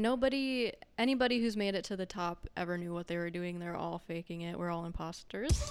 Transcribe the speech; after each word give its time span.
Nobody, 0.00 0.70
anybody 0.96 1.40
who's 1.40 1.56
made 1.56 1.74
it 1.74 1.82
to 1.86 1.96
the 1.96 2.06
top 2.06 2.46
ever 2.56 2.78
knew 2.78 2.94
what 2.94 3.08
they 3.08 3.16
were 3.16 3.30
doing. 3.30 3.58
They're 3.58 3.74
all 3.74 3.98
faking 3.98 4.42
it. 4.42 4.56
We're 4.56 4.70
all 4.70 4.84
imposters. 4.84 5.60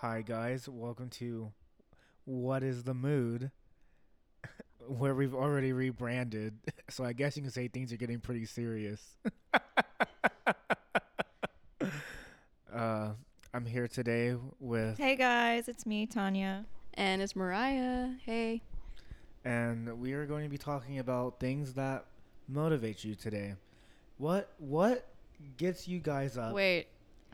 Hi 0.00 0.20
guys, 0.20 0.68
welcome 0.68 1.08
to 1.08 1.52
What 2.26 2.62
is 2.62 2.82
the 2.82 2.92
Mood? 2.92 3.50
Where 4.86 5.14
we've 5.14 5.34
already 5.34 5.72
rebranded. 5.72 6.58
So 6.90 7.04
I 7.04 7.14
guess 7.14 7.34
you 7.38 7.42
can 7.42 7.50
say 7.50 7.68
things 7.68 7.94
are 7.94 7.96
getting 7.96 8.20
pretty 8.20 8.44
serious. 8.44 9.00
uh 12.70 13.12
I'm 13.54 13.64
here 13.64 13.88
today 13.88 14.36
with 14.60 14.98
Hey 14.98 15.16
guys, 15.16 15.66
it's 15.66 15.86
me, 15.86 16.04
Tania. 16.04 16.66
And 16.94 17.22
it's 17.22 17.34
Mariah. 17.36 18.08
Hey. 18.24 18.62
and 19.44 20.00
we 20.00 20.12
are 20.12 20.26
going 20.26 20.44
to 20.44 20.48
be 20.50 20.58
talking 20.58 20.98
about 20.98 21.40
things 21.40 21.74
that 21.74 22.04
motivate 22.48 23.04
you 23.04 23.14
today. 23.14 23.54
What 24.18 24.52
what 24.58 25.08
gets 25.56 25.88
you 25.88 25.98
guys 25.98 26.36
up? 26.38 26.52
Wait, 26.54 26.86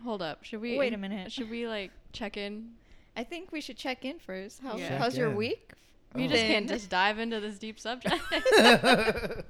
hold 0.03 0.23
up. 0.23 0.45
Should 0.45 0.61
we 0.61 0.79
Wait 0.79 0.95
a 0.95 0.97
minute. 0.97 1.31
Should 1.33 1.51
we 1.51 1.67
like 1.69 1.91
check 2.13 2.37
in? 2.37 2.71
I 3.17 3.25
think 3.25 3.51
we 3.53 3.61
should 3.61 3.77
check 3.77 4.05
in 4.05 4.19
first. 4.19 4.61
How, 4.63 4.77
Yeah. 4.77 4.97
How's 4.99 5.17
your 5.19 5.27
Check 5.29 5.33
in. 5.33 5.39
week? 5.39 5.73
We 6.15 6.25
Oh. 6.25 6.29
just 6.29 6.45
can't 6.45 6.69
just 6.69 6.89
dive 6.89 7.19
into 7.19 7.41
this 7.41 7.59
deep 7.59 7.79
subject. 7.81 8.15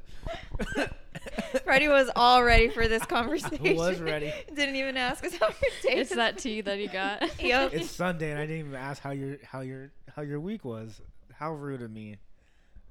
Freddy 1.65 1.89
was 1.89 2.11
all 2.15 2.43
ready 2.43 2.69
for 2.69 2.89
this 2.89 3.05
conversation. 3.05 3.65
Who 3.65 3.75
was 3.75 4.01
ready? 4.01 4.33
Didn't 4.55 4.77
even 4.77 4.97
ask 4.97 5.25
us 5.25 5.37
how 5.37 5.47
our 5.47 5.53
day 5.83 5.95
it's 6.01 6.15
that 6.15 6.39
tea 6.39 6.61
that 6.61 6.79
you 6.79 6.89
got. 6.89 7.23
Yep. 7.41 7.75
it's 7.75 7.91
Sunday 7.91 8.31
and 8.31 8.39
I 8.39 8.47
didn't 8.47 8.67
even 8.67 8.75
ask 8.75 9.03
how 9.03 9.11
your 9.11 9.39
how 9.43 9.61
your 9.61 9.91
how 10.15 10.23
your 10.23 10.41
week 10.41 10.65
was. 10.65 11.01
How 11.33 11.53
rude 11.53 11.83
of 11.83 11.91
me. 11.91 12.17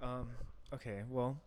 Um 0.01 0.29
okay, 0.73 1.03
well 1.09 1.37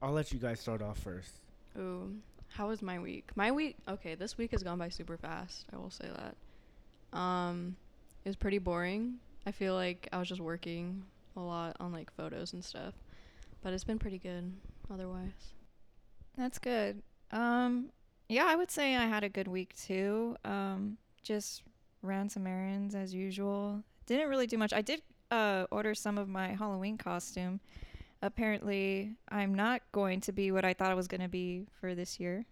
I'll 0.00 0.12
let 0.12 0.32
you 0.32 0.38
guys 0.38 0.60
start 0.60 0.82
off 0.82 0.98
first. 0.98 1.32
Ooh, 1.78 2.14
how 2.48 2.68
was 2.68 2.82
my 2.82 2.98
week? 2.98 3.30
My 3.34 3.50
week, 3.50 3.76
okay, 3.88 4.14
this 4.14 4.36
week 4.38 4.50
has 4.52 4.62
gone 4.62 4.78
by 4.78 4.88
super 4.88 5.16
fast. 5.16 5.66
I 5.72 5.76
will 5.76 5.90
say 5.90 6.08
that. 6.08 7.18
Um, 7.18 7.76
it 8.24 8.28
was 8.28 8.36
pretty 8.36 8.58
boring. 8.58 9.14
I 9.46 9.50
feel 9.50 9.74
like 9.74 10.08
I 10.12 10.18
was 10.18 10.28
just 10.28 10.40
working 10.40 11.02
a 11.36 11.40
lot 11.40 11.76
on 11.80 11.92
like 11.92 12.12
photos 12.14 12.52
and 12.52 12.64
stuff, 12.64 12.94
but 13.62 13.72
it's 13.72 13.84
been 13.84 13.98
pretty 13.98 14.18
good 14.18 14.52
otherwise. 14.92 15.54
That's 16.36 16.58
good. 16.58 17.02
Um, 17.30 17.90
yeah, 18.28 18.44
I 18.46 18.56
would 18.56 18.70
say 18.70 18.96
I 18.96 19.06
had 19.06 19.24
a 19.24 19.28
good 19.28 19.48
week 19.48 19.74
too. 19.76 20.36
Um, 20.44 20.98
just 21.22 21.62
ran 22.02 22.28
some 22.28 22.46
errands 22.46 22.94
as 22.94 23.14
usual. 23.14 23.82
Didn't 24.06 24.28
really 24.28 24.46
do 24.46 24.58
much. 24.58 24.72
I 24.72 24.82
did 24.82 25.02
uh, 25.30 25.66
order 25.70 25.94
some 25.94 26.18
of 26.18 26.28
my 26.28 26.48
Halloween 26.48 26.98
costume. 26.98 27.60
Apparently, 28.22 29.12
I'm 29.28 29.54
not 29.54 29.82
going 29.92 30.20
to 30.22 30.32
be 30.32 30.50
what 30.50 30.64
I 30.64 30.72
thought 30.72 30.90
I 30.90 30.94
was 30.94 31.08
going 31.08 31.20
to 31.20 31.28
be 31.28 31.66
for 31.80 31.94
this 31.94 32.18
year, 32.18 32.46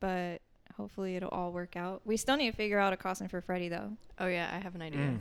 but 0.00 0.42
hopefully 0.76 1.16
it'll 1.16 1.30
all 1.30 1.52
work 1.52 1.76
out. 1.76 2.02
We 2.04 2.16
still 2.16 2.36
need 2.36 2.50
to 2.50 2.56
figure 2.56 2.78
out 2.78 2.92
a 2.92 2.96
costume 2.96 3.28
for 3.28 3.40
Freddy 3.40 3.68
though, 3.68 3.92
Oh 4.18 4.26
yeah, 4.26 4.50
I 4.52 4.58
have 4.58 4.74
an 4.74 4.82
idea. 4.82 5.00
Mm. 5.00 5.18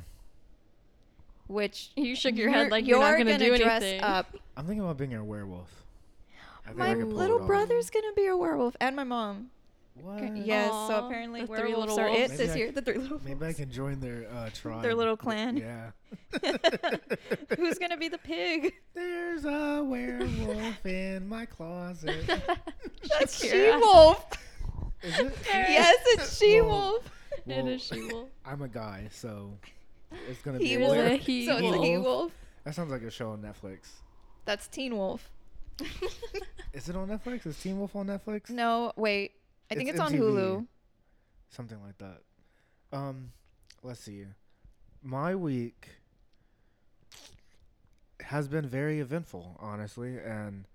which 1.48 1.92
You 1.96 2.16
shook 2.16 2.36
your 2.36 2.50
head 2.50 2.72
like 2.72 2.86
you're, 2.86 3.00
not 3.00 3.18
gonna, 3.18 3.38
do 3.38 3.58
dress 3.58 3.84
anything. 3.84 4.02
up. 4.02 4.36
I'm 4.58 4.66
thinking 4.66 4.84
about 4.84 4.98
being 4.98 5.14
a 5.14 5.24
werewolf. 5.24 5.85
I 6.68 6.74
My 6.74 6.90
I 6.92 6.94
little 6.96 7.40
brother's 7.40 7.90
gonna 7.90 8.14
be 8.16 8.26
a 8.28 8.36
werewolf, 8.38 8.76
and 8.82 8.96
my 8.96 9.04
mom. 9.04 9.50
What? 10.02 10.22
Okay, 10.22 10.42
Yes, 10.44 10.72
so 10.72 11.06
apparently 11.06 11.42
the 11.42 11.48
three 11.48 11.74
little 11.74 11.98
are 11.98 12.10
wolves. 12.10 12.20
it 12.20 12.30
Maybe 12.32 12.38
this 12.44 12.52
I 12.52 12.58
year. 12.58 12.72
The 12.72 12.82
three 12.82 12.98
little 12.98 13.22
Maybe 13.24 13.46
I 13.46 13.54
can 13.54 13.72
join 13.72 14.00
their 14.02 14.28
uh 14.34 14.50
tribe. 14.54 14.82
Their 14.82 14.94
little 14.96 15.16
clan. 15.16 15.56
Yeah. 15.58 15.92
Who's 17.58 17.78
gonna 17.80 17.96
be 17.98 18.10
the 18.10 18.18
pig? 18.18 18.74
There's 18.94 19.46
a 19.46 19.84
werewolf 19.84 20.86
in 20.86 21.28
my 21.30 21.46
closet. 21.46 22.26
That's 22.28 23.42
Shakira. 23.42 23.52
she 23.52 23.78
wolf. 23.78 24.26
Is 25.02 25.20
it? 25.20 25.38
yes, 25.54 25.96
it's 26.08 26.38
she 26.38 26.60
wolf. 26.62 27.10
it 27.48 27.64
Well, 27.64 27.68
is 27.68 27.82
she 27.82 28.02
wolf. 28.12 28.30
I'm 28.46 28.62
a 28.64 28.68
guy, 28.68 29.08
so 29.12 29.58
it's 30.30 30.42
gonna 30.42 30.58
He 30.58 30.76
be 30.78 30.82
It 30.82 30.82
is 30.82 30.92
a 30.92 30.94
a 30.94 30.96
wolf. 30.98 31.12
were- 31.12 31.18
he 31.18 31.46
so 31.46 31.58
it's 31.58 31.62
a 31.76 31.82
he 31.82 31.98
wolf. 31.98 32.06
wolf. 32.06 32.32
That 32.66 32.76
sounds 32.76 32.92
like 32.92 33.04
a 33.04 33.12
show 33.12 33.30
on 33.32 33.42
Netflix. 33.42 33.88
That's 34.46 34.68
Teen 34.68 34.98
Wolf. 34.98 35.30
Is 36.74 36.90
it 36.90 36.96
on 36.96 37.08
Netflix? 37.08 37.46
Is 37.46 37.60
Teen 37.60 37.80
Wolf 37.80 37.96
on 37.96 38.08
Netflix? 38.08 38.50
No, 38.50 38.92
wait. 38.96 39.32
I 39.72 39.76
think 39.76 39.90
It's 39.90 40.00
it's, 40.00 40.06
on 40.06 40.14
Hulu. 40.14 40.68
Something 41.50 41.80
like 41.84 41.98
that. 42.00 42.22
Um, 42.92 43.32
let's 43.84 44.00
see. 44.02 44.26
My 45.02 45.36
week 45.36 45.90
has 48.22 48.48
been 48.48 48.68
very 48.68 49.00
eventful, 49.00 49.58
honestly, 49.60 50.18
and 50.18 50.68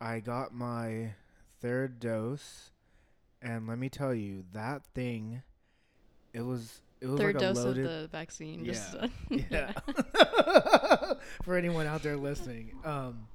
I 0.00 0.20
got 0.20 0.54
my 0.54 1.14
third 1.60 1.98
dose, 1.98 2.70
and 3.40 3.66
let 3.66 3.78
me 3.78 3.88
tell 3.88 4.14
you, 4.14 4.44
that 4.52 4.84
thing, 4.94 5.42
it 6.32 6.42
was 6.42 6.80
it 7.00 7.06
was 7.08 7.20
Third 7.20 7.34
like 7.34 7.42
a 7.42 7.46
dose 7.46 7.58
loaded, 7.58 7.84
of 7.84 8.02
the 8.02 8.08
vaccine. 8.08 8.64
Just 8.64 8.96
Yeah. 9.28 9.42
yeah. 9.50 11.12
For 11.42 11.56
anyone 11.56 11.86
out 11.86 12.02
there 12.02 12.16
listening, 12.16 12.72
um, 12.84 13.26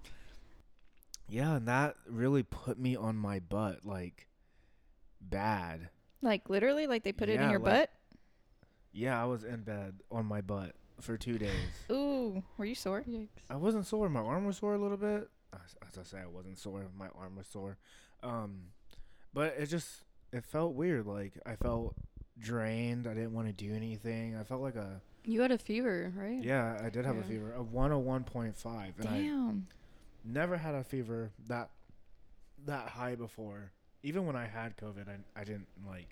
yeah, 1.29 1.55
and 1.55 1.67
that 1.67 1.95
really 2.07 2.43
put 2.43 2.79
me 2.79 2.95
on 2.95 3.15
my 3.15 3.39
butt, 3.39 3.85
like 3.85 4.27
bad. 5.21 5.89
Like 6.21 6.49
literally, 6.49 6.87
like 6.87 7.03
they 7.03 7.11
put 7.11 7.29
it 7.29 7.35
in 7.35 7.41
Yeah, 7.41 7.51
your 7.51 7.59
like- 7.59 7.89
Yeah, 8.91 9.21
I 9.21 9.25
was 9.25 9.43
in 9.43 9.61
bed 9.61 9.99
on 10.11 10.25
my 10.25 10.41
butt 10.41 10.75
for 10.99 11.17
two 11.17 11.37
days. 11.37 11.51
Ooh, 11.91 12.43
were 12.57 12.65
you 12.65 12.75
sore? 12.75 13.03
Yikes. 13.07 13.27
I 13.49 13.55
wasn't 13.55 13.85
sore. 13.85 14.09
My 14.09 14.19
arm 14.21 14.45
was 14.45 14.57
sore 14.57 14.73
a 14.73 14.77
little 14.77 14.97
bit. 14.97 15.29
As, 15.53 15.75
as 15.87 15.97
I 15.97 16.03
say, 16.03 16.21
I 16.21 16.27
wasn't 16.27 16.57
sore. 16.59 16.85
My 16.97 17.07
arm 17.17 17.35
was 17.35 17.47
sore. 17.47 17.77
Um, 18.21 18.63
but 19.33 19.55
it 19.57 19.67
just 19.67 20.03
it 20.33 20.43
felt 20.45 20.73
weird. 20.73 21.05
Like 21.05 21.39
I 21.45 21.55
felt 21.55 21.95
drained. 22.37 23.07
I 23.07 23.13
didn't 23.13 23.33
want 23.33 23.47
to 23.47 23.53
do 23.53 23.73
anything. 23.73 24.35
I 24.35 24.43
felt 24.43 24.61
like 24.61 24.75
a 24.75 25.01
You 25.23 25.41
had 25.41 25.51
a 25.51 25.57
fever, 25.57 26.11
right? 26.15 26.43
yeah. 26.43 26.79
I 26.83 26.89
did 26.89 27.05
have 27.05 27.15
a 27.15 27.19
Yeah. 27.19 27.25
fever 27.27 27.51
of 27.53 27.71
one 27.71 27.91
hundred 27.91 27.99
one 28.05 28.23
point 28.25 28.57
five, 28.57 28.93
and 28.99 29.07
I 29.07 29.21
Damn. 29.21 29.67
Never 30.23 30.57
had 30.57 30.75
a 30.75 30.83
fever 30.83 31.31
that 31.47 31.69
that 32.65 32.89
high 32.89 33.15
before. 33.15 33.71
Even 34.03 34.25
when 34.25 34.35
I 34.35 34.45
had 34.45 34.77
COVID, 34.77 35.07
I 35.07 35.39
I 35.39 35.43
didn't 35.43 35.67
like 35.87 36.07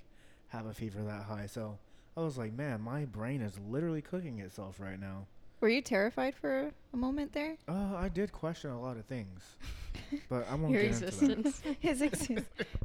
have 0.49 0.65
a 0.65 0.73
fever 0.73 1.01
that 1.03 1.23
high. 1.23 1.47
So 1.47 1.77
I 2.15 2.21
was 2.21 2.37
like, 2.37 2.53
man, 2.53 2.81
my 2.81 3.05
brain 3.05 3.41
is 3.41 3.53
literally 3.69 4.01
cooking 4.01 4.39
itself 4.39 4.79
right 4.79 4.99
now. 4.99 5.25
Were 5.59 5.69
you 5.69 5.81
terrified 5.81 6.35
for 6.35 6.71
a 6.93 6.97
moment 6.97 7.33
there? 7.33 7.57
Uh, 7.67 7.95
I 7.95 8.09
did 8.09 8.31
question 8.31 8.69
a 8.69 8.79
lot 8.79 8.95
of 8.97 9.05
things, 9.05 9.41
but 10.29 10.47
I 10.49 10.53
won't 10.55 10.71
Your 10.71 10.83
get 10.83 10.91
into 10.93 11.07
existence. 11.07 11.61
His 11.79 12.01
ex- 12.03 12.27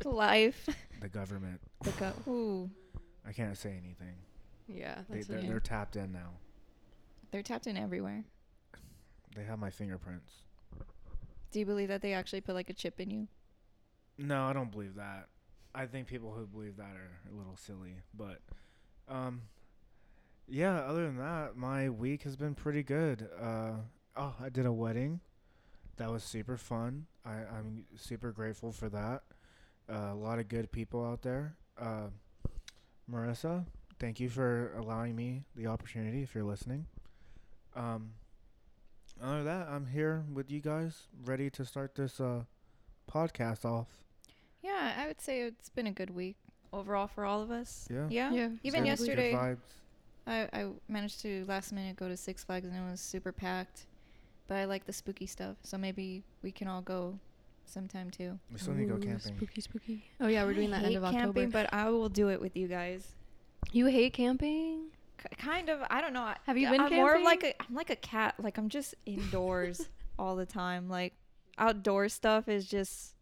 life. 0.05 0.69
The 1.03 1.09
government. 1.09 1.61
The 1.83 1.91
go- 1.93 2.31
Ooh, 2.33 2.71
I 3.29 3.33
can't 3.33 3.59
say 3.59 3.71
anything. 3.71 4.15
yeah, 4.69 5.01
They, 5.11 5.21
they're, 5.21 5.43
they're 5.43 5.61
tapped 5.61 5.97
in 5.97 6.13
now. 6.13 6.31
they're 7.31 7.43
tapped 7.43 7.67
in 7.67 7.77
everywhere. 7.77 8.25
They 9.37 9.45
have 9.45 9.59
my 9.59 9.69
fingerprints. 9.71 10.33
Do 11.53 11.59
you 11.61 11.67
believe 11.67 11.89
that 11.89 12.01
they 12.01 12.15
actually 12.15 12.41
put 12.41 12.55
like 12.55 12.71
a 12.71 12.73
chip 12.73 12.99
in 12.99 13.11
you? 13.11 13.29
No, 14.19 14.45
I 14.45 14.55
don't 14.55 14.71
believe 14.71 14.95
that. 14.97 15.29
I 15.75 15.87
think 15.87 16.07
people 16.07 16.33
who 16.33 16.47
believe 16.47 16.77
that 16.79 16.97
are 16.97 17.21
a 17.31 17.37
little 17.37 17.57
silly. 17.57 17.97
But, 18.15 18.41
um, 19.09 19.43
yeah. 20.49 20.81
Other 20.81 21.07
than 21.07 21.19
that, 21.19 21.57
my 21.57 21.91
week 21.91 22.23
has 22.23 22.37
been 22.37 22.55
pretty 22.55 22.83
good. 22.83 23.29
Uh, 23.41 23.73
oh, 24.17 24.35
I 24.43 24.49
did 24.49 24.67
a 24.67 24.73
wedding. 24.73 25.21
That 25.97 26.11
was 26.11 26.25
super 26.25 26.57
fun. 26.57 27.07
I, 27.25 27.33
I'm 27.33 27.85
super 27.97 28.33
grateful 28.33 28.73
for 28.73 28.89
that. 28.89 29.23
Uh, 29.91 30.13
a 30.13 30.15
lot 30.15 30.39
of 30.39 30.49
good 30.49 30.73
people 30.73 31.05
out 31.05 31.23
there. 31.23 31.57
Uh, 31.79 32.09
Marissa, 33.11 33.67
thank 33.99 34.21
you 34.21 34.31
for 34.31 34.75
allowing 34.79 35.15
me 35.15 35.45
the 35.55 35.67
opportunity. 35.67 36.23
If 36.23 36.35
you're 36.35 36.45
listening. 36.45 36.87
Um, 37.77 38.13
other 39.23 39.37
than 39.37 39.45
that, 39.47 39.69
I'm 39.69 39.87
here 39.87 40.25
with 40.33 40.51
you 40.51 40.61
guys, 40.61 41.03
ready 41.25 41.51
to 41.51 41.65
start 41.65 41.95
this 41.95 42.21
uh 42.21 42.43
podcast 43.11 43.65
off. 43.65 43.89
Yeah, 44.63 44.93
I 44.99 45.07
would 45.07 45.21
say 45.21 45.43
it's 45.43 45.69
been 45.71 45.87
a 45.87 45.93
good 45.93 46.11
week 46.11 46.37
overall 46.73 47.07
for 47.09 47.25
all 47.25 47.43
of 47.43 47.51
us. 47.51 47.89
Yeah. 47.91 48.07
Yeah. 48.11 48.33
Yeah, 48.33 48.49
Even 48.63 48.83
Good- 48.83 48.89
yesterday, 48.89 49.33
vibes. 49.33 49.59
I, 50.27 50.49
I 50.53 50.67
managed 50.89 51.21
to 51.23 51.45
last 51.49 51.73
minute 51.73 51.97
go 51.97 52.09
to 52.09 52.17
Six 52.17 52.45
Flags 52.45 52.67
and 52.69 52.77
it 52.77 52.91
was 52.91 53.01
super 53.01 53.33
packed. 53.33 53.87
But 54.47 54.57
I 54.59 54.65
like 54.67 54.87
the 54.87 54.93
spooky 54.93 55.27
stuff, 55.27 55.57
so 55.63 55.79
maybe 55.79 56.23
we 56.43 56.53
can 56.53 56.69
all 56.69 56.83
go 56.83 57.19
sometime 57.65 58.11
too. 58.11 58.39
We 58.53 58.59
still 58.59 58.75
need 58.75 58.89
to 58.89 58.95
go 58.95 58.99
camping. 59.01 59.37
Spooky, 59.37 59.61
spooky. 59.61 60.05
Oh 60.21 60.27
yeah, 60.29 60.45
we're 60.45 60.53
doing 60.55 60.73
I 60.73 60.79
that 60.79 60.85
end 60.85 60.87
hate 60.93 60.97
of 60.97 61.05
October. 61.05 61.25
camping, 61.25 61.51
but 61.51 61.73
I 61.73 61.89
will 61.91 62.09
do 62.09 62.29
it 62.29 62.41
with 62.41 62.57
you 62.57 62.69
guys. 62.69 63.07
you 63.73 63.87
hate 63.87 64.13
camping? 64.13 64.91
K- 65.23 65.37
kind 65.39 65.69
of. 65.69 65.81
I 65.91 66.01
don't 66.01 66.13
know. 66.13 66.33
Have 66.47 66.59
you 66.59 66.69
been 66.71 66.81
I'm 66.81 66.93
more 66.95 67.15
of 67.15 67.23
like 67.23 67.43
a 67.45 67.55
I'm 67.63 67.75
like 67.75 67.91
a 67.91 67.97
cat. 67.97 68.35
Like 68.39 68.59
I'm 68.59 68.69
just 68.69 68.95
indoors 69.07 69.89
all 70.19 70.37
the 70.37 70.47
time. 70.47 70.89
Like 70.89 71.15
outdoor 71.59 72.09
stuff 72.09 72.49
is 72.49 72.67
just 72.67 73.15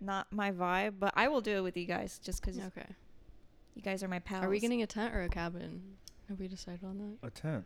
not 0.00 0.26
my 0.32 0.50
vibe. 0.52 0.94
But 0.98 1.12
I 1.16 1.28
will 1.28 1.40
do 1.40 1.56
it 1.56 1.60
with 1.62 1.76
you 1.76 1.84
guys 1.86 2.18
just 2.22 2.40
because 2.40 2.58
Okay. 2.58 2.86
you 3.74 3.82
guys 3.82 4.02
are 4.02 4.08
my 4.08 4.18
pals. 4.20 4.44
Are 4.44 4.48
we 4.48 4.60
getting 4.60 4.82
a 4.82 4.86
tent 4.86 5.14
or 5.14 5.22
a 5.22 5.28
cabin? 5.28 5.82
Have 6.28 6.40
we 6.40 6.48
decided 6.48 6.84
on 6.84 6.98
that? 7.22 7.26
A 7.26 7.30
tent. 7.30 7.64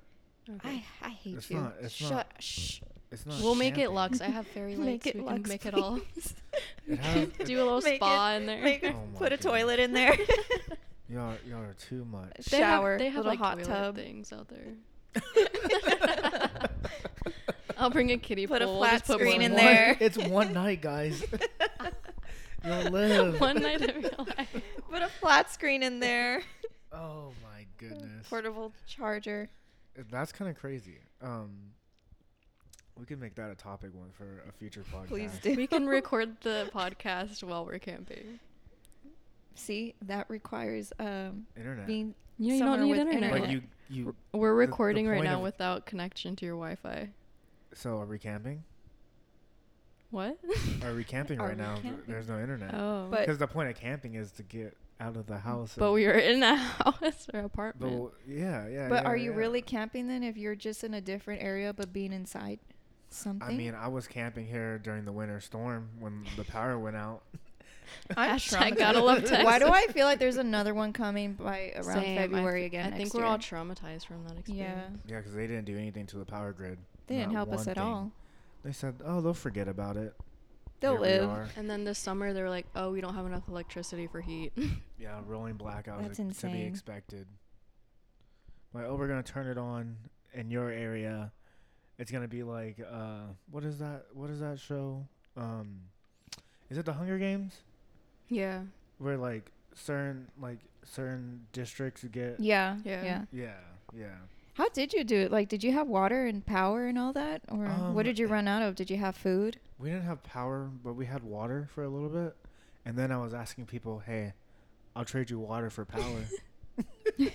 Okay. 0.48 0.82
I 1.02 1.06
I 1.06 1.10
hate 1.10 1.36
It's 1.36 1.50
you. 1.50 1.58
not- 1.58 1.74
it's 1.80 1.92
Shut. 1.94 2.10
not- 2.10 2.26
Shh. 2.42 2.80
It's 3.12 3.26
not. 3.26 3.40
we'll 3.40 3.56
make 3.56 3.74
it 3.74 3.88
camping. 3.88 3.94
Lux. 3.94 4.20
I 4.20 4.26
have 4.26 4.46
fairy 4.54 4.76
Make 4.76 5.04
lights. 5.04 5.06
it 5.06 5.14
we 5.16 5.20
Lux, 5.22 5.40
can 5.40 5.48
make 5.48 5.66
it 5.66 5.74
all. 5.74 6.00
It 6.86 6.98
has, 6.98 7.16
it- 7.38 7.44
Do 7.44 7.56
a 7.56 7.64
little 7.64 7.80
spa 7.80 8.32
it- 8.32 8.36
in 8.36 8.46
there. 8.46 8.62
Make 8.62 8.84
Oh 8.84 8.88
a, 8.88 8.92
put 9.18 9.32
a 9.32 9.36
goodness. 9.36 9.40
toilet 9.52 9.78
in 9.80 9.92
there. 9.92 10.16
Y'all, 11.10 11.34
y'all 11.48 11.60
are 11.62 11.74
too 11.74 12.04
much. 12.04 12.32
They 12.50 12.58
have- 12.58 12.66
Shower. 12.80 12.98
They 12.98 13.06
have, 13.06 13.24
little 13.24 13.30
like 13.32 13.38
hot 13.38 13.62
tub. 13.64 13.96
things 13.96 14.32
out 14.32 14.48
there. 14.48 14.74
I'll 17.78 17.90
bring 17.90 18.10
a 18.10 18.18
kiddie 18.18 18.46
Put 18.46 18.60
a 18.62 18.66
pool. 18.66 18.78
flat 18.78 18.92
just 18.92 19.06
put 19.06 19.18
screen 19.20 19.38
more 19.38 19.42
in 19.46 19.52
water. 19.52 19.64
there. 19.64 19.96
It's 20.00 20.18
one 20.18 20.52
night, 20.52 20.82
guys. 20.82 21.24
You'll 22.64 22.90
live. 22.90 23.40
One 23.40 23.56
night 23.62 23.80
of 23.80 23.96
your 23.96 24.10
life. 24.18 24.54
Put 24.90 25.00
a 25.02 25.08
flat 25.08 25.50
screen 25.50 25.82
in 25.82 25.98
there. 25.98 26.42
Oh 26.92 27.32
my 27.42 27.64
goodness. 27.78 28.28
Portable 28.28 28.72
charger. 28.86 29.48
That's 30.10 30.30
kind 30.30 30.50
of 30.50 30.56
crazy. 30.58 30.98
Um, 31.22 31.50
we 32.98 33.06
could 33.06 33.18
make 33.18 33.34
that 33.36 33.50
a 33.50 33.54
topic 33.54 33.94
one 33.94 34.10
for 34.12 34.44
a 34.46 34.52
future 34.52 34.84
podcast. 34.92 35.06
Please 35.08 35.38
do. 35.42 35.54
We 35.54 35.66
can 35.66 35.86
record 35.86 36.36
the 36.42 36.68
podcast 36.74 37.42
while 37.42 37.64
we're 37.64 37.78
camping. 37.78 38.38
See, 39.54 39.94
that 40.02 40.28
requires 40.28 40.92
um 40.98 41.46
Internet. 41.56 41.86
being 41.86 42.14
Yeah, 42.38 42.54
you 42.54 42.58
somewhere 42.60 42.76
don't 42.78 42.86
need 42.86 42.92
with 42.92 43.00
internet. 43.00 43.40
but 43.40 43.50
you, 43.50 43.62
you. 43.88 44.14
We're 44.32 44.48
the 44.50 44.54
recording 44.54 45.06
right 45.08 45.22
now 45.22 45.42
without 45.42 45.86
connection 45.86 46.36
to 46.36 46.46
your 46.46 46.54
Wi-Fi. 46.56 47.10
So 47.74 47.98
are 47.98 48.06
we 48.06 48.18
camping? 48.18 48.62
What? 50.10 50.38
Are 50.82 50.94
we 50.94 51.04
camping 51.04 51.38
right 51.40 51.56
we 51.56 51.62
now? 51.62 51.74
Camping? 51.76 52.02
There's 52.08 52.28
no 52.28 52.40
internet. 52.40 52.74
oh. 52.74 53.08
But- 53.10 53.20
Because 53.20 53.38
the 53.38 53.46
point 53.46 53.68
of 53.70 53.76
camping 53.76 54.14
is 54.14 54.32
to 54.32 54.42
get 54.42 54.76
out 55.00 55.16
of 55.16 55.26
the 55.26 55.38
house. 55.38 55.74
but 55.78 55.92
we 55.92 56.06
were 56.06 56.12
in 56.12 56.42
a 56.42 56.56
house 56.56 57.26
or 57.32 57.40
apartment. 57.40 57.92
Well, 57.92 58.12
yeah, 58.28 58.66
yeah. 58.68 58.88
But 58.88 59.04
yeah, 59.04 59.08
are 59.08 59.16
you 59.16 59.30
yeah. 59.30 59.36
really 59.36 59.62
camping 59.62 60.08
then 60.08 60.22
if 60.22 60.36
you're 60.36 60.54
just 60.54 60.84
in 60.84 60.94
a 60.94 61.00
different 61.00 61.42
area 61.42 61.72
but 61.72 61.92
being 61.92 62.12
inside 62.12 62.58
something? 63.08 63.48
I 63.48 63.52
mean, 63.52 63.74
I 63.74 63.88
was 63.88 64.06
camping 64.06 64.46
here 64.46 64.78
during 64.78 65.04
the 65.04 65.12
winter 65.12 65.40
storm 65.40 65.88
when 65.98 66.26
the 66.36 66.44
power 66.44 66.78
went 66.78 66.96
out. 66.96 67.22
I'm 68.16 68.36
Hashtag 68.38 68.72
traumatized. 68.74 68.78
gotta 68.78 69.02
love 69.02 69.18
Texas. 69.24 69.44
Why 69.44 69.58
do 69.58 69.68
I 69.68 69.86
feel 69.88 70.06
like 70.06 70.18
there's 70.18 70.36
another 70.36 70.74
one 70.74 70.92
coming 70.92 71.34
by 71.34 71.72
around 71.76 72.02
Same. 72.02 72.18
I 72.18 72.22
February 72.22 72.60
th- 72.62 72.66
again? 72.72 72.92
I 72.92 72.96
think 72.96 73.14
we're 73.14 73.20
year? 73.20 73.28
all 73.30 73.38
traumatized 73.38 74.06
from 74.06 74.24
that 74.28 74.38
experience. 74.38 74.78
Yeah, 75.06 75.14
Yeah, 75.14 75.18
because 75.18 75.34
they 75.34 75.46
didn't 75.46 75.64
do 75.66 75.76
anything 75.76 76.06
to 76.06 76.18
the 76.18 76.24
power 76.24 76.52
grid. 76.52 76.78
they 77.06 77.16
didn't 77.16 77.32
Not 77.32 77.46
help 77.48 77.52
us 77.60 77.66
at 77.68 77.76
thing. 77.76 77.82
all. 77.84 78.12
They 78.64 78.72
said, 78.72 78.96
"Oh, 79.04 79.20
they'll 79.20 79.32
forget 79.34 79.68
about 79.68 79.96
it." 79.96 80.14
They'll 80.80 81.02
Here 81.02 81.20
live. 81.22 81.52
And 81.56 81.68
then 81.68 81.84
this 81.84 81.98
summer 81.98 82.32
they 82.32 82.42
were 82.42 82.48
like, 82.50 82.66
"Oh, 82.74 82.90
we 82.90 83.00
don't 83.00 83.14
have 83.14 83.26
enough 83.26 83.48
electricity 83.48 84.06
for 84.06 84.20
heat." 84.20 84.52
Yeah, 84.98 85.18
rolling 85.26 85.54
blackouts 85.56 86.02
That's 86.16 86.20
are 86.20 86.48
to 86.48 86.54
be 86.54 86.62
expected. 86.62 87.26
Like, 88.74 88.84
oh, 88.86 88.94
we're 88.96 89.08
gonna 89.08 89.22
turn 89.22 89.46
it 89.46 89.56
on 89.58 89.96
in 90.34 90.50
your 90.50 90.68
area. 90.70 91.32
It's 91.98 92.10
gonna 92.10 92.28
be 92.28 92.42
like, 92.42 92.78
uh, 92.80 93.20
what 93.50 93.64
is 93.64 93.78
that? 93.78 94.06
What 94.12 94.28
is 94.30 94.40
that 94.40 94.58
show? 94.60 95.06
Um, 95.36 95.80
is 96.68 96.76
it 96.78 96.84
the 96.84 96.92
Hunger 96.92 97.18
Games? 97.18 97.62
Yeah. 98.30 98.62
Where 98.98 99.16
like 99.18 99.50
certain 99.74 100.28
like 100.40 100.58
certain 100.84 101.46
districts 101.52 102.04
get. 102.04 102.36
Yeah, 102.40 102.76
Yeah. 102.84 103.02
yeah. 103.04 103.24
Yeah, 103.32 103.54
yeah. 103.96 104.06
How 104.54 104.68
did 104.70 104.92
you 104.92 105.04
do 105.04 105.16
it? 105.16 105.30
Like, 105.32 105.48
did 105.48 105.62
you 105.64 105.72
have 105.72 105.86
water 105.86 106.26
and 106.26 106.44
power 106.44 106.86
and 106.86 106.98
all 106.98 107.12
that, 107.14 107.42
or 107.48 107.66
Um, 107.66 107.94
what 107.94 108.04
did 108.04 108.18
you 108.18 108.26
run 108.26 108.46
out 108.48 108.62
of? 108.62 108.74
Did 108.74 108.90
you 108.90 108.96
have 108.98 109.16
food? 109.16 109.58
We 109.78 109.88
didn't 109.88 110.04
have 110.04 110.22
power, 110.22 110.70
but 110.84 110.94
we 110.94 111.06
had 111.06 111.22
water 111.22 111.68
for 111.74 111.82
a 111.84 111.88
little 111.88 112.08
bit. 112.10 112.36
And 112.84 112.96
then 112.96 113.10
I 113.12 113.16
was 113.18 113.32
asking 113.32 113.66
people, 113.66 114.00
"Hey, 114.00 114.34
I'll 114.94 115.04
trade 115.04 115.30
you 115.30 115.38
water 115.38 115.70
for 115.70 115.84
power." 115.84 116.24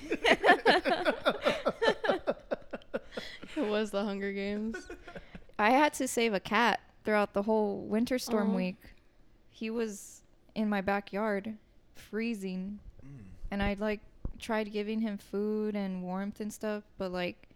It 3.56 3.68
was 3.70 3.92
the 3.92 4.04
Hunger 4.04 4.34
Games. 4.34 4.76
I 5.58 5.70
had 5.70 5.94
to 5.96 6.08
save 6.08 6.34
a 6.34 6.40
cat 6.42 6.82
throughout 7.06 7.34
the 7.34 7.44
whole 7.44 7.86
winter 7.86 8.20
storm 8.20 8.52
Aw. 8.52 8.58
week. 8.58 8.76
He 9.50 9.70
was 9.70 10.22
in 10.56 10.70
my 10.70 10.82
backyard, 10.82 11.56
freezing, 11.96 12.80
Mm. 13.06 13.20
and 13.52 13.62
I 13.64 13.76
like 13.78 14.00
tried 14.40 14.72
giving 14.72 15.02
him 15.02 15.18
food 15.18 15.76
and 15.76 16.02
warmth 16.04 16.40
and 16.40 16.52
stuff, 16.52 16.84
but 16.98 17.12
like 17.12 17.50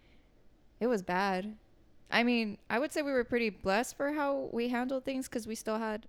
it 0.79 0.87
was 0.87 1.01
bad. 1.01 1.55
I 2.11 2.23
mean, 2.23 2.57
I 2.69 2.79
would 2.79 2.91
say 2.91 3.01
we 3.01 3.11
were 3.11 3.23
pretty 3.23 3.49
blessed 3.49 3.95
for 3.97 4.13
how 4.13 4.49
we 4.51 4.69
handled 4.69 5.03
things 5.05 5.27
because 5.27 5.45
we 5.47 5.55
still 5.55 5.77
had 5.79 6.07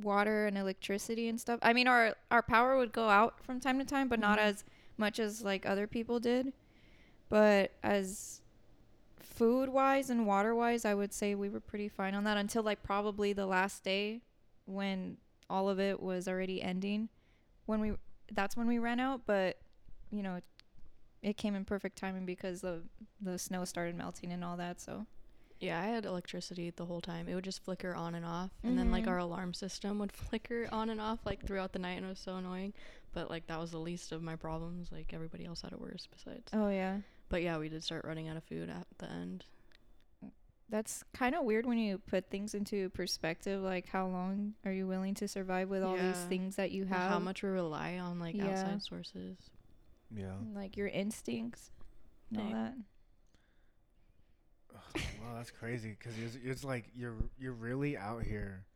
water 0.00 0.46
and 0.46 0.56
electricity 0.58 1.28
and 1.28 1.40
stuff. 1.40 1.58
I 1.62 1.72
mean, 1.72 1.86
our 1.88 2.14
our 2.30 2.42
power 2.42 2.76
would 2.76 2.92
go 2.92 3.08
out 3.08 3.40
from 3.40 3.60
time 3.60 3.78
to 3.78 3.84
time, 3.84 4.08
but 4.08 4.18
not 4.20 4.38
Mhm. 4.38 4.42
as 4.42 4.64
much 4.96 5.18
as 5.18 5.42
like 5.42 5.64
other 5.66 5.86
people 5.86 6.18
did. 6.20 6.52
But 7.28 7.72
as 7.82 8.40
food 9.18 9.68
wise 9.70 10.10
and 10.10 10.26
water 10.26 10.54
wise, 10.54 10.84
I 10.84 10.94
would 10.94 11.12
say 11.12 11.34
we 11.34 11.48
were 11.48 11.60
pretty 11.60 11.88
fine 11.88 12.14
on 12.14 12.24
that 12.24 12.36
until 12.36 12.62
like 12.62 12.82
probably 12.82 13.32
the 13.32 13.46
last 13.46 13.82
day 13.84 14.20
when 14.66 15.16
all 15.50 15.68
of 15.68 15.78
it 15.80 16.00
was 16.00 16.28
already 16.28 16.62
ending. 16.62 17.08
When 17.66 17.80
we 17.80 17.92
that's 18.32 18.56
when 18.56 18.66
we 18.66 18.78
ran 18.78 19.00
out, 19.00 19.22
but 19.26 19.58
you 20.10 20.22
know, 20.22 20.36
it, 20.36 20.44
it 21.22 21.36
came 21.36 21.54
in 21.54 21.64
perfect 21.64 21.96
timing 21.98 22.26
because 22.26 22.60
the 22.60 22.82
the 23.20 23.38
snow 23.38 23.64
started 23.64 23.94
melting 23.96 24.32
and 24.32 24.44
all 24.44 24.56
that. 24.56 24.80
So 24.80 25.06
Yeah, 25.60 25.80
I 25.80 25.84
had 25.84 26.04
electricity 26.04 26.70
the 26.70 26.86
whole 26.86 27.00
time. 27.00 27.28
It 27.28 27.34
would 27.34 27.44
just 27.44 27.62
flicker 27.64 27.94
on 27.94 28.14
and 28.16 28.24
off, 28.26 28.50
and 28.64 28.76
then 28.78 28.90
like 28.90 29.04
Mhm. 29.04 29.08
our 29.10 29.18
alarm 29.18 29.54
system 29.54 29.98
would 30.00 30.12
flicker 30.28 30.68
on 30.72 30.90
and 30.90 31.00
off 31.00 31.20
like 31.24 31.46
throughout 31.46 31.72
the 31.72 31.78
night, 31.78 31.96
and 31.98 32.06
it 32.06 32.08
was 32.08 32.18
so 32.18 32.36
annoying. 32.36 32.72
But 33.12 33.30
like 33.30 33.46
that 33.46 33.60
was 33.60 33.70
the 33.70 33.78
least 33.78 34.10
of 34.12 34.22
my 34.22 34.34
problems. 34.36 34.90
Like 34.90 35.12
everybody 35.12 35.44
else 35.44 35.62
had 35.62 35.72
it 35.72 35.80
worse 35.80 36.08
besides. 36.10 36.50
oh 36.52 36.68
yeah, 36.68 36.98
But 37.28 37.42
yeah, 37.42 37.58
we 37.58 37.68
did 37.68 37.84
start 37.84 38.04
running 38.04 38.28
out 38.28 38.36
of 38.36 38.44
food 38.44 38.68
at 38.70 38.86
the 38.98 39.08
end. 39.10 39.44
That's 40.72 41.04
kind 41.14 41.36
of 41.36 41.44
weird 41.44 41.66
when 41.66 41.78
you 41.78 41.98
put 41.98 42.30
things 42.30 42.54
into 42.54 42.90
perspective. 42.90 43.62
Like 43.62 43.88
how 43.88 44.08
long 44.08 44.54
are 44.66 44.72
you 44.72 44.88
willing 44.88 45.14
to 45.16 45.28
survive 45.28 45.70
with 45.70 45.84
all 45.84 45.98
these 45.98 46.24
things 46.24 46.56
that 46.56 46.72
you 46.72 46.86
And 46.90 47.02
have? 47.02 47.02
How 47.02 47.20
much 47.20 47.42
we 47.44 47.50
rely 47.50 47.98
on 47.98 48.20
like 48.20 48.36
Yeah. 48.36 48.40
outside 48.40 48.82
sources. 48.82 49.38
Yeah. 50.14 50.38
like 50.54 50.76
your 50.76 50.88
instincts 50.88 51.70
and 52.30 52.40
all 52.40 52.50
Dang. 52.50 52.52
that. 52.52 52.74
Wow, 55.18 55.34
that's 55.36 55.50
crazy 55.50 55.96
because 55.98 56.18
it's, 56.18 56.36
it's 56.42 56.64
like 56.64 56.90
you're 56.94 57.16
you're 57.38 57.52
really 57.52 57.96
out 57.96 58.22
here, 58.24 58.66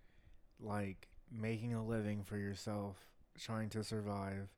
like 0.60 1.08
making 1.31 1.75
a 1.75 1.84
living 1.84 2.25
for 2.25 2.37
yourself, 2.38 2.96
trying 3.38 3.70
to 3.70 3.84
survive. 3.84 4.49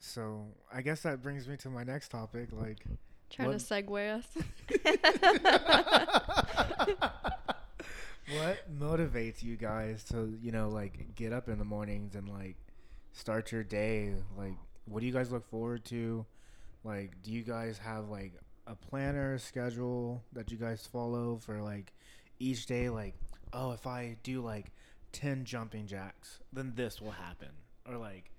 So 0.00 0.48
I 0.72 0.82
guess 0.82 1.02
that 1.02 1.22
brings 1.22 1.48
me 1.48 1.56
to 1.58 1.70
my 1.70 1.84
next 1.84 2.08
topic, 2.10 2.50
like 2.52 2.84
Trying 3.30 3.48
What- 3.48 3.58
to 3.60 3.64
segue 3.64 4.18
us. 4.18 4.26
what 8.36 8.78
motivates 8.78 9.42
you 9.42 9.56
guys 9.56 10.04
to 10.04 10.36
you 10.40 10.52
know 10.52 10.68
like 10.68 11.14
get 11.14 11.32
up 11.32 11.48
in 11.48 11.58
the 11.58 11.64
mornings 11.64 12.14
and 12.14 12.28
like 12.28 12.56
start 13.12 13.52
your 13.52 13.64
day? 13.64 14.14
Like, 14.36 14.54
what 14.86 15.00
do 15.00 15.06
you 15.06 15.12
guys 15.12 15.32
look 15.32 15.48
forward 15.48 15.84
to? 15.86 16.24
Like, 16.84 17.22
do 17.22 17.32
you 17.32 17.42
guys 17.42 17.78
have 17.78 18.08
like 18.08 18.34
a 18.66 18.74
planner 18.74 19.38
schedule 19.38 20.22
that 20.32 20.50
you 20.50 20.56
guys 20.56 20.86
follow 20.86 21.38
for 21.38 21.60
like 21.62 21.92
each 22.38 22.66
day? 22.66 22.88
Like, 22.88 23.14
oh, 23.52 23.72
if 23.72 23.86
I 23.86 24.16
do 24.22 24.40
like 24.40 24.66
ten 25.12 25.44
jumping 25.44 25.86
jacks, 25.86 26.38
then 26.52 26.72
this 26.74 27.00
will 27.00 27.10
happen, 27.12 27.50
or 27.88 27.96
like, 27.96 28.30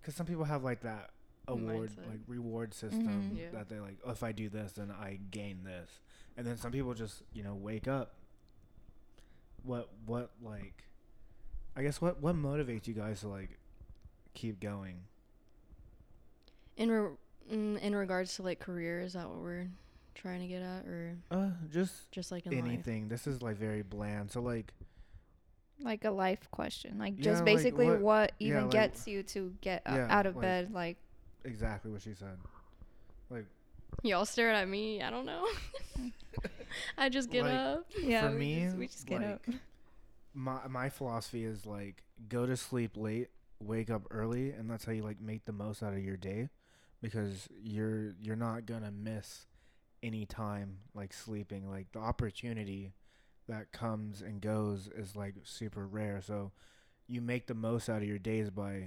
because 0.00 0.14
some 0.14 0.26
people 0.26 0.44
have 0.44 0.62
like 0.64 0.82
that 0.82 1.10
award 1.48 1.90
Mindset. 1.90 2.08
like 2.08 2.20
reward 2.26 2.74
system 2.74 3.32
Mhm. 3.34 3.38
Yeah. 3.38 3.50
that 3.52 3.68
they 3.68 3.80
like 3.80 3.98
oh, 4.04 4.10
if 4.10 4.22
i 4.22 4.30
do 4.32 4.48
this 4.48 4.72
then 4.72 4.90
i 4.90 5.18
gain 5.30 5.64
this 5.64 5.88
and 6.36 6.46
then 6.46 6.56
some 6.56 6.70
people 6.70 6.94
just 6.94 7.22
you 7.32 7.42
know 7.42 7.54
wake 7.54 7.88
up 7.88 8.14
what 9.64 9.88
what 10.06 10.30
like 10.42 10.84
i 11.76 11.82
guess 11.82 12.00
what 12.00 12.20
what 12.22 12.34
motivates 12.36 12.86
you 12.86 12.94
guys 12.94 13.20
to 13.20 13.28
like 13.28 13.58
keep 14.34 14.60
going 14.60 15.00
In 16.76 16.90
re- 16.90 17.16
mm, 17.52 17.78
in 17.80 17.94
regards 17.94 18.36
to 18.36 18.42
like 18.42 18.60
career, 18.60 19.00
is 19.00 19.12
that 19.14 19.28
what 19.28 19.38
we're 19.40 19.66
trying 20.14 20.40
to 20.40 20.46
get 20.46 20.62
at, 20.62 20.86
or 20.86 21.16
uh 21.30 21.50
just 21.72 22.10
just 22.12 22.30
like 22.30 22.46
in 22.46 22.52
life? 22.52 22.64
anything 22.64 23.08
this 23.08 23.26
is 23.26 23.42
like 23.42 23.56
very 23.56 23.82
bland 23.82 24.30
so 24.30 24.40
like 24.40 24.72
like 25.82 26.04
a 26.04 26.10
life 26.10 26.50
question 26.50 26.98
like 26.98 27.14
Yeah, 27.16 27.24
just 27.24 27.38
like 27.44 27.56
basically 27.56 27.86
what- 27.86 28.00
what, 28.00 28.32
yeah, 28.38 28.48
even 28.48 28.62
like- 28.64 28.70
gets 28.70 29.06
you 29.06 29.22
to 29.24 29.54
get 29.62 29.82
Yeah, 29.86 30.06
out 30.10 30.26
of 30.26 30.36
like- 30.36 30.42
bed 30.42 30.72
like 30.72 30.96
exactly 31.44 31.90
what 31.90 32.02
she 32.02 32.14
said 32.14 32.38
like 33.30 33.46
Y'all 34.04 34.24
staring 34.24 34.54
at 34.56 34.68
me. 34.68 35.02
I 35.02 35.10
don't 35.10 35.26
know. 35.26 35.44
I 36.96 37.08
just 37.08 37.28
get 37.28 37.42
Like, 37.44 37.54
up. 37.54 37.86
yeah 38.00 38.28
for 38.28 38.34
we 38.34 38.38
me 38.38 38.64
just, 38.64 38.76
we 38.76 38.86
just 38.86 39.06
get 39.06 39.22
up 39.22 39.42
my 40.32 40.58
my 40.68 40.88
philosophy 40.88 41.44
is 41.44 41.66
like 41.66 42.02
go 42.28 42.46
to 42.46 42.56
sleep 42.56 42.92
late 42.96 43.28
wake 43.62 43.90
up 43.90 44.02
early 44.10 44.50
and 44.52 44.70
that's 44.70 44.84
how 44.84 44.92
you 44.92 45.02
like 45.02 45.20
make 45.20 45.44
the 45.44 45.52
most 45.52 45.82
out 45.82 45.92
of 45.92 45.98
your 45.98 46.16
day 46.16 46.48
because 47.02 47.48
you're 47.62 48.14
you're 48.20 48.36
not 48.36 48.64
gonna 48.64 48.92
miss 48.92 49.46
any 50.02 50.24
time 50.24 50.78
like 50.94 51.12
sleeping 51.12 51.68
like 51.68 51.90
the 51.92 51.98
opportunity 51.98 52.92
that 53.48 53.72
comes 53.72 54.22
and 54.22 54.40
goes 54.40 54.88
is 54.96 55.16
like 55.16 55.34
super 55.42 55.86
rare 55.86 56.20
so 56.22 56.52
you 57.08 57.20
make 57.20 57.48
the 57.48 57.54
most 57.54 57.88
out 57.88 58.00
of 58.02 58.08
your 58.08 58.18
days 58.18 58.50
by 58.50 58.84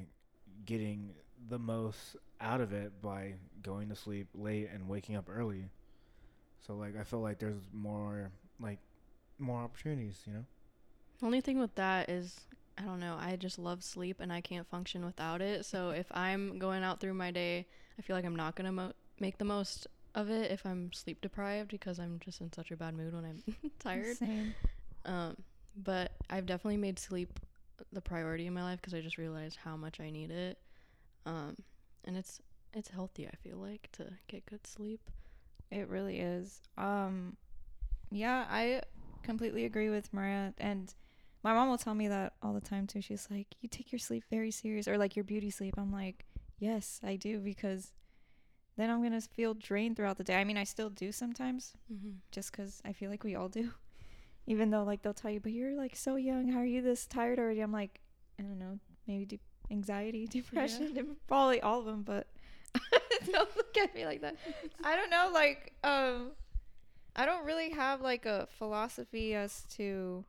getting 0.65 1.13
the 1.49 1.59
most 1.59 2.15
out 2.41 2.61
of 2.61 2.73
it 2.73 3.01
by 3.01 3.35
going 3.61 3.89
to 3.89 3.95
sleep 3.95 4.27
late 4.33 4.69
and 4.73 4.87
waking 4.87 5.15
up 5.15 5.29
early 5.29 5.69
So 6.61 6.75
like 6.75 6.95
I 6.97 7.03
feel 7.03 7.21
like 7.21 7.39
there's 7.39 7.61
more 7.73 8.31
like 8.59 8.79
more 9.39 9.59
opportunities, 9.61 10.23
you 10.27 10.33
know. 10.33 10.45
The 11.19 11.25
only 11.25 11.41
thing 11.41 11.59
with 11.59 11.75
that 11.75 12.09
is 12.09 12.41
I 12.77 12.83
don't 12.83 12.99
know. 12.99 13.15
I 13.19 13.35
just 13.35 13.59
love 13.59 13.83
sleep 13.83 14.19
and 14.19 14.31
I 14.33 14.41
can't 14.41 14.67
function 14.67 15.05
without 15.05 15.41
it. 15.41 15.65
So 15.65 15.89
if 15.91 16.07
I'm 16.11 16.57
going 16.59 16.83
out 16.83 16.99
through 16.99 17.13
my 17.13 17.31
day, 17.31 17.67
I 17.97 18.01
feel 18.01 18.15
like 18.15 18.25
I'm 18.25 18.35
not 18.35 18.55
gonna 18.55 18.71
mo- 18.71 18.93
make 19.19 19.37
the 19.37 19.45
most 19.45 19.87
of 20.15 20.29
it 20.29 20.51
if 20.51 20.65
I'm 20.65 20.91
sleep 20.93 21.21
deprived 21.21 21.71
because 21.71 21.99
I'm 21.99 22.19
just 22.19 22.41
in 22.41 22.51
such 22.53 22.71
a 22.71 22.77
bad 22.77 22.95
mood 22.95 23.13
when 23.13 23.25
I'm 23.25 23.43
tired. 23.79 24.17
Same. 24.17 24.55
Um, 25.05 25.37
but 25.75 26.13
I've 26.29 26.45
definitely 26.45 26.77
made 26.77 26.99
sleep 26.99 27.39
the 27.91 28.01
priority 28.01 28.47
in 28.47 28.53
my 28.53 28.63
life 28.63 28.79
because 28.81 28.93
I 28.93 29.01
just 29.01 29.17
realized 29.17 29.57
how 29.57 29.75
much 29.75 29.99
I 29.99 30.09
need 30.09 30.31
it. 30.31 30.57
Um, 31.25 31.57
and 32.05 32.17
it's 32.17 32.41
it's 32.73 32.89
healthy. 32.89 33.27
I 33.27 33.35
feel 33.35 33.57
like 33.57 33.89
to 33.93 34.05
get 34.27 34.45
good 34.45 34.65
sleep. 34.67 35.01
It 35.71 35.87
really 35.87 36.19
is. 36.19 36.61
Um, 36.77 37.37
yeah, 38.11 38.45
I 38.49 38.81
completely 39.23 39.65
agree 39.65 39.89
with 39.89 40.13
Mariah, 40.13 40.51
and 40.57 40.93
my 41.43 41.53
mom 41.53 41.69
will 41.69 41.77
tell 41.77 41.95
me 41.95 42.07
that 42.07 42.33
all 42.41 42.53
the 42.53 42.61
time 42.61 42.87
too. 42.87 43.01
She's 43.01 43.27
like, 43.31 43.47
"You 43.61 43.69
take 43.69 43.91
your 43.91 43.99
sleep 43.99 44.23
very 44.29 44.51
serious, 44.51 44.87
or 44.87 44.97
like 44.97 45.15
your 45.15 45.23
beauty 45.23 45.49
sleep." 45.49 45.75
I'm 45.77 45.91
like, 45.91 46.25
"Yes, 46.59 46.99
I 47.03 47.15
do," 47.15 47.39
because 47.39 47.91
then 48.75 48.89
I'm 48.89 49.01
gonna 49.03 49.21
feel 49.21 49.53
drained 49.53 49.95
throughout 49.95 50.17
the 50.17 50.23
day. 50.23 50.35
I 50.35 50.43
mean, 50.43 50.57
I 50.57 50.63
still 50.63 50.89
do 50.89 51.11
sometimes, 51.11 51.73
Mm-hmm. 51.91 52.11
just 52.31 52.51
because 52.51 52.81
I 52.85 52.93
feel 52.93 53.09
like 53.09 53.23
we 53.23 53.35
all 53.35 53.49
do. 53.49 53.71
Even 54.45 54.71
though 54.71 54.83
like 54.83 55.01
they'll 55.03 55.13
tell 55.13 55.31
you, 55.31 55.39
but 55.39 55.53
you're 55.53 55.75
like 55.75 55.95
so 55.95 56.15
young. 56.17 56.49
How 56.51 56.59
are 56.59 56.65
you 56.65 56.81
this 56.81 57.05
tired 57.07 57.39
already? 57.39 57.61
I'm 57.61 57.71
like, 57.71 58.01
I 58.37 58.43
don't 58.43 58.59
know, 58.59 58.79
maybe 59.07 59.25
de- 59.25 59.39
anxiety, 59.73 60.27
depression, 60.31 60.93
dem- 60.93 61.17
probably 61.27 61.59
all 61.61 61.79
of 61.79 61.85
them. 61.85 62.03
But 62.03 62.27
don't 63.31 63.55
look 63.57 63.77
at 63.77 63.93
me 63.93 64.05
like 64.05 64.21
that. 64.21 64.35
I 64.83 64.95
don't 64.95 65.09
know. 65.09 65.31
Like, 65.33 65.73
um, 65.83 66.31
I 67.15 67.25
don't 67.25 67.45
really 67.45 67.71
have 67.71 68.01
like 68.01 68.25
a 68.25 68.47
philosophy 68.57 69.35
as 69.35 69.63
to 69.75 70.23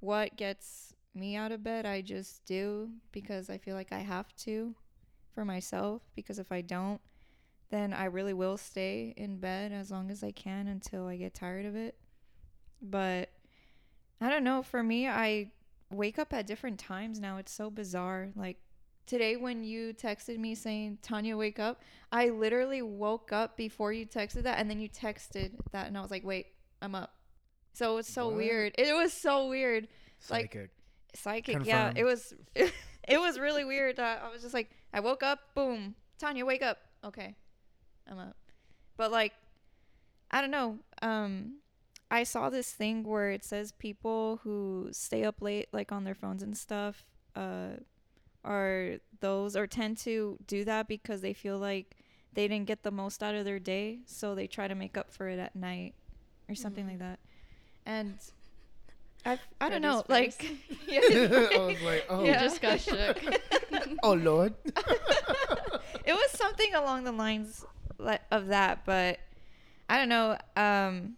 what 0.00 0.36
gets 0.36 0.94
me 1.14 1.36
out 1.36 1.52
of 1.52 1.64
bed. 1.64 1.86
I 1.86 2.02
just 2.02 2.44
do 2.44 2.90
because 3.12 3.50
I 3.50 3.58
feel 3.58 3.74
like 3.74 3.92
I 3.92 4.00
have 4.00 4.34
to 4.44 4.74
for 5.34 5.44
myself. 5.44 6.02
Because 6.14 6.38
if 6.38 6.52
I 6.52 6.60
don't, 6.60 7.00
then 7.70 7.92
I 7.92 8.04
really 8.04 8.34
will 8.34 8.56
stay 8.56 9.12
in 9.16 9.38
bed 9.38 9.72
as 9.72 9.90
long 9.90 10.10
as 10.10 10.22
I 10.22 10.30
can 10.30 10.68
until 10.68 11.06
I 11.06 11.16
get 11.16 11.34
tired 11.34 11.66
of 11.66 11.74
it. 11.74 11.96
But 12.80 13.30
I 14.20 14.30
don't 14.30 14.44
know. 14.44 14.62
For 14.62 14.82
me, 14.82 15.08
I 15.08 15.50
wake 15.90 16.18
up 16.18 16.32
at 16.32 16.46
different 16.46 16.78
times 16.78 17.20
now. 17.20 17.38
It's 17.38 17.52
so 17.52 17.70
bizarre. 17.70 18.30
Like 18.34 18.58
today, 19.06 19.36
when 19.36 19.62
you 19.64 19.92
texted 19.94 20.38
me 20.38 20.54
saying, 20.54 20.98
Tania, 21.02 21.36
wake 21.36 21.58
up, 21.58 21.82
I 22.12 22.28
literally 22.30 22.82
woke 22.82 23.32
up 23.32 23.56
before 23.56 23.92
you 23.92 24.06
texted 24.06 24.42
that. 24.44 24.58
And 24.58 24.68
then 24.68 24.80
you 24.80 24.88
texted 24.88 25.52
that. 25.72 25.86
And 25.86 25.96
I 25.96 26.00
was 26.02 26.10
like, 26.10 26.24
wait, 26.24 26.46
I'm 26.82 26.94
up. 26.94 27.12
So 27.72 27.98
it's 27.98 28.12
so 28.12 28.28
What? 28.28 28.36
weird. 28.36 28.74
It 28.78 28.94
was 28.94 29.12
so 29.12 29.48
weird. 29.48 29.88
Like- 30.30 30.52
Psychic. 30.52 30.70
Psychic. 31.14 31.64
Yeah. 31.66 31.88
It 31.90 31.94
Confirmed. 31.94 32.04
was, 32.06 32.34
it 33.08 33.18
was 33.20 33.38
really 33.38 33.64
weird. 33.64 33.98
Uh, 33.98 34.16
I 34.24 34.30
was 34.30 34.42
just 34.42 34.54
like, 34.54 34.70
I 34.92 35.00
woke 35.00 35.22
up, 35.22 35.40
boom, 35.54 35.94
Tania, 36.18 36.44
wake 36.44 36.62
up. 36.62 36.78
Okay. 37.04 37.34
I'm 38.10 38.18
up. 38.18 38.36
But 38.96 39.10
like, 39.12 39.32
I 40.30 40.40
don't 40.40 40.50
know. 40.50 40.78
Um, 41.02 41.56
I 42.10 42.22
saw 42.24 42.50
this 42.50 42.70
thing 42.72 43.02
where 43.04 43.30
it 43.30 43.44
says 43.44 43.72
people 43.72 44.40
who 44.42 44.88
stay 44.92 45.24
up 45.24 45.40
late, 45.42 45.68
like 45.72 45.92
on 45.92 46.04
their 46.04 46.14
phones 46.14 46.42
and 46.42 46.56
stuff, 46.56 47.04
uh, 47.34 47.68
are 48.46 48.98
those 49.20 49.56
or 49.56 49.66
tend 49.66 49.98
to 49.98 50.38
do 50.46 50.64
that 50.64 50.88
because 50.88 51.20
they 51.20 51.32
feel 51.32 51.58
like 51.58 51.96
they 52.32 52.46
didn't 52.48 52.66
get 52.66 52.82
the 52.82 52.90
most 52.90 53.22
out 53.22 53.34
of 53.34 53.44
their 53.44 53.58
day, 53.58 54.00
so 54.06 54.34
they 54.34 54.46
try 54.46 54.68
to 54.68 54.74
make 54.74 54.96
up 54.96 55.10
for 55.12 55.28
it 55.28 55.38
at 55.38 55.56
night 55.56 55.94
or 56.48 56.54
something 56.54 56.84
Mhm. 56.84 56.88
like 56.90 56.98
that. 57.00 57.18
And 57.86 58.14
I, 59.24 59.38
I 59.60 59.68
don't 59.68 59.82
know, 59.82 60.02
face. 60.02 60.36
like, 60.40 60.52
yeah, 60.86 61.00
I 61.02 61.58
was 61.66 61.82
like, 61.82 62.06
oh, 62.10 62.24
Yeah. 62.24 62.40
just 62.40 62.60
got 62.60 62.80
shook. 62.80 63.18
oh 64.02 64.12
lord. 64.12 64.54
it 66.04 66.12
was 66.14 66.30
something 66.32 66.74
along 66.74 67.04
the 67.04 67.12
lines 67.12 67.64
of 68.30 68.48
that, 68.48 68.84
but 68.84 69.18
I 69.88 69.96
don't 69.98 70.08
know. 70.08 70.36
Um, 70.56 71.16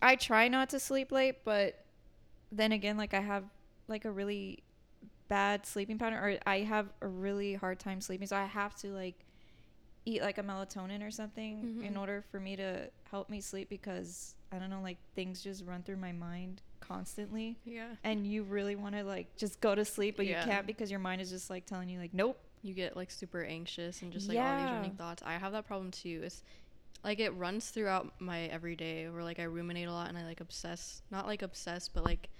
I 0.00 0.14
try 0.16 0.48
not 0.48 0.70
to 0.70 0.78
sleep 0.80 1.10
late, 1.10 1.44
but 1.44 1.84
then 2.52 2.72
again, 2.72 2.96
like 2.96 3.12
I 3.14 3.20
have 3.20 3.44
like 3.88 4.04
a 4.04 4.10
really 4.10 4.62
bad 5.28 5.66
sleeping 5.66 5.98
pattern, 5.98 6.18
or 6.18 6.38
I 6.46 6.60
have 6.60 6.88
a 7.02 7.08
really 7.08 7.54
hard 7.54 7.78
time 7.78 8.00
sleeping, 8.00 8.26
so 8.26 8.36
I 8.36 8.44
have 8.44 8.74
to 8.76 8.92
like 8.92 9.24
eat 10.04 10.22
like 10.22 10.38
a 10.38 10.42
melatonin 10.42 11.06
or 11.06 11.10
something 11.10 11.82
in 11.82 11.94
Mhm. 11.94 11.98
order 12.00 12.22
for 12.30 12.40
me 12.40 12.56
to 12.56 12.90
help 13.10 13.28
me 13.28 13.40
sleep 13.40 13.68
because 13.68 14.34
I 14.50 14.58
don't 14.58 14.70
know, 14.70 14.80
like 14.80 14.96
things 15.14 15.42
just 15.42 15.64
run 15.66 15.82
through 15.82 15.98
my 15.98 16.12
mind 16.12 16.62
constantly. 16.80 17.58
yeah. 17.64 17.96
And 18.02 18.26
you 18.26 18.42
really 18.44 18.74
want 18.76 18.94
to 18.94 19.04
like 19.04 19.36
just 19.36 19.60
go 19.60 19.74
to 19.74 19.84
sleep, 19.84 20.16
but 20.16 20.24
Yeah. 20.24 20.40
you 20.40 20.50
can't 20.50 20.66
because 20.66 20.90
your 20.90 21.00
mind 21.00 21.20
is 21.20 21.28
just 21.28 21.50
like 21.50 21.66
telling 21.66 21.88
you 21.90 21.98
like, 22.00 22.14
nope. 22.14 22.38
you 22.62 22.72
get 22.74 22.96
like 22.96 23.10
super 23.10 23.44
anxious 23.44 24.00
and 24.02 24.12
just 24.12 24.28
like 24.28 24.38
all 24.38 24.56
these 24.56 24.70
running 24.72 24.94
thoughts. 24.96 25.22
I 25.24 25.34
have 25.34 25.52
that 25.52 25.66
problem 25.66 25.90
too. 25.90 26.22
It's 26.24 26.42
like 27.04 27.20
it 27.20 27.30
runs 27.34 27.68
throughout 27.70 28.20
my 28.20 28.46
everyday 28.46 29.08
where 29.10 29.22
like 29.22 29.38
I 29.38 29.44
ruminate 29.44 29.86
a 29.88 29.92
lot 29.92 30.08
and 30.08 30.16
I 30.18 30.24
like 30.24 30.40
obsess, 30.40 31.02
not 31.10 31.26
like 31.26 31.42
obsess, 31.42 31.88
but 31.88 32.02
like 32.04 32.30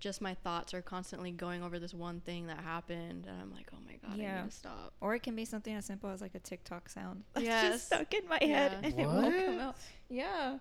just 0.00 0.20
my 0.20 0.34
thoughts 0.34 0.74
are 0.74 0.82
constantly 0.82 1.30
going 1.32 1.62
over 1.62 1.78
this 1.78 1.92
one 1.92 2.20
thing 2.20 2.46
that 2.46 2.58
happened 2.60 3.26
and 3.26 3.40
I'm 3.42 3.52
like, 3.52 3.68
"Oh 3.74 3.78
my 3.86 3.94
god, 3.96 4.18
I 4.18 4.22
Yeah. 4.22 4.42
need 4.42 4.50
to 4.50 4.56
stop." 4.56 4.92
Or 5.00 5.14
it 5.14 5.22
can 5.22 5.34
be 5.34 5.44
something 5.44 5.74
as 5.74 5.84
simple 5.84 6.08
as 6.10 6.20
like 6.20 6.34
a 6.34 6.38
TikTok 6.38 6.88
sound. 6.88 7.24
That's 7.34 7.46
Yes. 7.46 7.72
just 7.72 7.86
stuck 7.86 8.14
in 8.14 8.28
my 8.28 8.38
Yeah. 8.40 8.46
head 8.46 8.72
and 8.74 8.86
it 8.86 8.96
won't 8.96 9.46
come 9.46 9.58
out. 9.58 9.76
Yeah. 10.08 10.58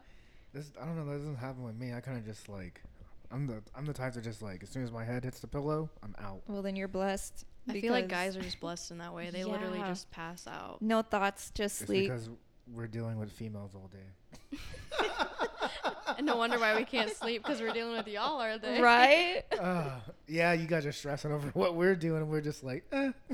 This 0.53 0.71
I 0.81 0.85
don't 0.85 0.95
know. 0.97 1.05
That 1.05 1.19
doesn't 1.19 1.35
happen 1.35 1.63
with 1.63 1.75
me. 1.77 1.93
I 1.93 1.99
kind 2.01 2.17
of 2.17 2.25
just 2.25 2.49
like, 2.49 2.81
I'm 3.31 3.45
the 3.47 3.61
I'm 3.75 3.85
the 3.85 3.93
type 3.93 4.13
to 4.13 4.21
just 4.21 4.41
like 4.41 4.63
as 4.63 4.69
soon 4.69 4.83
as 4.83 4.91
my 4.91 5.03
head 5.03 5.23
hits 5.23 5.39
the 5.39 5.47
pillow, 5.47 5.89
I'm 6.01 6.15
out. 6.19 6.41
Well, 6.47 6.61
then 6.61 6.75
you're 6.75 6.87
blessed. 6.87 7.45
I 7.69 7.79
feel 7.81 7.91
like 7.91 8.07
guys 8.07 8.37
are 8.37 8.41
just 8.41 8.59
blessed 8.61 8.91
in 8.91 8.97
that 8.99 9.13
way. 9.13 9.29
They 9.29 9.43
literally 9.43 9.79
just 9.79 10.09
pass 10.09 10.47
out. 10.47 10.81
no 10.81 11.01
thoughts, 11.01 11.51
just 11.53 11.81
It's 11.81 11.87
sleep. 11.89 12.05
because 12.09 12.29
we're 12.73 12.87
dealing 12.87 13.19
with 13.19 13.31
females 13.31 13.75
all 13.75 13.89
day. 13.91 14.57
and 16.17 16.25
no 16.25 16.35
wonder 16.37 16.59
why 16.59 16.75
we 16.75 16.83
can't 16.83 17.11
sleep 17.11 17.43
because 17.43 17.61
we're 17.61 17.71
dealing 17.73 17.95
with 17.97 18.07
y'all, 18.07 18.39
are 18.41 18.57
they? 18.57 18.81
Right? 18.81 19.43
uh, 19.59 19.99
yeah, 20.27 20.53
you 20.53 20.67
guys 20.67 20.85
are 20.85 20.91
stressing 20.91 21.31
over 21.31 21.49
what 21.49 21.75
we're 21.75 21.95
doing, 21.95 22.21
and 22.21 22.29
we're 22.29 22.41
just 22.41 22.63
like, 22.63 22.83
eh. 22.91 23.11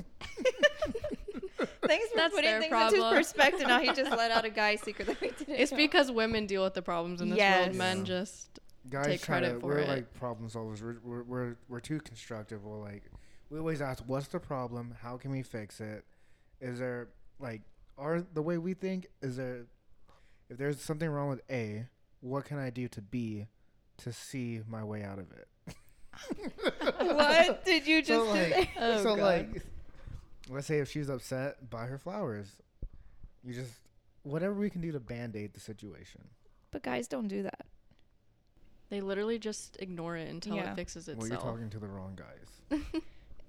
Thanks 1.85 2.07
for 2.09 2.15
That's 2.17 2.33
putting 2.33 2.49
their 2.49 2.61
things 2.61 2.93
into 2.93 3.09
perspective. 3.09 3.67
Now 3.67 3.79
he 3.79 3.87
just 3.93 4.11
let 4.11 4.31
out 4.31 4.45
a 4.45 4.49
guy 4.49 4.75
secret 4.77 5.05
that 5.07 5.19
we 5.21 5.31
didn't 5.31 5.55
It's 5.55 5.71
know. 5.71 5.77
because 5.77 6.11
women 6.11 6.45
deal 6.45 6.63
with 6.63 6.73
the 6.73 6.81
problems 6.81 7.21
in 7.21 7.29
this 7.29 7.37
Yes. 7.37 7.65
world. 7.67 7.75
Men 7.77 7.97
Yeah. 7.99 8.03
just 8.03 8.59
guys 8.89 9.05
Take 9.05 9.21
try 9.21 9.39
to 9.39 9.45
credit 9.47 9.61
for 9.61 9.67
we're 9.67 9.77
it. 9.79 9.87
like 9.87 10.13
problem 10.13 10.49
solvers 10.49 10.81
we're, 10.81 10.97
we're 11.05 11.23
we're 11.23 11.55
we're 11.69 11.79
too 11.79 12.01
constructive 12.01 12.65
we're 12.65 12.77
like 12.77 13.03
we 13.49 13.57
always 13.57 13.81
ask 13.81 14.03
what's 14.07 14.27
the 14.27 14.41
problem 14.41 14.93
how 15.01 15.15
can 15.15 15.31
we 15.31 15.41
fix 15.41 15.79
it 15.79 16.03
is 16.59 16.79
there 16.79 17.07
like 17.39 17.61
are 17.97 18.21
the 18.33 18.41
way 18.41 18.57
we 18.57 18.73
think 18.73 19.07
is 19.21 19.37
there 19.37 19.67
if 20.49 20.57
there's 20.57 20.81
something 20.81 21.09
wrong 21.09 21.29
with 21.29 21.39
a 21.49 21.85
what 22.23 22.45
can 22.45 22.57
i 22.57 22.69
do 22.69 22.87
to 22.87 23.01
be 23.01 23.45
to 23.97 24.11
see 24.13 24.61
my 24.67 24.83
way 24.83 25.03
out 25.03 25.19
of 25.19 25.25
it 25.31 25.47
what 26.99 27.65
did 27.65 27.85
you 27.87 28.01
just 28.03 28.09
so 28.09 28.29
oh, 28.29 28.33
like. 28.33 28.69
Oh, 28.79 29.03
so 29.03 29.15
God. 29.15 29.23
like 29.23 29.61
let's 30.49 30.67
say 30.67 30.79
if 30.79 30.89
she's 30.89 31.09
upset 31.09 31.69
buy 31.69 31.85
her 31.85 31.97
flowers 31.97 32.47
you 33.43 33.53
just 33.53 33.71
whatever 34.23 34.53
we 34.53 34.69
can 34.69 34.81
do 34.81 34.91
to 34.91 34.99
band-aid 34.99 35.53
the 35.53 35.59
situation 35.59 36.21
But 36.71 36.83
guys 36.83 37.07
don't 37.07 37.27
do 37.27 37.43
that. 37.43 37.65
they 38.89 39.01
literally 39.01 39.37
just 39.39 39.75
ignore 39.79 40.15
it 40.15 40.29
until 40.29 40.55
Yeah. 40.55 40.71
it 40.71 40.75
fixes 40.75 41.07
itself 41.07 41.17
well 41.17 41.25
itself. 41.25 41.43
you're 41.43 41.51
talking 41.53 41.69
to 41.71 41.79
the 41.79 41.87
wrong 41.87 42.15
guys 42.15 42.81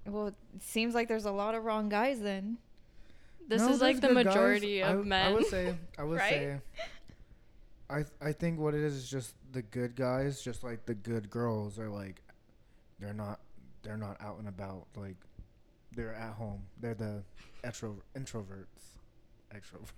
Well, 0.07 0.27
it 0.27 0.35
seems 0.59 0.93
like 0.93 1.07
there's 1.07 1.25
a 1.25 1.31
lot 1.31 1.55
of 1.55 1.63
wrong 1.63 1.89
guys 1.89 2.19
then. 2.19 2.57
this 3.47 3.61
No, 3.63 3.69
is 3.69 3.81
like 3.81 4.01
the 4.01 4.09
good 4.09 4.15
guys. 4.17 4.25
majority 4.25 4.83
I 4.83 4.87
of 4.89 4.91
w- 4.97 5.09
men. 5.09 5.31
I 5.31 5.33
would 5.33 5.45
say, 5.47 5.75
I 5.97 6.03
would 6.03 6.17
Right? 6.19 6.29
say, 6.29 6.61
I 7.89 7.97
th- 7.97 8.07
I 8.21 8.31
think 8.31 8.59
what 8.59 8.73
it 8.73 8.81
is 8.81 8.95
is 8.95 9.09
just 9.09 9.35
the 9.51 9.61
good 9.61 9.95
guys, 9.95 10.41
just 10.41 10.63
like 10.63 10.85
the 10.85 10.95
good 10.95 11.29
girls 11.29 11.77
are 11.79 11.89
like, 11.89 12.21
they're 12.99 13.13
not 13.13 13.39
they're 13.83 13.97
not 13.97 14.17
out 14.19 14.39
and 14.39 14.47
about 14.47 14.87
like, 14.95 15.17
they're 15.95 16.13
at 16.15 16.33
home. 16.33 16.61
They're 16.81 16.95
the 16.95 17.23
extro 17.63 17.95
introverts, 18.17 18.97
extroverts. 19.53 19.91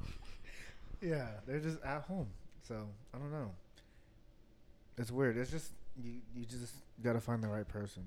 yeah, 1.00 1.26
they're 1.46 1.58
just 1.60 1.82
at 1.82 2.02
home. 2.02 2.28
So 2.62 2.86
I 3.14 3.18
don't 3.18 3.32
know. 3.32 3.50
It's 4.96 5.10
weird. 5.10 5.36
It's 5.36 5.50
just 5.50 5.72
you 6.02 6.20
you 6.34 6.44
just 6.44 6.74
gotta 7.02 7.20
find 7.20 7.42
the 7.42 7.48
right 7.48 7.66
person. 7.66 8.04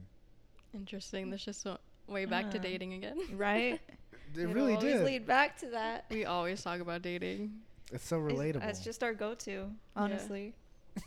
Interesting. 0.74 1.30
This 1.30 1.44
just 1.44 1.66
went 1.66 1.80
way 2.08 2.26
back 2.26 2.50
to 2.52 2.58
Uh. 2.58 2.62
dating 2.62 2.94
again. 2.94 3.18
Right? 3.36 3.80
It 4.34 4.44
It'll 4.44 4.54
really 4.54 4.76
always 4.76 4.94
did. 4.94 5.04
lead 5.04 5.28
back 5.28 5.58
to 5.58 5.72
that. 5.72 6.06
We 6.10 6.24
always 6.24 6.64
talk 6.64 6.80
about 6.80 7.02
dating. 7.02 7.52
It's 7.92 8.06
so 8.06 8.26
It's- 8.26 8.40
relatable. 8.40 8.62
That's 8.62 8.84
just 8.84 9.04
our 9.04 9.14
go-to, 9.14 9.70
honestly. 9.96 10.54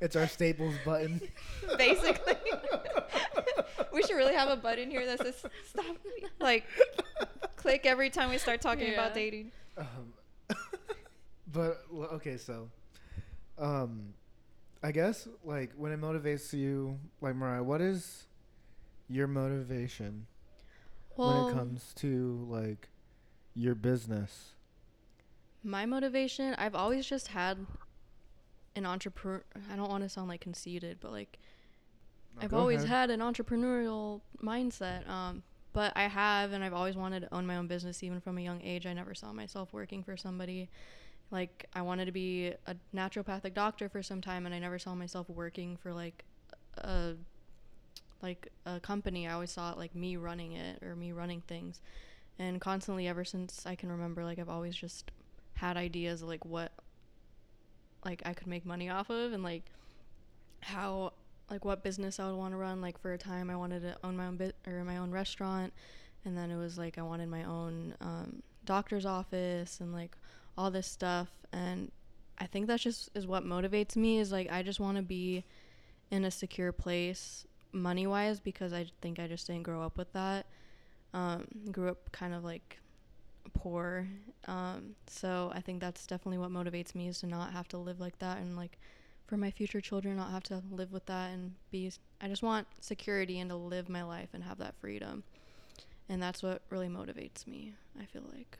it's 0.00 0.16
our 0.16 0.26
staples 0.26 0.74
button. 0.84 1.20
Basically. 1.78 2.34
we 3.92 4.02
should 4.02 4.16
really 4.16 4.34
have 4.34 4.48
a 4.48 4.56
button 4.56 4.90
here 4.90 5.06
that 5.06 5.18
says 5.20 5.42
stop. 5.68 5.96
Like, 6.40 6.64
click 7.56 7.86
every 7.86 8.10
time 8.10 8.30
we 8.30 8.38
start 8.38 8.60
talking 8.60 8.92
about 8.92 9.14
dating. 9.14 9.52
Um, 9.76 10.12
but 11.52 11.82
l- 11.92 12.08
okay, 12.14 12.36
so, 12.36 12.68
um, 13.58 14.14
I 14.82 14.92
guess 14.92 15.26
like 15.44 15.72
when 15.76 15.92
it 15.92 16.00
motivates 16.00 16.52
you, 16.52 16.98
like 17.20 17.34
Mariah, 17.34 17.62
what 17.62 17.80
is 17.80 18.24
your 19.08 19.26
motivation 19.26 20.26
Well, 21.16 21.46
when 21.46 21.54
it 21.54 21.58
comes 21.58 21.92
to 21.96 22.46
like 22.50 22.88
your 23.54 23.74
business? 23.74 24.52
My 25.66 25.84
motivation, 25.84 26.54
I've 26.58 26.74
always 26.74 27.06
just 27.06 27.28
had 27.28 27.66
an 28.76 28.86
entrepreneur. 28.86 29.42
I 29.70 29.76
don't 29.76 29.90
want 29.90 30.04
to 30.04 30.08
sound 30.08 30.28
like 30.28 30.40
conceited, 30.40 30.98
but 31.00 31.12
like 31.12 31.38
No, 32.36 32.42
I've 32.42 32.54
always 32.54 32.84
ahead. 32.84 32.88
had 32.88 33.10
an 33.10 33.20
entrepreneurial 33.20 34.20
mindset. 34.42 35.08
Um, 35.08 35.42
but 35.72 35.92
I 35.94 36.04
have, 36.04 36.52
and 36.52 36.64
I've 36.64 36.72
always 36.72 36.96
wanted 36.96 37.20
to 37.20 37.34
own 37.34 37.46
my 37.46 37.56
own 37.56 37.66
business, 37.66 38.02
even 38.02 38.20
from 38.20 38.38
a 38.38 38.40
young 38.40 38.62
age. 38.62 38.86
I 38.86 38.94
never 38.94 39.14
saw 39.14 39.32
myself 39.32 39.72
working 39.72 40.02
for 40.02 40.16
somebody. 40.16 40.70
Like 41.30 41.66
I 41.74 41.82
wanted 41.82 42.06
to 42.06 42.12
be 42.12 42.52
a 42.66 42.76
naturopathic 42.94 43.52
doctor 43.52 43.88
for 43.88 44.02
some 44.02 44.20
time, 44.20 44.46
and 44.46 44.54
I 44.54 44.58
never 44.58 44.78
saw 44.78 44.94
myself 44.94 45.28
working 45.28 45.76
for 45.76 45.92
like 45.92 46.24
a 46.78 47.14
like 48.22 48.48
a 48.64 48.80
company. 48.80 49.26
I 49.26 49.32
always 49.32 49.50
saw 49.50 49.72
it 49.72 49.78
like 49.78 49.94
me 49.94 50.16
running 50.16 50.52
it 50.52 50.82
or 50.82 50.94
me 50.96 51.12
running 51.12 51.42
things, 51.42 51.80
and 52.38 52.60
constantly 52.60 53.08
ever 53.08 53.24
since 53.24 53.66
I 53.66 53.74
can 53.74 53.90
remember, 53.90 54.24
like 54.24 54.38
I've 54.38 54.48
always 54.48 54.76
just 54.76 55.10
had 55.56 55.76
ideas 55.76 56.22
of, 56.22 56.28
like 56.28 56.44
what 56.44 56.72
like 58.04 58.22
I 58.24 58.34
could 58.34 58.46
make 58.46 58.64
money 58.64 58.88
off 58.88 59.10
of, 59.10 59.32
and 59.32 59.42
like 59.42 59.64
how 60.60 61.12
like 61.50 61.64
what 61.64 61.82
business 61.82 62.18
I 62.18 62.26
would 62.26 62.36
want 62.36 62.52
to 62.52 62.58
run. 62.58 62.80
Like 62.80 62.98
for 63.00 63.12
a 63.12 63.18
time, 63.18 63.50
I 63.50 63.56
wanted 63.56 63.80
to 63.82 63.96
own 64.04 64.16
my 64.16 64.26
own 64.26 64.36
bit 64.36 64.56
or 64.66 64.84
my 64.84 64.98
own 64.98 65.10
restaurant, 65.10 65.72
and 66.24 66.36
then 66.36 66.50
it 66.50 66.56
was 66.56 66.78
like 66.78 66.98
I 66.98 67.02
wanted 67.02 67.28
my 67.28 67.44
own 67.44 67.94
um, 68.00 68.42
doctor's 68.64 69.06
office 69.06 69.80
and 69.80 69.92
like 69.92 70.16
all 70.56 70.70
this 70.70 70.86
stuff. 70.86 71.28
And 71.52 71.90
I 72.38 72.46
think 72.46 72.66
that 72.66 72.80
just 72.80 73.10
is 73.14 73.26
what 73.26 73.44
motivates 73.44 73.96
me. 73.96 74.18
Is 74.18 74.32
like 74.32 74.50
I 74.50 74.62
just 74.62 74.80
want 74.80 74.96
to 74.96 75.02
be 75.02 75.44
in 76.10 76.24
a 76.24 76.30
secure 76.30 76.72
place 76.72 77.46
money 77.72 78.06
wise 78.06 78.40
because 78.40 78.72
I 78.72 78.86
think 79.00 79.18
I 79.18 79.26
just 79.26 79.46
didn't 79.46 79.64
grow 79.64 79.82
up 79.82 79.98
with 79.98 80.12
that. 80.12 80.46
Um, 81.14 81.46
grew 81.70 81.88
up 81.88 82.12
kind 82.12 82.34
of 82.34 82.44
like 82.44 82.78
poor. 83.52 84.06
Um, 84.46 84.94
so 85.06 85.50
I 85.54 85.60
think 85.60 85.80
that's 85.80 86.06
definitely 86.06 86.38
what 86.38 86.50
motivates 86.50 86.94
me 86.94 87.08
is 87.08 87.20
to 87.20 87.26
not 87.26 87.52
have 87.52 87.68
to 87.68 87.78
live 87.78 88.00
like 88.00 88.18
that 88.20 88.38
and 88.38 88.56
like 88.56 88.78
for 89.26 89.36
my 89.36 89.50
future 89.50 89.80
children 89.80 90.16
not 90.16 90.30
have 90.30 90.44
to 90.44 90.62
live 90.70 90.92
with 90.92 91.06
that 91.06 91.32
and 91.32 91.54
be 91.70 91.90
I 92.20 92.28
just 92.28 92.42
want 92.42 92.66
security 92.80 93.40
and 93.40 93.50
to 93.50 93.56
live 93.56 93.88
my 93.88 94.02
life 94.04 94.28
and 94.32 94.44
have 94.44 94.58
that 94.58 94.74
freedom. 94.80 95.24
And 96.08 96.22
that's 96.22 96.42
what 96.42 96.62
really 96.70 96.88
motivates 96.88 97.46
me, 97.46 97.72
I 98.00 98.04
feel 98.04 98.22
like. 98.32 98.58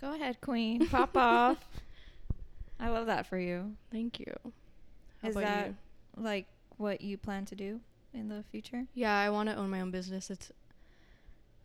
Go 0.00 0.14
ahead, 0.14 0.40
Queen. 0.40 0.86
Pop 0.90 1.16
off. 1.16 1.58
I 2.78 2.88
love 2.88 3.06
that 3.06 3.26
for 3.26 3.38
you. 3.38 3.72
Thank 3.90 4.20
you. 4.20 4.32
How 5.22 5.28
Is 5.28 5.34
that 5.34 5.66
you? 5.68 5.74
like 6.16 6.46
what 6.78 7.00
you 7.00 7.18
plan 7.18 7.44
to 7.46 7.54
do 7.54 7.80
in 8.14 8.28
the 8.28 8.42
future? 8.50 8.84
Yeah, 8.94 9.16
I 9.18 9.28
want 9.30 9.48
to 9.48 9.56
own 9.56 9.68
my 9.68 9.80
own 9.80 9.90
business. 9.90 10.30
It's 10.30 10.50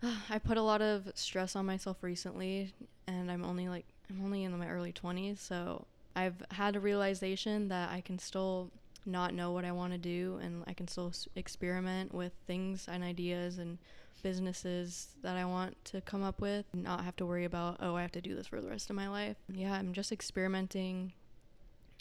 I 0.29 0.39
put 0.39 0.57
a 0.57 0.61
lot 0.61 0.81
of 0.81 1.11
stress 1.15 1.55
on 1.55 1.65
myself 1.65 1.97
recently 2.01 2.73
and 3.07 3.31
I'm 3.31 3.43
only 3.43 3.67
like 3.67 3.85
I'm 4.09 4.23
only 4.23 4.43
in 4.43 4.57
my 4.57 4.69
early 4.69 4.93
20s, 4.93 5.39
so 5.39 5.85
I've 6.15 6.35
had 6.51 6.75
a 6.75 6.79
realization 6.79 7.69
that 7.69 7.89
I 7.91 8.01
can 8.01 8.19
still 8.19 8.69
not 9.05 9.33
know 9.33 9.51
what 9.51 9.65
I 9.65 9.71
want 9.71 9.93
to 9.93 9.97
do 9.97 10.39
and 10.41 10.63
I 10.67 10.73
can 10.73 10.87
still 10.87 11.11
experiment 11.35 12.13
with 12.13 12.33
things 12.47 12.87
and 12.87 13.03
ideas 13.03 13.57
and 13.57 13.77
businesses 14.23 15.09
that 15.21 15.35
I 15.35 15.45
want 15.45 15.83
to 15.85 16.01
come 16.01 16.23
up 16.23 16.41
with 16.41 16.65
not 16.73 17.03
have 17.03 17.15
to 17.17 17.25
worry 17.27 17.45
about 17.45 17.77
oh 17.79 17.95
I 17.95 18.01
have 18.01 18.11
to 18.13 18.21
do 18.21 18.33
this 18.33 18.47
for 18.47 18.59
the 18.61 18.69
rest 18.69 18.89
of 18.89 18.95
my 18.95 19.07
life. 19.07 19.37
Yeah, 19.53 19.73
I'm 19.73 19.93
just 19.93 20.11
experimenting 20.11 21.13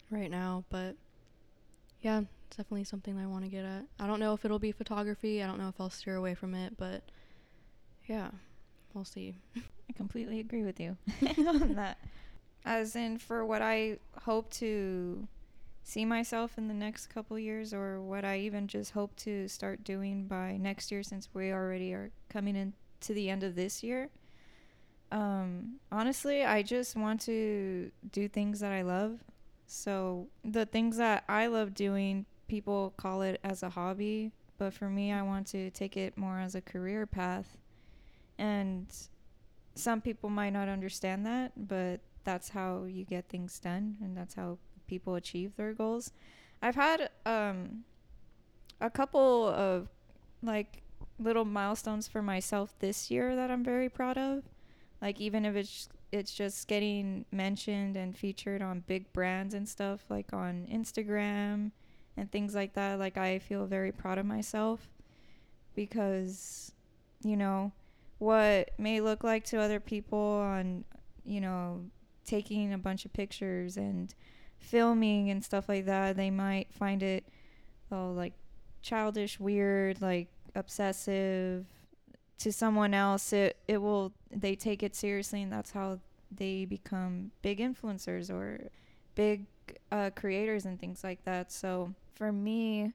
right 0.09 0.31
now, 0.31 0.63
but 0.69 0.95
yeah, 2.01 2.21
it's 2.47 2.57
definitely 2.57 2.83
something 2.83 3.17
I 3.17 3.27
want 3.27 3.43
to 3.43 3.49
get 3.49 3.65
at. 3.65 3.85
I 3.99 4.07
don't 4.07 4.19
know 4.19 4.33
if 4.33 4.45
it'll 4.45 4.59
be 4.59 4.71
photography. 4.71 5.41
I 5.41 5.47
don't 5.47 5.59
know 5.59 5.69
if 5.69 5.79
I'll 5.79 5.89
steer 5.89 6.15
away 6.15 6.35
from 6.35 6.53
it, 6.53 6.77
but 6.77 7.03
yeah, 8.07 8.29
we'll 8.93 9.05
see. 9.05 9.35
I 9.55 9.93
completely 9.93 10.39
agree 10.39 10.63
with 10.63 10.79
you 10.79 10.97
on 11.47 11.75
that. 11.75 11.97
As 12.65 12.95
in, 12.95 13.17
for 13.19 13.45
what 13.45 13.61
I 13.61 13.99
hope 14.23 14.49
to 14.53 15.27
see 15.83 16.03
myself 16.03 16.57
in 16.57 16.67
the 16.67 16.73
next 16.73 17.07
couple 17.07 17.37
years, 17.37 17.73
or 17.73 18.01
what 18.01 18.25
I 18.25 18.39
even 18.39 18.67
just 18.67 18.91
hope 18.91 19.15
to 19.17 19.47
start 19.47 19.83
doing 19.83 20.25
by 20.25 20.57
next 20.57 20.91
year, 20.91 21.03
since 21.03 21.29
we 21.33 21.51
already 21.51 21.93
are 21.93 22.09
coming 22.29 22.55
in 22.55 22.73
to 23.01 23.13
the 23.13 23.29
end 23.29 23.43
of 23.43 23.55
this 23.55 23.83
year. 23.83 24.09
Um, 25.11 25.75
honestly, 25.91 26.43
I 26.43 26.63
just 26.63 26.95
want 26.95 27.21
to 27.21 27.91
do 28.11 28.27
things 28.27 28.59
that 28.61 28.71
I 28.71 28.81
love. 28.81 29.23
So 29.67 30.27
the 30.43 30.65
things 30.65 30.97
that 30.97 31.23
I 31.29 31.47
love 31.47 31.73
doing, 31.73 32.25
people 32.47 32.93
call 32.97 33.21
it 33.21 33.39
as 33.43 33.61
a 33.63 33.69
hobby, 33.69 34.31
but 34.57 34.73
for 34.73 34.89
me, 34.89 35.11
I 35.11 35.21
want 35.21 35.47
to 35.47 35.69
take 35.71 35.97
it 35.97 36.17
more 36.17 36.39
as 36.39 36.55
a 36.55 36.61
career 36.61 37.05
path. 37.05 37.57
And 38.37 38.87
some 39.75 40.01
people 40.01 40.29
might 40.29 40.51
not 40.51 40.69
understand 40.69 41.25
that, 41.25 41.51
but 41.67 42.01
that's 42.23 42.49
how 42.49 42.83
you 42.85 43.05
get 43.05 43.29
things 43.29 43.59
done 43.59 43.97
and 44.01 44.17
that's 44.17 44.33
how 44.33 44.57
people 44.87 45.15
achieve 45.15 45.55
their 45.55 45.73
goals. 45.73 46.11
I've 46.61 46.75
had 46.75 47.09
um 47.25 47.83
a 48.81 48.89
couple 48.89 49.47
of 49.47 49.89
like 50.41 50.81
little 51.19 51.45
milestones 51.45 52.07
for 52.07 52.21
myself 52.21 52.73
this 52.79 53.09
year 53.09 53.35
that 53.35 53.49
I'm 53.51 53.63
very 53.63 53.89
proud 53.89 54.17
of. 54.17 54.43
Like 55.01 55.19
even 55.21 55.45
if 55.45 55.55
it's 55.55 55.89
it's 56.11 56.33
just 56.33 56.67
getting 56.67 57.25
mentioned 57.31 57.97
and 57.97 58.15
featured 58.15 58.61
on 58.61 58.83
big 58.87 59.11
brands 59.11 59.53
and 59.53 59.67
stuff 59.67 60.05
like 60.09 60.31
on 60.33 60.67
Instagram 60.71 61.71
and 62.17 62.31
things 62.31 62.55
like 62.55 62.73
that, 62.73 62.99
like 62.99 63.17
I 63.17 63.39
feel 63.39 63.65
very 63.65 63.91
proud 63.91 64.17
of 64.17 64.25
myself 64.25 64.89
because 65.75 66.71
you 67.23 67.35
know, 67.35 67.71
what 68.25 68.71
may 68.79 69.01
look 69.01 69.23
like 69.23 69.43
to 69.45 69.59
other 69.59 69.79
people 69.79 70.17
on, 70.17 70.83
you 71.23 71.39
know, 71.39 71.85
taking 72.25 72.73
a 72.73 72.77
bunch 72.77 73.05
of 73.05 73.13
pictures 73.13 73.77
and 73.77 74.15
filming 74.57 75.29
and 75.29 75.45
stuff 75.45 75.69
like 75.69 75.85
that, 75.85 76.17
they 76.17 76.31
might 76.31 76.73
find 76.73 77.03
it, 77.03 77.23
oh, 77.91 78.11
like 78.11 78.33
childish, 78.81 79.39
weird, 79.39 80.01
like 80.01 80.27
obsessive. 80.55 81.65
To 82.39 82.51
someone 82.51 82.93
else, 82.95 83.31
it 83.31 83.57
it 83.67 83.77
will 83.77 84.11
they 84.29 84.55
take 84.55 84.81
it 84.81 84.95
seriously, 84.95 85.43
and 85.43 85.51
that's 85.53 85.71
how 85.71 85.99
they 86.31 86.65
become 86.65 87.31
big 87.43 87.59
influencers 87.59 88.29
or 88.29 88.69
big 89.13 89.45
uh, 89.91 90.09
creators 90.15 90.65
and 90.65 90.79
things 90.79 91.03
like 91.03 91.23
that. 91.25 91.51
So 91.51 91.93
for 92.15 92.31
me, 92.31 92.91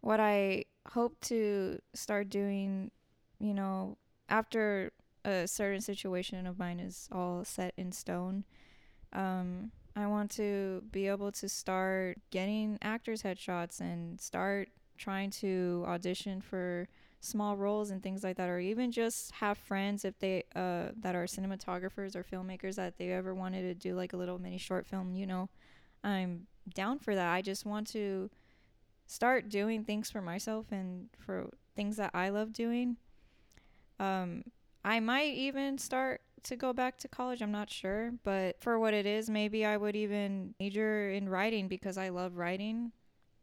what 0.00 0.20
I 0.20 0.64
hope 0.90 1.18
to 1.22 1.78
start 1.94 2.28
doing, 2.28 2.90
you 3.38 3.54
know, 3.54 3.96
after 4.28 4.92
a 5.24 5.46
certain 5.46 5.80
situation 5.80 6.46
of 6.46 6.58
mine 6.58 6.80
is 6.80 7.08
all 7.12 7.44
set 7.44 7.74
in 7.76 7.92
stone, 7.92 8.44
um, 9.12 9.70
I 9.96 10.06
want 10.06 10.30
to 10.32 10.82
be 10.90 11.06
able 11.06 11.30
to 11.32 11.48
start 11.48 12.18
getting 12.30 12.78
actors' 12.82 13.22
headshots 13.22 13.80
and 13.80 14.20
start 14.20 14.68
trying 14.98 15.30
to 15.30 15.84
audition 15.86 16.40
for 16.40 16.88
small 17.20 17.56
roles 17.56 17.90
and 17.90 18.02
things 18.02 18.22
like 18.22 18.36
that, 18.36 18.50
or 18.50 18.58
even 18.58 18.92
just 18.92 19.30
have 19.32 19.56
friends 19.56 20.04
if 20.04 20.18
they 20.18 20.44
uh, 20.54 20.88
that 21.00 21.14
are 21.14 21.24
cinematographers 21.24 22.14
or 22.16 22.24
filmmakers 22.24 22.74
that 22.74 22.98
they 22.98 23.10
ever 23.12 23.34
wanted 23.34 23.62
to 23.62 23.74
do 23.74 23.94
like 23.94 24.12
a 24.12 24.16
little 24.16 24.38
mini 24.38 24.58
short 24.58 24.86
film. 24.86 25.14
You 25.14 25.26
know, 25.26 25.48
I'm 26.02 26.46
down 26.74 26.98
for 26.98 27.14
that. 27.14 27.32
I 27.32 27.40
just 27.40 27.64
want 27.64 27.86
to 27.88 28.30
start 29.06 29.48
doing 29.48 29.84
things 29.84 30.10
for 30.10 30.20
myself 30.20 30.66
and 30.70 31.08
for 31.18 31.50
things 31.76 31.96
that 31.96 32.10
I 32.14 32.28
love 32.30 32.52
doing. 32.52 32.96
Um, 34.04 34.44
I 34.84 35.00
might 35.00 35.34
even 35.34 35.78
start 35.78 36.20
to 36.44 36.56
go 36.56 36.72
back 36.72 36.98
to 36.98 37.08
college. 37.08 37.40
I'm 37.42 37.52
not 37.52 37.70
sure, 37.70 38.12
but 38.22 38.60
for 38.60 38.78
what 38.78 38.94
it 38.94 39.06
is, 39.06 39.30
maybe 39.30 39.64
I 39.64 39.76
would 39.76 39.96
even 39.96 40.54
major 40.60 41.10
in 41.10 41.28
writing 41.28 41.68
because 41.68 41.96
I 41.96 42.10
love 42.10 42.36
writing. 42.36 42.92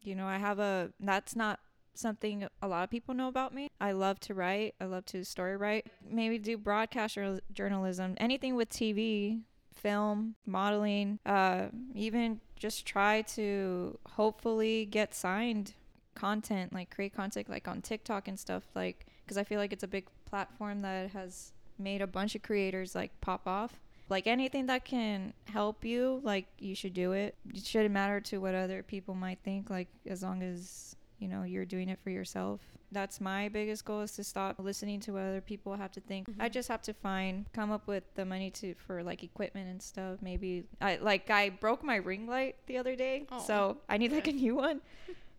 You 0.02 0.16
know, 0.16 0.28
I 0.28 0.38
have 0.38 0.60
a 0.60 0.92
that's 1.00 1.36
not 1.36 1.60
something 1.94 2.48
a 2.62 2.68
lot 2.68 2.84
of 2.84 2.90
people 2.90 3.14
know 3.14 3.28
about 3.28 3.54
me. 3.54 3.70
I 3.80 3.92
love 3.92 4.20
to 4.22 4.34
write. 4.34 4.76
I 4.80 4.86
love 4.86 5.06
to 5.08 5.24
story 5.26 5.58
write. 5.58 5.88
Maybe 6.10 6.38
do 6.38 6.58
broadcast 6.58 7.16
jour- 7.16 7.42
journalism, 7.52 8.16
anything 8.18 8.56
with 8.56 8.70
TV, 8.70 9.42
film, 9.74 10.36
modeling, 10.46 11.20
uh, 11.26 11.68
even 11.96 12.40
just 12.56 12.86
try 12.86 13.24
to 13.24 13.98
hopefully 14.12 14.86
get 14.86 15.16
signed 15.16 15.74
content, 16.14 16.72
like 16.74 16.94
create 16.94 17.16
content 17.16 17.50
like 17.50 17.68
on 17.68 17.82
TikTok 17.82 18.28
and 18.28 18.40
stuff, 18.40 18.64
like 18.76 19.08
because 19.26 19.38
I 19.38 19.44
feel 19.44 19.60
like 19.60 19.74
it's 19.74 19.84
a 19.84 19.88
big 19.88 20.08
platform 20.32 20.82
that 20.82 21.12
has 21.12 21.52
made 21.78 22.02
a 22.02 22.08
bunch 22.08 22.34
of 22.36 22.42
creators 22.42 22.96
like 22.96 23.12
pop 23.22 23.46
off. 23.48 23.74
Like 24.10 24.28
anything 24.28 24.66
that 24.66 24.84
can 24.84 25.34
help 25.46 25.86
you, 25.86 26.20
like 26.24 26.46
you 26.60 26.76
should 26.76 26.94
do 26.94 27.12
it. 27.14 27.36
It 27.54 27.64
shouldn't 27.66 27.94
matter 27.94 28.20
to 28.22 28.40
what 28.40 28.56
other 28.56 28.82
people 28.84 29.14
might 29.16 29.40
think. 29.44 29.70
Like 29.70 29.88
as 30.08 30.22
long 30.24 30.42
as 30.44 30.96
you 31.20 31.28
know 31.28 31.44
you're 31.44 31.66
doing 31.66 31.88
it 31.90 32.00
for 32.04 32.10
yourself 32.10 32.60
that's 32.94 33.22
my 33.22 33.48
biggest 33.48 33.86
goal 33.86 34.02
is 34.02 34.12
to 34.14 34.24
stop 34.24 34.56
listening 34.60 35.00
to 35.00 35.14
what 35.14 35.22
other 35.22 35.40
people 35.40 35.76
have 35.76 35.92
to 35.92 36.02
think 36.02 36.28
i 36.40 36.50
Mhm. 36.50 36.52
just 36.52 36.68
have 36.68 36.82
to 36.82 36.94
find 36.94 37.46
come 37.54 37.72
up 37.72 37.86
with 37.88 38.04
the 38.16 38.26
money 38.26 38.50
to 38.60 38.74
for 38.74 39.04
like 39.04 39.22
equipment 39.24 39.70
and 39.70 39.80
stuff 39.82 40.18
maybe 40.22 40.64
i 40.82 40.96
like 40.96 41.30
i 41.30 41.50
broke 41.50 41.84
my 41.84 41.98
ring 41.98 42.26
light 42.28 42.56
the 42.66 42.78
other 42.80 42.96
day 42.96 43.28
Aw. 43.32 43.38
so 43.38 43.78
i 43.88 43.98
need 43.98 44.12
like 44.12 44.28
a 44.28 44.32
new 44.46 44.56
one 44.56 44.82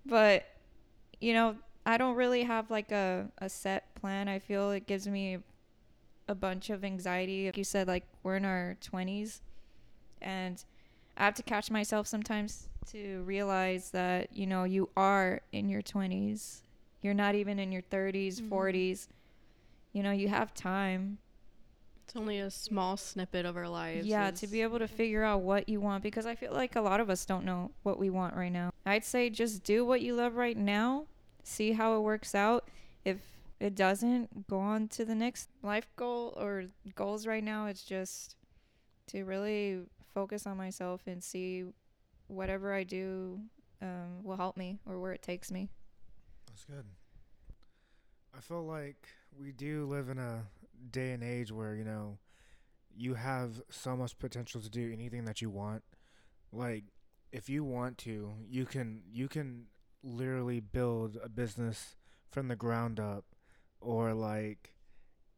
but 0.07 0.45
you 1.21 1.33
know 1.35 1.57
i 1.85 1.97
don't 1.99 2.15
really 2.15 2.45
have 2.45 2.71
like 2.71 2.93
a, 2.93 3.27
a 3.39 3.49
set 3.49 3.85
plan 4.03 4.27
i 4.29 4.38
feel 4.38 4.73
it 4.73 4.85
gives 4.87 5.07
me 5.07 5.38
a 6.29 6.35
bunch 6.35 6.71
of 6.71 6.85
anxiety. 6.85 7.47
Like 7.47 7.57
you 7.57 7.65
said 7.65 7.87
like 7.88 8.05
we're 8.23 8.37
in 8.37 8.45
our 8.45 8.77
20s 8.81 9.41
and 10.21 10.62
i 11.17 11.25
have 11.25 11.35
to 11.35 11.43
catch 11.43 11.71
myself 11.71 12.07
sometimes 12.09 12.69
to 12.91 13.23
realize 13.23 13.91
that 13.91 14.37
you 14.37 14.47
know 14.47 14.65
you 14.65 14.88
are 14.97 15.41
in 15.53 15.69
your 15.69 15.83
20s 15.83 16.62
you're 17.01 17.15
not 17.15 17.35
even 17.37 17.59
in 17.61 17.71
your 17.71 17.83
30s 17.83 18.41
Mhm. 18.41 18.49
40s 18.49 19.09
you 19.93 20.03
know 20.03 20.11
you 20.11 20.29
have 20.29 20.53
time. 20.55 21.19
It's 22.05 22.17
only 22.17 22.38
a 22.41 22.51
small 22.51 22.97
snippet 22.97 23.47
of 23.47 23.57
our 23.57 23.69
lives. 23.69 24.07
yeah 24.07 24.31
to 24.33 24.47
be 24.49 24.62
able 24.62 24.79
to 24.81 24.88
figure 24.88 25.23
out 25.23 25.43
what 25.43 25.69
you 25.69 25.81
want 25.81 26.03
because 26.03 26.27
i 26.27 26.35
feel 26.35 26.53
like 26.53 26.75
a 26.77 26.81
lot 26.81 26.99
of 27.01 27.09
us 27.09 27.25
don't 27.25 27.45
know 27.45 27.71
what 27.85 27.99
we 27.99 28.11
want 28.11 28.35
right 28.35 28.53
now. 28.53 28.71
I'd 28.85 29.05
say 29.05 29.31
just 29.31 29.62
do 29.65 29.85
what 29.85 30.01
you 30.01 30.15
love 30.17 30.35
right 30.37 30.57
now 30.57 31.07
see 31.45 31.73
how 31.73 31.97
it 31.97 32.01
works 32.01 32.35
out. 32.37 32.69
If 33.05 33.19
it 33.62 33.75
doesn't 33.77 34.48
go 34.48 34.59
on 34.59 34.88
to 34.88 35.05
the 35.05 35.14
next 35.14 35.48
life 35.62 35.88
goal 35.96 36.35
or 36.37 36.64
goals 36.96 37.27
right 37.27 37.44
now 37.44 37.66
it's 37.66 37.85
just 37.85 38.37
to 39.07 39.25
really 39.25 39.81
focus 40.14 40.46
on 40.46 40.57
myself 40.57 41.03
and 41.07 41.22
see 41.22 41.64
whatever 42.27 42.75
i 42.75 42.83
do 42.83 43.40
um, 43.81 44.22
will 44.25 44.37
help 44.37 44.57
me 44.57 44.79
or 44.87 44.98
where 45.01 45.12
it 45.12 45.22
takes 45.22 45.51
me 45.51 45.68
That's 46.48 46.64
good. 46.64 46.85
I 48.37 48.40
feel 48.40 48.64
like 48.64 49.09
we 49.38 49.53
do 49.53 49.87
live 49.87 50.09
in 50.09 50.18
a 50.18 50.44
day 50.90 51.12
and 51.12 51.22
age 51.22 51.53
where, 51.53 51.75
you 51.75 51.85
know, 51.85 52.18
you 52.94 53.14
have 53.14 53.62
so 53.70 53.96
much 53.96 54.18
potential 54.18 54.61
to 54.61 54.70
do 54.70 54.90
anything 54.92 55.25
that 55.25 55.40
you 55.42 55.51
want. 55.51 55.83
Like 56.53 56.85
if 57.33 57.48
you 57.48 57.64
want 57.64 57.98
to, 57.98 58.33
you 58.48 58.66
can 58.66 59.03
you 59.12 59.29
can 59.29 59.66
literally 60.03 60.61
build 60.61 61.18
a 61.22 61.29
business 61.29 61.96
from 62.31 62.48
the 62.48 62.57
ground 62.57 62.98
up 63.01 63.25
or 63.83 64.14
like 64.14 64.73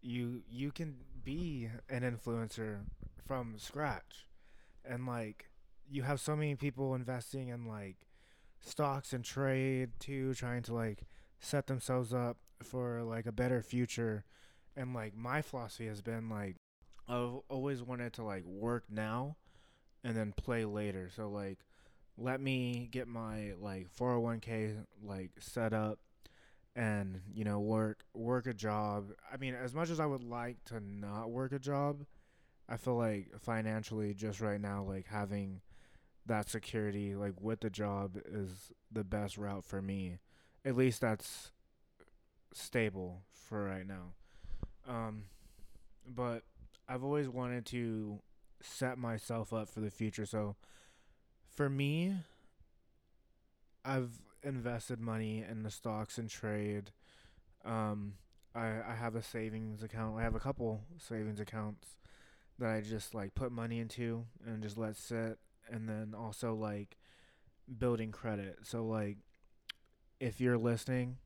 you 0.03 0.43
you 0.49 0.71
can 0.71 0.97
be 1.25 1.69
an 1.89 2.03
influencer 2.03 2.81
from 3.27 3.59
scratch. 3.59 4.27
And 4.85 5.07
like 5.07 5.51
you 5.91 6.03
have 6.03 6.21
so 6.21 6.37
many 6.37 6.55
people 6.55 6.95
investing 6.95 7.49
in 7.49 7.67
like 7.67 8.07
stocks 8.61 9.13
and 9.13 9.25
trade 9.25 9.91
too, 9.99 10.35
trying 10.35 10.63
to 10.65 10.75
like 10.75 11.05
set 11.41 11.67
themselves 11.67 12.13
up 12.13 12.37
for 12.63 13.03
like 13.03 13.27
a 13.27 13.33
better 13.33 13.63
future. 13.63 14.25
And 14.77 14.95
like 14.95 15.17
my 15.17 15.43
philosophy 15.43 15.87
has 15.87 16.03
been 16.03 16.29
like 16.29 16.57
I've 17.09 17.41
always 17.49 17.83
wanted 17.83 18.13
to 18.15 18.25
like 18.25 18.45
work 18.45 18.85
now 18.91 19.37
and 20.03 20.17
then 20.17 20.33
play 20.33 20.65
later. 20.65 21.11
So 21.15 21.29
like 21.29 21.59
let 22.17 22.41
me 22.41 22.89
get 22.93 23.09
my 23.09 23.53
like 23.61 23.89
401k 23.99 24.85
like 25.03 25.31
set 25.41 25.73
up 25.73 25.99
and 26.77 27.21
you 27.33 27.45
know 27.45 27.61
work 27.61 28.05
work 28.15 28.47
a 28.47 28.55
job. 28.55 29.11
I 29.33 29.37
mean 29.37 29.55
as 29.55 29.75
much 29.75 29.91
as 29.91 30.01
I 30.01 30.07
would 30.07 30.25
like 30.25 30.65
to 30.67 30.81
not 30.81 31.31
work 31.31 31.53
a 31.53 31.59
job, 31.59 32.05
I 32.69 32.77
feel 32.77 32.97
like 32.97 33.29
financially 33.41 34.15
just 34.15 34.41
right 34.41 34.61
now 34.61 34.85
like 34.85 35.07
having 35.07 35.61
that 36.27 36.49
security 36.49 37.15
like 37.15 37.41
with 37.41 37.61
the 37.61 37.71
job 37.71 38.19
is 38.27 38.73
the 38.91 39.05
best 39.05 39.37
route 39.39 39.65
for 39.65 39.83
me. 39.83 40.19
At 40.65 40.77
least 40.77 41.01
that's 41.01 41.53
stable 42.53 43.23
for 43.33 43.65
right 43.65 43.87
now. 43.87 44.13
Um 44.89 45.25
but 46.07 46.43
I've 46.89 47.05
always 47.05 47.29
wanted 47.29 47.65
to 47.67 48.21
set 48.61 48.99
myself 48.99 49.53
up 49.53 49.69
for 49.69 49.81
the 49.81 49.91
future. 49.91 50.27
So 50.27 50.57
for 51.55 51.69
me, 51.69 52.17
I've 53.85 54.21
invested 54.45 55.01
money 55.01 55.45
in 55.49 55.63
the 55.63 55.71
stocks 55.71 56.19
and 56.19 56.29
trade. 56.29 56.91
Um 57.65 58.15
I 58.55 58.67
I 58.89 58.95
have 58.95 59.15
a 59.15 59.23
savings 59.23 59.83
account. 59.83 60.19
I 60.19 60.23
have 60.23 60.35
a 60.35 60.41
couple 60.41 60.83
savings 60.99 61.41
accounts 61.41 61.97
that 62.59 62.71
I 62.71 62.81
just 62.81 63.15
like 63.15 63.35
put 63.35 63.51
money 63.51 63.81
into 63.81 64.27
and 64.47 64.63
just 64.63 64.79
let 64.79 64.97
sit 64.97 65.39
and 65.69 65.89
then 65.89 66.15
also 66.17 66.55
like 66.55 66.97
building 67.79 68.13
credit. 68.13 68.59
So 68.63 68.85
like 68.85 69.19
if 70.21 70.41
you're 70.41 70.59
listening, 70.59 71.19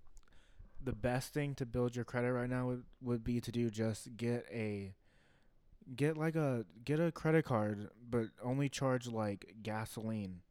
the 0.83 0.93
best 0.93 1.33
thing 1.35 1.55
to 1.57 1.67
build 1.67 1.97
your 1.97 2.05
credit 2.05 2.33
right 2.33 2.49
now 2.49 2.69
would, 2.69 2.85
would 3.01 3.25
be 3.25 3.41
to 3.41 3.53
do 3.53 3.71
just 3.71 4.17
get 4.17 4.47
a 4.53 4.95
get 5.95 6.17
like 6.17 6.37
a 6.37 6.65
get 6.85 7.01
a 7.01 7.11
credit 7.11 7.45
card 7.45 7.89
but 8.11 8.27
only 8.43 8.69
charge 8.69 9.07
like 9.07 9.55
gasoline 9.63 10.43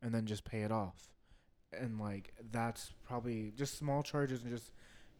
and 0.00 0.14
then 0.14 0.26
just 0.26 0.44
pay 0.44 0.62
it 0.62 0.72
off. 0.72 1.15
And 1.72 1.98
like 2.00 2.32
that's 2.52 2.92
probably 3.06 3.52
just 3.56 3.76
small 3.78 4.02
charges 4.02 4.42
and 4.42 4.50
just 4.50 4.70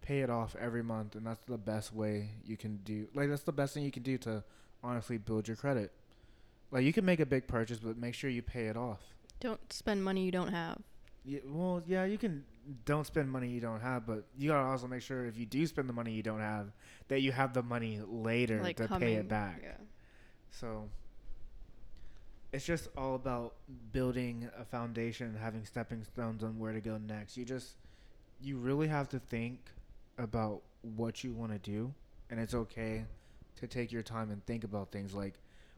pay 0.02 0.20
it 0.20 0.30
off 0.30 0.54
every 0.60 0.82
month 0.82 1.16
and 1.16 1.26
that's 1.26 1.40
the 1.46 1.58
best 1.58 1.92
way 1.92 2.28
you 2.44 2.56
can 2.56 2.76
do 2.84 3.08
like 3.14 3.28
that's 3.28 3.42
the 3.42 3.50
best 3.52 3.74
thing 3.74 3.82
you 3.82 3.90
can 3.90 4.04
do 4.04 4.16
to 4.18 4.44
honestly 4.82 5.18
build 5.18 5.48
your 5.48 5.56
credit. 5.56 5.92
Like 6.70 6.84
you 6.84 6.92
can 6.92 7.04
make 7.04 7.20
a 7.20 7.26
big 7.26 7.46
purchase 7.46 7.78
but 7.78 7.96
make 7.98 8.14
sure 8.14 8.30
you 8.30 8.42
pay 8.42 8.66
it 8.66 8.76
off. 8.76 9.00
Don't 9.40 9.72
spend 9.72 10.02
money 10.04 10.24
you 10.24 10.30
don't 10.30 10.52
have. 10.52 10.78
Yeah, 11.24 11.40
well, 11.48 11.82
yeah, 11.86 12.04
you 12.04 12.18
can 12.18 12.44
don't 12.84 13.04
spend 13.06 13.30
money 13.30 13.48
you 13.48 13.60
don't 13.60 13.80
have, 13.80 14.06
but 14.06 14.24
you 14.38 14.48
gotta 14.50 14.66
also 14.66 14.86
make 14.86 15.02
sure 15.02 15.26
if 15.26 15.36
you 15.36 15.46
do 15.46 15.66
spend 15.66 15.88
the 15.88 15.92
money 15.92 16.12
you 16.12 16.22
don't 16.22 16.40
have, 16.40 16.68
that 17.08 17.20
you 17.20 17.32
have 17.32 17.52
the 17.52 17.62
money 17.62 18.00
later 18.06 18.62
like 18.62 18.76
to 18.76 18.86
coming. 18.86 19.08
pay 19.08 19.14
it 19.16 19.28
back. 19.28 19.60
Yeah. 19.62 19.72
So 20.52 20.88
it's 22.56 22.64
just 22.64 22.88
all 22.96 23.14
about 23.14 23.52
building 23.92 24.48
a 24.58 24.64
foundation 24.64 25.36
having 25.38 25.62
stepping 25.66 26.02
stones 26.02 26.42
on 26.42 26.58
where 26.58 26.72
to 26.72 26.80
go 26.80 26.96
next. 26.96 27.36
You 27.36 27.44
just 27.44 27.76
you 28.40 28.56
really 28.56 28.88
have 28.88 29.10
to 29.10 29.18
think 29.18 29.60
about 30.16 30.62
what 30.80 31.22
you 31.22 31.34
want 31.34 31.52
to 31.52 31.58
do, 31.58 31.92
and 32.30 32.40
it's 32.40 32.54
okay 32.54 33.04
to 33.56 33.66
take 33.66 33.92
your 33.92 34.02
time 34.02 34.30
and 34.30 34.44
think 34.46 34.64
about 34.64 34.90
things. 34.90 35.12
Like 35.12 35.34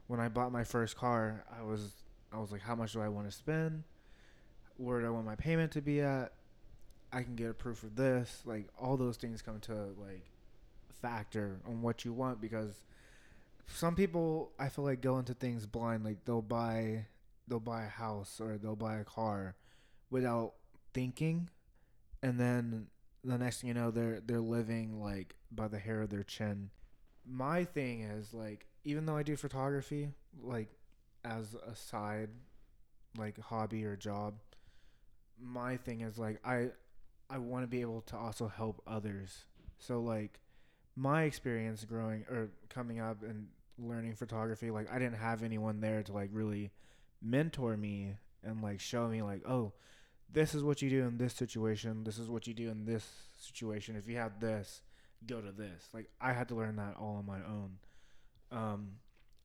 when 0.07 0.21
I 0.21 0.29
bought 0.29 0.53
my 0.53 0.63
first 0.63 0.95
car, 0.95 1.43
I 1.53 1.63
was 1.63 1.91
I 2.31 2.39
was 2.39 2.49
like, 2.49 2.61
how 2.61 2.75
much 2.75 2.93
do 2.93 3.01
I 3.01 3.09
want 3.09 3.29
to 3.29 3.35
spend? 3.35 3.83
Where 4.77 5.01
do 5.01 5.07
I 5.07 5.09
want 5.09 5.25
my 5.25 5.35
payment 5.35 5.73
to 5.73 5.81
be 5.81 5.99
at? 5.99 6.31
I 7.11 7.23
can 7.23 7.35
get 7.35 7.49
approved 7.49 7.79
for 7.79 7.87
this. 7.87 8.41
Like 8.45 8.69
all 8.79 8.95
those 8.95 9.17
things 9.17 9.41
come 9.41 9.59
to 9.61 9.73
like 9.99 10.23
factor 11.01 11.59
on 11.67 11.81
what 11.81 12.05
you 12.05 12.13
want 12.13 12.39
because 12.39 12.83
some 13.73 13.95
people 13.95 14.51
I 14.59 14.69
feel 14.69 14.85
like 14.85 15.01
go 15.01 15.19
into 15.19 15.33
things 15.33 15.65
blind. 15.65 16.03
Like 16.03 16.25
they'll 16.25 16.41
buy 16.41 17.05
they'll 17.47 17.59
buy 17.59 17.85
a 17.85 17.89
house 17.89 18.39
or 18.39 18.57
they'll 18.57 18.75
buy 18.75 18.97
a 18.97 19.03
car 19.03 19.55
without 20.09 20.53
thinking, 20.93 21.49
and 22.21 22.39
then 22.39 22.87
the 23.23 23.37
next 23.37 23.61
thing 23.61 23.67
you 23.69 23.73
know, 23.73 23.91
they're 23.91 24.21
they're 24.25 24.39
living 24.39 25.01
like 25.01 25.35
by 25.51 25.67
the 25.67 25.79
hair 25.79 26.01
of 26.01 26.09
their 26.09 26.23
chin. 26.23 26.69
My 27.25 27.63
thing 27.63 28.01
is 28.01 28.33
like 28.33 28.65
even 28.83 29.05
though 29.05 29.17
I 29.17 29.23
do 29.23 29.35
photography, 29.35 30.09
like 30.41 30.69
as 31.23 31.55
a 31.55 31.75
side 31.75 32.29
like 33.17 33.39
hobby 33.39 33.85
or 33.85 33.95
job, 33.95 34.35
my 35.41 35.77
thing 35.77 36.01
is 36.01 36.17
like 36.17 36.39
I 36.45 36.69
I 37.29 37.37
want 37.37 37.63
to 37.63 37.67
be 37.67 37.81
able 37.81 38.01
to 38.01 38.17
also 38.17 38.47
help 38.47 38.81
others. 38.87 39.45
So 39.77 40.01
like 40.01 40.39
my 40.95 41.23
experience 41.23 41.85
growing 41.85 42.25
or 42.29 42.49
coming 42.69 42.99
up 42.99 43.23
and 43.23 43.47
learning 43.81 44.15
photography, 44.15 44.71
like 44.71 44.91
I 44.91 44.99
didn't 44.99 45.17
have 45.17 45.43
anyone 45.43 45.81
there 45.81 46.03
to 46.03 46.13
like 46.13 46.29
really 46.31 46.71
mentor 47.21 47.75
me 47.77 48.15
and 48.43 48.61
like 48.61 48.79
show 48.79 49.07
me 49.07 49.21
like, 49.21 49.47
oh, 49.47 49.73
this 50.31 50.53
is 50.53 50.63
what 50.63 50.81
you 50.81 50.89
do 50.89 51.07
in 51.07 51.17
this 51.17 51.33
situation, 51.33 52.03
this 52.03 52.19
is 52.19 52.29
what 52.29 52.47
you 52.47 52.53
do 52.53 52.69
in 52.69 52.85
this 52.85 53.05
situation. 53.37 53.95
If 53.95 54.07
you 54.07 54.17
have 54.17 54.39
this, 54.39 54.81
go 55.25 55.41
to 55.41 55.51
this. 55.51 55.89
Like 55.93 56.09
I 56.21 56.33
had 56.33 56.47
to 56.49 56.55
learn 56.55 56.75
that 56.77 56.95
all 56.99 57.15
on 57.17 57.25
my 57.25 57.39
own. 57.39 57.77
Um 58.51 58.91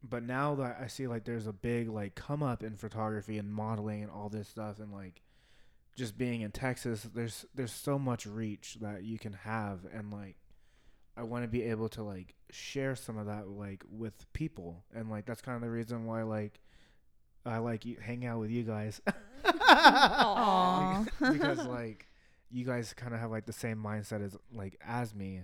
but 0.07 0.23
now 0.23 0.55
that 0.57 0.79
I 0.81 0.87
see 0.89 1.07
like 1.07 1.25
there's 1.25 1.47
a 1.47 1.53
big 1.53 1.89
like 1.89 2.15
come 2.15 2.43
up 2.43 2.63
in 2.63 2.77
photography 2.77 3.39
and 3.39 3.53
modeling 3.53 4.03
and 4.03 4.11
all 4.11 4.29
this 4.29 4.49
stuff 4.49 4.79
and 4.79 4.93
like 4.93 5.23
just 5.97 6.19
being 6.19 6.41
in 6.41 6.51
Texas, 6.51 7.09
there's 7.15 7.47
there's 7.55 7.73
so 7.73 7.99
much 7.99 8.27
reach 8.27 8.79
that 8.81 9.05
you 9.05 9.19
can 9.19 9.33
have 9.33 9.81
and 9.93 10.13
like 10.13 10.37
I 11.17 11.23
want 11.23 11.45
to 11.45 11.49
be 11.49 11.63
able 11.63 11.89
to 11.91 12.03
like 12.03 12.35
share 12.51 12.97
some 12.97 13.17
of 13.19 13.27
that 13.27 13.49
like 13.49 13.85
with 13.91 14.33
people. 14.33 14.85
And 14.95 15.11
like 15.11 15.27
that's 15.27 15.43
kind 15.43 15.57
of 15.57 15.63
the 15.63 15.71
reason 15.71 16.07
why 16.07 16.23
like 16.23 16.61
I 17.47 17.59
like 17.59 17.85
you 17.85 17.97
hang 18.01 18.25
out 18.27 18.41
with 18.41 18.51
you 18.51 18.63
guys. 18.65 19.01
Because 21.21 21.67
like 21.67 22.09
you 22.51 22.65
guys 22.65 22.95
kind 22.95 23.15
of 23.15 23.21
have 23.21 23.31
like 23.31 23.47
the 23.47 23.53
same 23.53 23.77
mindset 23.79 24.25
as 24.25 24.37
like 24.53 24.77
as 24.85 25.15
me. 25.15 25.43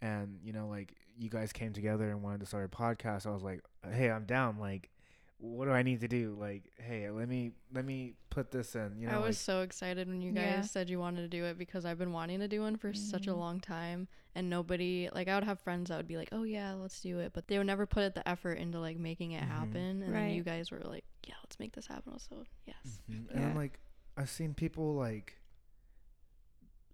And 0.00 0.38
you 0.42 0.52
know 0.52 0.68
like 0.68 0.94
you 1.18 1.28
guys 1.30 1.52
came 1.52 1.72
together 1.72 2.10
and 2.10 2.22
wanted 2.22 2.40
to 2.40 2.46
start 2.46 2.64
a 2.64 2.68
podcast. 2.68 3.26
I 3.26 3.30
was 3.30 3.42
like 3.42 3.62
hey 3.90 4.10
I'm 4.10 4.24
down. 4.24 4.58
Like 4.58 4.90
what 5.38 5.66
do 5.66 5.70
I 5.72 5.82
need 5.82 6.00
to 6.00 6.08
do? 6.08 6.36
Like, 6.38 6.72
hey, 6.78 7.10
let 7.10 7.28
me 7.28 7.52
let 7.72 7.84
me 7.84 8.14
put 8.30 8.50
this 8.50 8.74
in. 8.74 8.98
You 8.98 9.08
know, 9.08 9.14
I 9.14 9.18
was 9.18 9.36
like, 9.36 9.36
so 9.36 9.62
excited 9.62 10.08
when 10.08 10.20
you 10.22 10.32
guys 10.32 10.44
Yeah. 10.44 10.62
said 10.62 10.88
you 10.90 10.98
wanted 10.98 11.22
to 11.22 11.28
do 11.28 11.44
it 11.44 11.58
because 11.58 11.84
I've 11.84 11.98
been 11.98 12.12
wanting 12.12 12.40
to 12.40 12.48
do 12.48 12.62
one 12.62 12.76
for 12.76 12.92
such 12.92 13.26
a 13.26 13.32
Mhm. 13.32 13.38
long 13.38 13.60
time 13.60 14.08
and 14.34 14.48
nobody 14.50 15.08
like 15.14 15.28
I 15.28 15.34
would 15.34 15.44
have 15.44 15.60
friends 15.60 15.88
that 15.90 15.96
would 15.96 16.08
be 16.08 16.16
like, 16.16 16.30
"Oh 16.32 16.42
yeah, 16.44 16.72
let's 16.72 17.00
do 17.00 17.18
it," 17.20 17.32
but 17.34 17.48
they 17.48 17.58
would 17.58 17.66
never 17.66 17.86
put 17.86 18.14
the 18.14 18.26
effort 18.28 18.54
into 18.54 18.80
like 18.80 18.98
making 18.98 19.32
it 19.32 19.42
Mhm. 19.42 19.48
happen. 19.48 20.02
And 20.02 20.14
then 20.14 20.30
you 20.30 20.42
guys 20.42 20.70
were 20.70 20.80
like, 20.80 21.04
"Yeah, 21.26 21.34
let's 21.42 21.58
make 21.58 21.74
this 21.74 21.86
happen." 21.86 22.12
Also, 22.12 22.44
yes, 22.66 23.00
Mhm. 23.10 23.30
And 23.34 23.44
I'm 23.44 23.54
like, 23.54 23.78
I've 24.16 24.30
seen 24.30 24.54
people 24.54 24.94
like 24.94 25.38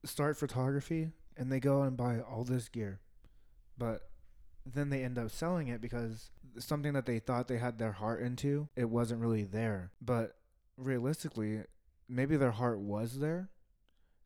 start 0.05 0.37
photography 0.37 1.11
and 1.37 1.51
they 1.51 1.61
go 1.61 1.83
and 1.83 1.97
buy 1.97 2.21
all 2.21 2.45
this 2.45 2.69
gear, 2.69 3.01
but 3.79 4.11
then 4.65 4.91
they 4.91 5.03
end 5.03 5.19
up 5.19 5.31
selling 5.31 5.69
it 5.69 5.81
because 5.81 6.31
something 6.59 6.93
that 6.93 7.07
they 7.07 7.19
thought 7.19 7.49
they 7.49 7.59
had 7.59 7.79
their 7.79 7.93
heart 7.93 8.23
into, 8.23 8.69
it 8.77 8.89
wasn't 8.89 9.21
really 9.21 9.45
there. 9.45 9.91
But 10.01 10.37
realistically, 10.77 11.63
maybe 12.09 12.37
their 12.37 12.51
heart 12.53 12.79
was 12.79 13.19
there. 13.19 13.51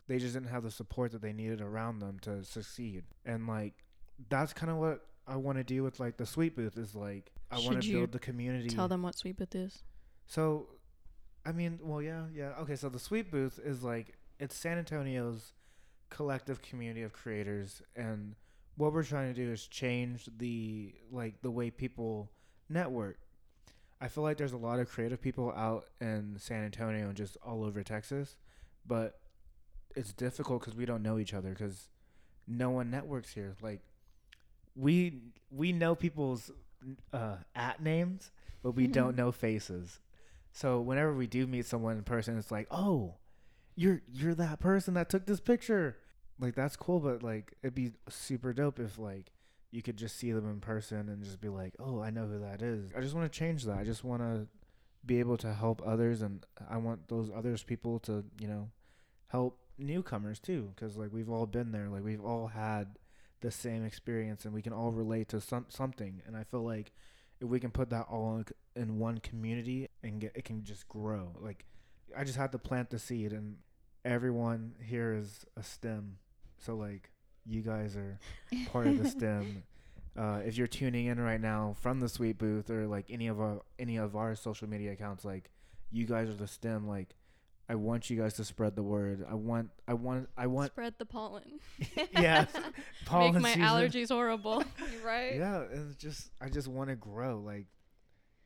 They 0.08 0.18
just 0.18 0.34
didn't 0.34 0.50
have 0.50 0.62
the 0.62 0.70
support 0.70 1.12
that 1.12 1.22
they 1.22 1.32
needed 1.32 1.60
around 1.60 1.98
them 1.98 2.18
to 2.22 2.44
succeed. 2.44 3.04
And 3.24 3.46
like 3.46 3.74
that's 4.28 4.52
kind 4.52 4.70
of 4.70 4.78
what 4.78 5.06
I 5.26 5.36
want 5.36 5.58
to 5.58 5.64
do 5.64 5.82
with 5.82 5.98
like 5.98 6.16
the 6.16 6.26
sweet 6.26 6.54
booth 6.54 6.78
is 6.78 6.94
like 6.94 7.32
I 7.50 7.58
want 7.60 7.82
to 7.82 7.92
build 7.92 8.12
the 8.12 8.18
community. 8.18 8.68
tell 8.68 8.88
them 8.88 9.02
what 9.02 9.16
Sweet 9.16 9.36
Booth 9.36 9.54
is. 9.54 9.82
So, 10.26 10.68
I 11.44 11.52
mean, 11.52 11.78
well, 11.82 12.02
yeah, 12.02 12.24
yeah. 12.34 12.52
Okay, 12.60 12.76
so 12.76 12.88
the 12.88 12.98
Sweet 12.98 13.30
Booth 13.30 13.60
is 13.62 13.84
like 13.84 14.14
it's 14.38 14.56
San 14.56 14.78
Antonio's 14.78 15.52
collective 16.10 16.60
community 16.62 17.02
of 17.02 17.12
creators, 17.12 17.82
and 17.94 18.34
what 18.76 18.92
we're 18.92 19.02
trying 19.02 19.32
to 19.32 19.44
do 19.44 19.50
is 19.52 19.66
change 19.66 20.28
the 20.38 20.94
like 21.10 21.40
the 21.42 21.50
way 21.50 21.70
people 21.70 22.30
network. 22.68 23.18
I 24.00 24.08
feel 24.08 24.22
like 24.22 24.36
there's 24.36 24.52
a 24.52 24.58
lot 24.58 24.78
of 24.78 24.88
creative 24.90 25.20
people 25.20 25.52
out 25.52 25.86
in 26.00 26.36
San 26.38 26.64
Antonio 26.64 27.06
and 27.08 27.16
just 27.16 27.38
all 27.44 27.64
over 27.64 27.82
Texas, 27.82 28.36
but 28.86 29.18
it's 29.94 30.12
difficult 30.12 30.60
because 30.60 30.76
we 30.76 30.84
don't 30.84 31.02
know 31.02 31.18
each 31.18 31.32
other 31.32 31.50
because 31.50 31.88
no 32.46 32.70
one 32.70 32.90
networks 32.90 33.32
here. 33.32 33.56
Like 33.62 33.80
we 34.74 35.20
we 35.50 35.72
know 35.72 35.94
people's 35.94 36.50
uh, 37.12 37.36
at 37.54 37.82
names, 37.82 38.30
but 38.62 38.72
we 38.72 38.86
don't 38.86 39.16
know 39.16 39.32
faces. 39.32 40.00
So 40.52 40.80
whenever 40.80 41.14
we 41.14 41.26
do 41.26 41.46
meet 41.46 41.66
someone 41.66 41.96
in 41.96 42.02
person, 42.02 42.38
it's 42.38 42.50
like, 42.50 42.66
oh, 42.70 43.14
you're 43.74 44.02
you're 44.12 44.34
that 44.34 44.60
person 44.60 44.94
that 44.94 45.08
took 45.08 45.26
this 45.26 45.40
picture. 45.40 45.96
Like 46.38 46.54
that's 46.54 46.76
cool, 46.76 47.00
but 47.00 47.22
like 47.22 47.54
it'd 47.62 47.74
be 47.74 47.92
super 48.08 48.52
dope 48.52 48.78
if 48.78 48.98
like 48.98 49.32
you 49.70 49.82
could 49.82 49.96
just 49.96 50.16
see 50.16 50.32
them 50.32 50.48
in 50.48 50.60
person 50.60 51.08
and 51.08 51.22
just 51.22 51.40
be 51.40 51.48
like, 51.48 51.74
oh, 51.78 52.00
I 52.00 52.10
know 52.10 52.26
who 52.26 52.40
that 52.40 52.62
is. 52.62 52.90
I 52.96 53.00
just 53.00 53.14
want 53.14 53.30
to 53.30 53.38
change 53.38 53.64
that. 53.64 53.78
I 53.78 53.84
just 53.84 54.04
want 54.04 54.22
to 54.22 54.46
be 55.04 55.18
able 55.20 55.36
to 55.38 55.52
help 55.54 55.82
others, 55.86 56.22
and 56.22 56.44
I 56.68 56.76
want 56.78 57.08
those 57.08 57.30
others 57.34 57.62
people 57.62 57.98
to 58.00 58.24
you 58.40 58.48
know 58.48 58.70
help 59.28 59.58
newcomers 59.78 60.38
too, 60.38 60.72
because 60.74 60.96
like 60.96 61.12
we've 61.12 61.30
all 61.30 61.46
been 61.46 61.72
there. 61.72 61.88
Like 61.88 62.04
we've 62.04 62.24
all 62.24 62.48
had 62.48 62.98
the 63.40 63.50
same 63.50 63.84
experience, 63.84 64.44
and 64.44 64.52
we 64.52 64.62
can 64.62 64.72
all 64.72 64.92
relate 64.92 65.28
to 65.30 65.40
some 65.40 65.66
something. 65.68 66.22
And 66.26 66.36
I 66.36 66.44
feel 66.44 66.62
like 66.62 66.92
if 67.40 67.48
we 67.48 67.60
can 67.60 67.70
put 67.70 67.90
that 67.90 68.06
all 68.10 68.42
in, 68.74 68.98
one 68.98 69.18
community 69.18 69.88
and 70.02 70.20
get 70.20 70.32
it 70.34 70.44
can 70.44 70.64
just 70.64 70.88
grow. 70.88 71.32
Like 71.40 71.64
I 72.16 72.24
just 72.24 72.38
had 72.38 72.52
to 72.52 72.58
plant 72.58 72.90
the 72.90 72.98
seed, 72.98 73.32
and 73.32 73.56
everyone 74.04 74.74
here 74.82 75.14
is 75.14 75.44
a 75.56 75.62
stem. 75.62 76.18
So 76.58 76.74
like 76.74 77.10
you 77.44 77.62
guys 77.62 77.96
are 77.96 78.18
part 78.72 78.86
of 78.86 79.02
the 79.02 79.08
stem. 79.08 79.62
Uh, 80.18 80.40
if 80.46 80.56
you're 80.56 80.66
tuning 80.66 81.04
in 81.08 81.20
right 81.20 81.42
now 81.42 81.76
from 81.82 82.00
the 82.00 82.08
Sweet 82.08 82.38
Booth 82.38 82.70
or 82.70 82.86
like 82.86 83.04
any 83.10 83.26
of 83.26 83.38
our 83.38 83.60
any 83.78 83.98
of 83.98 84.16
our 84.16 84.34
social 84.34 84.66
media 84.66 84.92
accounts, 84.92 85.26
like 85.26 85.50
you 85.90 86.06
guys 86.06 86.30
are 86.30 86.34
the 86.34 86.46
stem. 86.46 86.88
Like 86.88 87.14
I 87.68 87.74
want 87.74 88.08
you 88.08 88.16
guys 88.16 88.32
to 88.34 88.44
spread 88.44 88.76
the 88.76 88.82
word. 88.82 89.26
I 89.30 89.34
want 89.34 89.68
I 89.86 89.92
want 89.92 90.30
I 90.34 90.46
want 90.46 90.72
Spread 90.72 90.94
the 90.98 91.04
pollen. 91.04 91.60
yeah, 92.12 92.46
pollen 93.04 93.34
Make 93.34 93.42
my 93.42 93.48
season. 93.50 93.62
allergies 93.62 94.08
horrible. 94.08 94.64
right? 95.04 95.36
Yeah, 95.36 95.64
and 95.70 95.90
it's 95.90 96.02
just 96.02 96.30
I 96.40 96.48
just 96.48 96.68
want 96.68 96.88
to 96.88 96.96
grow. 96.96 97.38
Like 97.44 97.66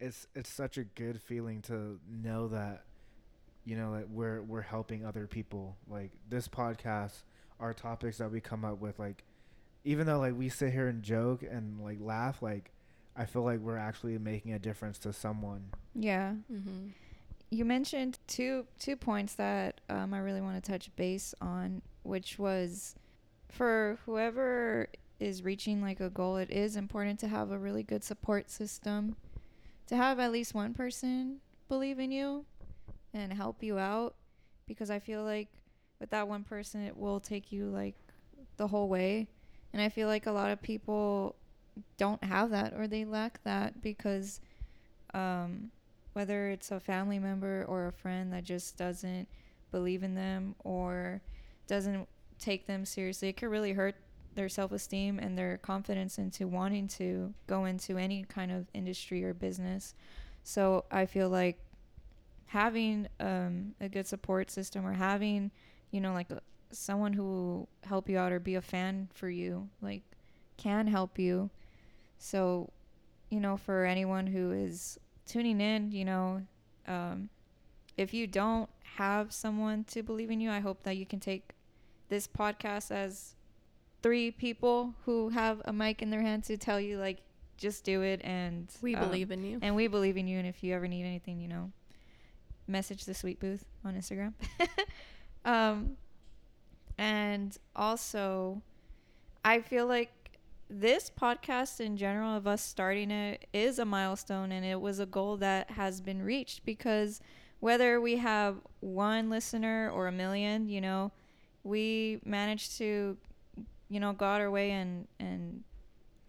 it's 0.00 0.26
it's 0.34 0.50
such 0.50 0.76
a 0.76 0.82
good 0.82 1.20
feeling 1.22 1.62
to 1.62 2.00
know 2.10 2.48
that 2.48 2.82
you 3.64 3.76
know 3.76 3.94
that 3.94 4.10
we're 4.10 4.42
we're 4.42 4.62
helping 4.62 5.06
other 5.06 5.28
people. 5.28 5.76
Like 5.88 6.10
this 6.28 6.48
podcast, 6.48 7.22
our 7.60 7.74
topics 7.74 8.18
that 8.18 8.30
we 8.30 8.40
come 8.40 8.64
up 8.64 8.80
with, 8.80 8.98
like 8.98 9.24
even 9.84 10.06
though 10.06 10.18
like 10.18 10.36
we 10.36 10.48
sit 10.48 10.72
here 10.72 10.88
and 10.88 11.02
joke 11.02 11.42
and 11.42 11.80
like 11.82 11.98
laugh, 12.00 12.42
like 12.42 12.70
I 13.16 13.24
feel 13.24 13.42
like 13.42 13.60
we're 13.60 13.76
actually 13.76 14.18
making 14.18 14.52
a 14.52 14.58
difference 14.58 14.98
to 15.00 15.12
someone. 15.12 15.70
Yeah. 15.94 16.34
mm-hmm. 16.52 16.88
You 17.50 17.64
mentioned 17.64 18.18
two 18.26 18.66
two 18.78 18.96
points 18.96 19.34
that 19.34 19.80
um, 19.88 20.14
I 20.14 20.18
really 20.18 20.40
want 20.40 20.62
to 20.62 20.70
touch 20.70 20.94
base 20.96 21.34
on, 21.40 21.82
which 22.02 22.38
was 22.38 22.94
for 23.48 23.98
whoever 24.06 24.88
is 25.18 25.42
reaching 25.42 25.82
like 25.82 26.00
a 26.00 26.08
goal, 26.08 26.36
it 26.36 26.50
is 26.50 26.76
important 26.76 27.18
to 27.20 27.28
have 27.28 27.50
a 27.50 27.58
really 27.58 27.82
good 27.82 28.02
support 28.04 28.50
system, 28.50 29.16
to 29.86 29.96
have 29.96 30.18
at 30.18 30.32
least 30.32 30.54
one 30.54 30.72
person 30.72 31.40
believe 31.68 31.98
in 31.98 32.10
you 32.10 32.44
and 33.12 33.32
help 33.32 33.62
you 33.62 33.78
out, 33.78 34.14
because 34.66 34.90
I 34.90 34.98
feel 34.98 35.24
like 35.24 35.48
with 36.00 36.10
that 36.10 36.28
one 36.28 36.44
person, 36.44 36.84
it 36.84 36.96
will 36.96 37.20
take 37.20 37.52
you 37.52 37.66
like 37.66 37.94
the 38.56 38.66
whole 38.68 38.88
way, 38.88 39.28
and 39.72 39.80
I 39.80 39.88
feel 39.88 40.08
like 40.08 40.26
a 40.26 40.32
lot 40.32 40.50
of 40.50 40.60
people 40.60 41.36
don't 41.96 42.22
have 42.24 42.50
that 42.50 42.74
or 42.74 42.88
they 42.88 43.04
lack 43.04 43.42
that 43.44 43.80
because 43.80 44.40
um 45.14 45.70
whether 46.12 46.48
it's 46.48 46.72
a 46.72 46.80
family 46.80 47.18
member 47.18 47.64
or 47.68 47.86
a 47.86 47.92
friend 47.92 48.32
that 48.32 48.44
just 48.44 48.76
doesn't 48.76 49.28
believe 49.70 50.02
in 50.02 50.14
them 50.14 50.54
or 50.64 51.22
doesn't 51.68 52.08
take 52.38 52.66
them 52.66 52.84
seriously, 52.84 53.28
it 53.28 53.36
could 53.36 53.48
really 53.48 53.72
hurt 53.72 53.94
their 54.34 54.48
self 54.48 54.72
esteem 54.72 55.18
and 55.18 55.36
their 55.36 55.58
confidence 55.58 56.18
into 56.18 56.48
wanting 56.48 56.88
to 56.88 57.32
go 57.46 57.64
into 57.64 57.96
any 57.96 58.24
kind 58.24 58.50
of 58.50 58.66
industry 58.74 59.24
or 59.24 59.34
business. 59.34 59.94
So 60.42 60.84
I 60.90 61.06
feel 61.06 61.28
like 61.28 61.60
having 62.46 63.06
um, 63.20 63.74
a 63.80 63.88
good 63.88 64.06
support 64.06 64.50
system 64.50 64.86
or 64.86 64.94
having, 64.94 65.50
you 65.90 66.00
know, 66.00 66.12
like 66.12 66.30
a, 66.30 66.40
someone 66.70 67.12
who 67.12 67.22
will 67.22 67.68
help 67.84 68.08
you 68.08 68.18
out 68.18 68.32
or 68.32 68.38
be 68.40 68.54
a 68.54 68.62
fan 68.62 69.08
for 69.12 69.28
you, 69.28 69.68
like 69.80 70.02
can 70.56 70.86
help 70.86 71.18
you. 71.18 71.50
So, 72.18 72.70
you 73.30 73.40
know, 73.40 73.56
for 73.56 73.84
anyone 73.84 74.26
who 74.26 74.52
is 74.52 74.98
tuning 75.26 75.60
in, 75.60 75.90
you 75.92 76.04
know, 76.04 76.42
um, 76.86 77.28
if 77.96 78.12
you 78.14 78.26
don't 78.26 78.68
have 78.96 79.32
someone 79.32 79.84
to 79.84 80.02
believe 80.02 80.30
in 80.30 80.40
you, 80.40 80.50
I 80.50 80.60
hope 80.60 80.82
that 80.82 80.96
you 80.96 81.06
can 81.06 81.20
take 81.20 81.50
this 82.08 82.26
podcast 82.26 82.90
as 82.90 83.34
three 84.02 84.30
people 84.30 84.94
who 85.04 85.30
have 85.30 85.62
a 85.64 85.72
mic 85.72 86.02
in 86.02 86.10
their 86.10 86.22
hand 86.22 86.44
to 86.44 86.56
tell 86.56 86.80
you, 86.80 86.98
like, 86.98 87.18
just 87.56 87.84
do 87.84 88.02
it. 88.02 88.20
And 88.24 88.68
We 88.82 88.94
um, 88.94 89.04
believe 89.06 89.30
in 89.30 89.44
you. 89.44 89.58
and 89.62 89.76
we 89.76 89.86
believe 89.86 90.16
in 90.16 90.26
you. 90.26 90.38
And 90.38 90.46
if 90.46 90.62
you 90.64 90.74
ever 90.74 90.88
need 90.88 91.04
anything, 91.04 91.40
you 91.40 91.48
know, 91.48 91.70
message 92.66 93.04
the 93.04 93.14
Sweet 93.14 93.38
Booth 93.40 93.64
on 93.84 93.94
Instagram. 93.94 94.32
um, 95.44 95.96
and 96.98 97.56
also, 97.74 98.62
I 99.44 99.60
feel 99.60 99.86
like 99.86 100.10
this 100.68 101.10
podcast 101.10 101.80
in 101.80 101.96
general 101.96 102.36
of 102.36 102.46
us 102.46 102.62
starting 102.62 103.10
it 103.10 103.46
is 103.52 103.78
a 103.78 103.84
milestone 103.84 104.52
and 104.52 104.64
it 104.64 104.80
was 104.80 105.00
a 105.00 105.06
goal 105.06 105.36
that 105.38 105.70
has 105.72 106.00
been 106.00 106.22
reached 106.22 106.64
because 106.64 107.20
whether 107.58 108.00
we 108.00 108.16
have 108.16 108.56
one 108.80 109.28
listener 109.30 109.90
or 109.92 110.06
a 110.06 110.12
million, 110.12 110.68
you 110.68 110.80
know, 110.80 111.10
we 111.64 112.20
managed 112.24 112.78
to, 112.78 113.16
you 113.88 114.00
know, 114.00 114.12
go 114.12 114.26
out 114.26 114.40
our 114.40 114.50
way 114.50 114.70
and, 114.70 115.08
and 115.18 115.64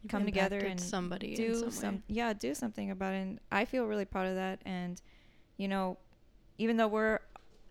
You've 0.04 0.12
come 0.12 0.26
together 0.26 0.58
and 0.58 0.80
somebody 0.80 1.36
do 1.36 1.54
some, 1.54 1.72
some, 1.72 2.04
yeah 2.08 2.34
do 2.34 2.56
something 2.56 2.90
about 2.90 3.14
it. 3.14 3.18
And 3.18 3.40
i 3.52 3.66
feel 3.66 3.86
really 3.86 4.06
proud 4.06 4.26
of 4.28 4.36
that. 4.36 4.60
And 4.66 5.00
you 5.58 5.68
know 5.68 5.98
even 6.58 6.78
though 6.78 6.88
we're 6.88 7.20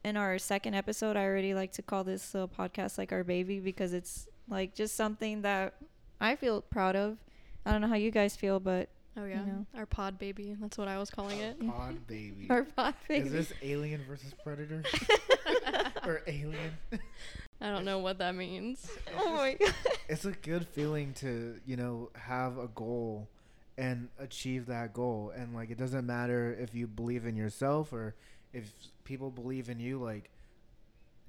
in 0.04 0.16
our 0.16 0.38
second 0.38 0.74
episode 0.74 1.16
i 1.16 1.24
already 1.24 1.52
like 1.54 1.72
to 1.72 1.82
call 1.82 2.04
this 2.04 2.32
little 2.34 2.48
podcast 2.48 2.96
like 2.98 3.12
our 3.12 3.22
baby 3.24 3.60
because 3.60 3.92
it's 3.92 4.26
like 4.48 4.74
just 4.74 4.96
something 4.96 5.42
that 5.42 5.74
i 6.20 6.34
feel 6.36 6.62
proud 6.62 6.96
of 6.96 7.18
i 7.66 7.72
don't 7.72 7.80
know 7.80 7.88
how 7.88 7.94
you 7.96 8.10
guys 8.10 8.34
feel 8.36 8.58
but 8.60 8.88
Oh 9.16 9.24
yeah, 9.24 9.44
know. 9.44 9.66
our 9.74 9.86
pod 9.86 10.20
baby. 10.20 10.56
That's 10.60 10.78
what 10.78 10.86
I 10.86 10.96
was 10.96 11.10
calling 11.10 11.40
it. 11.40 11.58
Pod 11.66 12.06
baby. 12.06 12.46
our 12.48 12.62
pod 12.62 12.94
baby 13.08 13.26
Is 13.26 13.32
this 13.32 13.52
Alien 13.60 14.02
versus 14.08 14.32
Predator 14.44 14.84
or 16.06 16.22
Alien? 16.28 16.78
I 17.60 17.70
don't 17.70 17.84
know 17.84 17.98
what 17.98 18.18
that 18.18 18.36
means. 18.36 18.88
oh 19.18 19.32
my 19.34 19.54
god 19.54 19.74
it's 20.08 20.24
a 20.24 20.30
good 20.30 20.64
feeling 20.68 21.12
to 21.14 21.56
you 21.66 21.76
know 21.76 22.10
have 22.14 22.56
a 22.56 22.68
goal 22.68 23.28
and 23.76 24.08
achieve 24.20 24.66
that 24.66 24.94
goal 24.94 25.32
and 25.36 25.56
like 25.56 25.70
it 25.70 25.76
doesn't 25.76 26.06
matter 26.06 26.56
if 26.60 26.72
you 26.72 26.86
believe 26.86 27.26
in 27.26 27.34
yourself 27.36 27.92
or 27.92 28.14
if 28.52 28.72
people 29.04 29.30
believe 29.30 29.68
in 29.68 29.80
you 29.80 29.98
like 29.98 30.30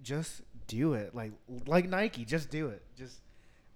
just 0.04 0.42
do 0.68 0.94
it. 0.94 1.14
Like 1.16 1.32
like 1.66 1.88
nike 1.88 2.26
just 2.26 2.50
do 2.50 2.68
it. 2.68 2.82
Just 2.98 3.20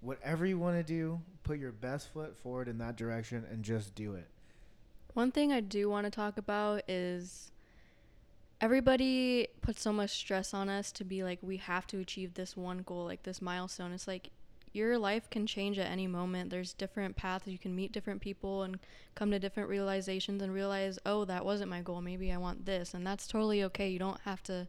whatever 0.00 0.46
you 0.46 0.58
want 0.58 0.76
to 0.76 0.82
do 0.82 1.20
put 1.42 1.58
your 1.58 1.72
best 1.72 2.12
foot 2.12 2.36
forward 2.36 2.68
in 2.68 2.78
that 2.78 2.96
direction 2.96 3.44
and 3.50 3.62
just 3.62 3.94
do 3.94 4.14
it. 4.14 4.26
One 5.14 5.30
thing 5.30 5.52
I 5.52 5.60
do 5.60 5.88
want 5.88 6.04
to 6.04 6.10
talk 6.10 6.36
about 6.36 6.82
is 6.88 7.50
everybody 8.60 9.48
puts 9.62 9.80
so 9.80 9.92
much 9.92 10.10
stress 10.10 10.52
on 10.52 10.68
us 10.68 10.90
to 10.92 11.04
be 11.04 11.22
like 11.22 11.38
we 11.42 11.56
have 11.58 11.86
to 11.88 11.98
achieve 12.00 12.34
this 12.34 12.56
one 12.56 12.78
goal, 12.78 13.04
like 13.04 13.22
this 13.22 13.40
milestone. 13.40 13.92
It's 13.92 14.08
like 14.08 14.30
your 14.76 14.98
life 14.98 15.28
can 15.30 15.46
change 15.46 15.78
at 15.78 15.90
any 15.90 16.06
moment. 16.06 16.50
There's 16.50 16.74
different 16.74 17.16
paths. 17.16 17.46
You 17.46 17.58
can 17.58 17.74
meet 17.74 17.92
different 17.92 18.20
people 18.20 18.62
and 18.62 18.78
come 19.14 19.30
to 19.30 19.38
different 19.38 19.70
realizations 19.70 20.42
and 20.42 20.52
realize, 20.52 20.98
oh, 21.06 21.24
that 21.24 21.44
wasn't 21.44 21.70
my 21.70 21.80
goal. 21.80 22.02
Maybe 22.02 22.30
I 22.30 22.36
want 22.36 22.66
this. 22.66 22.92
And 22.94 23.06
that's 23.06 23.26
totally 23.26 23.64
okay. 23.64 23.88
You 23.88 23.98
don't 23.98 24.20
have 24.20 24.42
to 24.44 24.68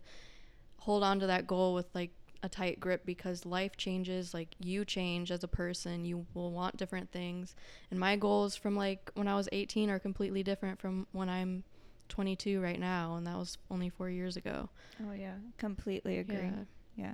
hold 0.79 1.03
on 1.03 1.19
to 1.19 1.27
that 1.27 1.45
goal 1.45 1.73
with 1.73 1.87
like 1.93 2.11
a 2.41 2.49
tight 2.49 2.79
grip 2.79 3.05
because 3.05 3.45
life 3.45 3.75
changes. 3.75 4.33
Like 4.33 4.55
you 4.59 4.85
change 4.85 5.31
as 5.31 5.43
a 5.43 5.47
person. 5.47 6.05
You 6.05 6.25
will 6.33 6.51
want 6.51 6.77
different 6.77 7.11
things. 7.11 7.55
And 7.91 7.99
my 7.99 8.15
goals 8.15 8.55
from 8.55 8.75
like 8.75 9.11
when 9.15 9.27
I 9.27 9.35
was 9.35 9.49
18 9.51 9.89
are 9.89 9.99
completely 9.99 10.41
different 10.41 10.79
from 10.79 11.05
when 11.11 11.29
I'm 11.29 11.63
22 12.09 12.61
right 12.61 12.79
now. 12.79 13.15
And 13.17 13.27
that 13.27 13.37
was 13.37 13.57
only 13.69 13.89
four 13.89 14.09
years 14.09 14.37
ago. 14.37 14.69
Oh 15.05 15.13
yeah, 15.13 15.35
completely 15.57 16.19
agree. 16.19 16.37
Yeah. 16.37 16.63
Yeah. 16.95 17.13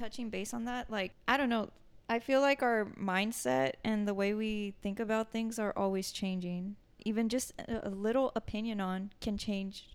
Touching 0.00 0.28
base 0.30 0.54
on 0.54 0.64
that, 0.64 0.90
like 0.90 1.12
I 1.28 1.36
don't 1.36 1.48
know, 1.48 1.70
I 2.08 2.18
feel 2.18 2.40
like 2.40 2.62
our 2.62 2.86
mindset 3.00 3.72
and 3.82 4.06
the 4.06 4.14
way 4.14 4.34
we 4.34 4.74
think 4.82 5.00
about 5.00 5.30
things 5.30 5.58
are 5.58 5.72
always 5.76 6.12
changing. 6.12 6.76
Even 7.04 7.28
just 7.28 7.52
a, 7.68 7.90
little 7.90 8.32
opinion 8.36 8.80
on 8.80 9.10
can 9.20 9.36
change 9.38 9.88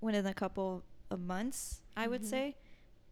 within 0.00 0.26
a 0.26 0.34
couple 0.34 0.82
of 1.10 1.20
months, 1.20 1.80
I 1.96 2.08
would 2.08 2.22
Mhm. 2.22 2.26
say. 2.26 2.56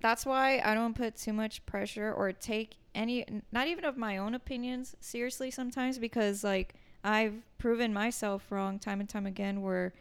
That's 0.00 0.24
why 0.24 0.60
I 0.60 0.74
don't 0.74 0.94
put 0.94 1.16
too 1.16 1.32
much 1.32 1.64
pressure 1.66 2.12
or 2.12 2.32
take 2.32 2.76
any 2.94 3.24
not 3.52 3.66
even 3.68 3.84
of 3.84 3.96
my 3.96 4.16
own 4.16 4.34
opinions 4.34 4.96
seriously 5.00 5.50
sometimes 5.50 5.98
because 5.98 6.42
like 6.42 6.74
I've 7.04 7.42
proven 7.58 7.92
myself 7.92 8.50
wrong 8.50 8.78
time 8.78 9.00
and 9.00 9.08
time 9.08 9.26
again 9.26 9.62
where 9.62 9.92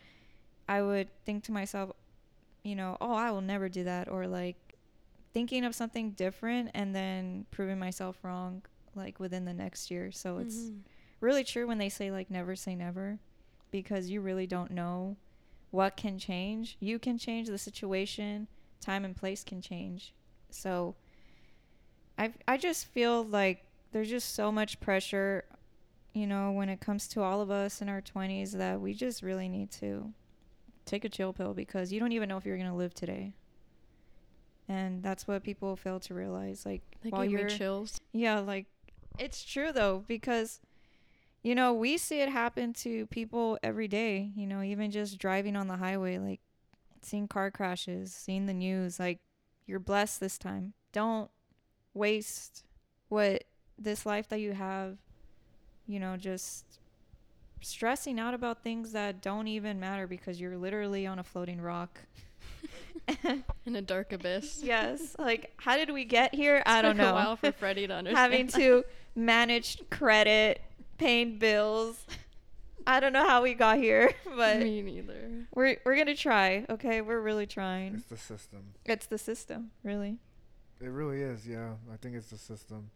I 0.68 0.82
would 0.82 1.10
think 1.26 1.44
to 1.46 1.52
myself, 1.52 1.92
you 2.64 2.76
know, 2.76 2.98
oh, 3.00 3.14
I 3.14 3.32
will 3.32 3.42
never 3.42 3.70
do 3.70 3.84
that 3.86 4.08
or 4.10 4.28
like 4.28 4.67
thinking 5.38 5.64
of 5.64 5.76
something 5.76 6.10
different 6.14 6.72
and 6.74 6.96
then 6.96 7.46
proving 7.52 7.78
myself 7.78 8.18
wrong 8.24 8.64
like 8.96 9.20
within 9.20 9.46
the 9.46 9.54
next 9.54 9.92
year. 9.92 10.12
So 10.12 10.40
it's 10.40 10.56
Mhm. 10.56 10.82
really 11.22 11.44
true 11.44 11.68
when 11.68 11.78
they 11.78 11.90
say 11.90 12.10
like 12.10 12.32
never 12.32 12.56
say 12.56 12.74
never 12.76 13.20
because 13.70 14.10
you 14.10 14.20
really 14.20 14.48
don't 14.48 14.72
know 14.72 15.16
what 15.70 15.96
can 15.96 16.18
change. 16.18 16.76
You 16.80 16.98
can 16.98 17.20
change 17.20 17.50
the 17.50 17.60
situation, 17.60 18.48
time 18.82 19.06
and 19.06 19.16
place 19.16 19.44
can 19.44 19.62
change. 19.62 20.12
So 20.50 20.96
I 22.18 22.34
I 22.48 22.58
just 22.58 22.88
feel 22.88 23.24
like 23.24 23.64
there's 23.92 24.10
just 24.10 24.34
so 24.34 24.52
much 24.52 24.80
pressure, 24.80 25.46
you 26.14 26.26
know, 26.26 26.52
when 26.52 26.68
it 26.68 26.80
comes 26.80 27.08
to 27.10 27.22
all 27.22 27.42
of 27.42 27.52
us 27.52 27.80
in 27.80 27.90
our 27.90 28.02
20s 28.02 28.54
that 28.54 28.82
we 28.82 28.96
just 28.96 29.22
really 29.22 29.48
need 29.50 29.70
to 29.74 30.14
take 30.86 31.06
a 31.06 31.10
chill 31.10 31.32
pill 31.32 31.54
because 31.54 31.94
you 31.94 32.00
don't 32.00 32.12
even 32.12 32.28
know 32.28 32.38
if 32.38 32.46
you're 32.46 32.58
going 32.58 32.70
to 32.72 32.76
live 32.76 32.96
today. 32.96 33.34
And 34.70 35.02
that's 35.02 35.28
what 35.28 35.44
people 35.44 35.76
fail 35.76 36.00
to 36.02 36.14
realize 36.14 36.66
like 36.66 36.82
That 37.04 37.14
while 37.14 37.26
you're 37.26 37.48
chills. 37.50 38.00
yeah, 38.12 38.40
like 38.40 38.66
it's 39.18 39.44
true 39.44 39.72
though 39.72 40.04
because 40.08 40.60
you 41.44 41.56
know, 41.56 41.74
we 41.74 41.98
see 41.98 42.20
it 42.20 42.30
happen 42.30 42.74
to 42.74 43.06
people 43.06 43.58
every 43.64 43.88
day, 43.88 44.32
you 44.36 44.46
know, 44.46 44.62
even 44.62 44.92
just 44.92 45.18
driving 45.18 45.56
on 45.56 45.68
the 45.68 45.78
highway 45.78 46.18
like 46.18 46.42
seeing 47.02 47.28
car 47.28 47.50
crashes, 47.52 48.14
seeing 48.14 48.46
the 48.48 48.54
news, 48.54 49.00
like 49.00 49.20
you're 49.66 49.80
blessed 49.80 50.20
this 50.20 50.38
time. 50.38 50.74
Don't 50.92 51.30
waste 51.94 52.66
what 53.08 53.46
this 53.80 54.06
life 54.06 54.28
that 54.30 54.40
you 54.40 54.54
have, 54.54 54.98
you 55.88 56.00
know, 56.00 56.18
just 56.18 56.66
stressing 57.62 58.20
out 58.20 58.34
about 58.34 58.64
things 58.64 58.92
that 58.92 59.22
don't 59.22 59.48
even 59.48 59.80
matter 59.80 60.06
because 60.08 60.40
you're 60.42 60.58
literally 60.58 61.08
on 61.08 61.20
a 61.20 61.24
floating 61.24 61.62
rock. 61.62 62.02
In 63.66 63.76
a 63.76 63.82
dark 63.82 64.12
abyss. 64.14 64.60
yes, 64.64 65.16
like 65.18 65.54
how 65.58 65.78
did 65.78 65.92
we 65.92 66.04
get 66.06 66.36
here? 66.36 66.62
I 66.66 66.80
It 66.80 66.82
don't 66.82 66.96
took 66.96 67.06
know. 67.06 67.12
A 67.12 67.16
while 67.16 67.36
for 67.38 67.52
Freddy 67.60 67.88
to 67.88 67.94
understand. 67.94 68.18
having 68.18 68.48
to 68.50 68.84
manage 69.16 69.78
credit, 69.90 70.62
paying 70.98 71.38
bills. 71.38 72.06
I 72.86 73.00
don't 73.00 73.14
know 73.14 73.26
how 73.28 73.44
we 73.44 73.54
got 73.54 73.78
here, 73.78 74.12
but 74.36 74.60
me 74.60 74.82
neither. 74.82 75.46
we're 75.54 75.78
we're 75.86 75.96
gonna 75.98 76.16
try. 76.16 76.66
Okay, 76.70 77.02
we're 77.02 77.22
really 77.22 77.46
trying. 77.48 77.96
It's 77.96 78.06
the 78.06 78.18
system. 78.18 78.74
It's 78.86 79.06
the 79.08 79.18
system, 79.18 79.72
really. 79.84 80.18
It 80.82 80.88
really 80.90 81.22
is, 81.22 81.48
yeah. 81.48 81.72
I 81.92 81.98
think 81.98 82.16
it's 82.16 82.30
the 82.30 82.38
system. 82.38 82.92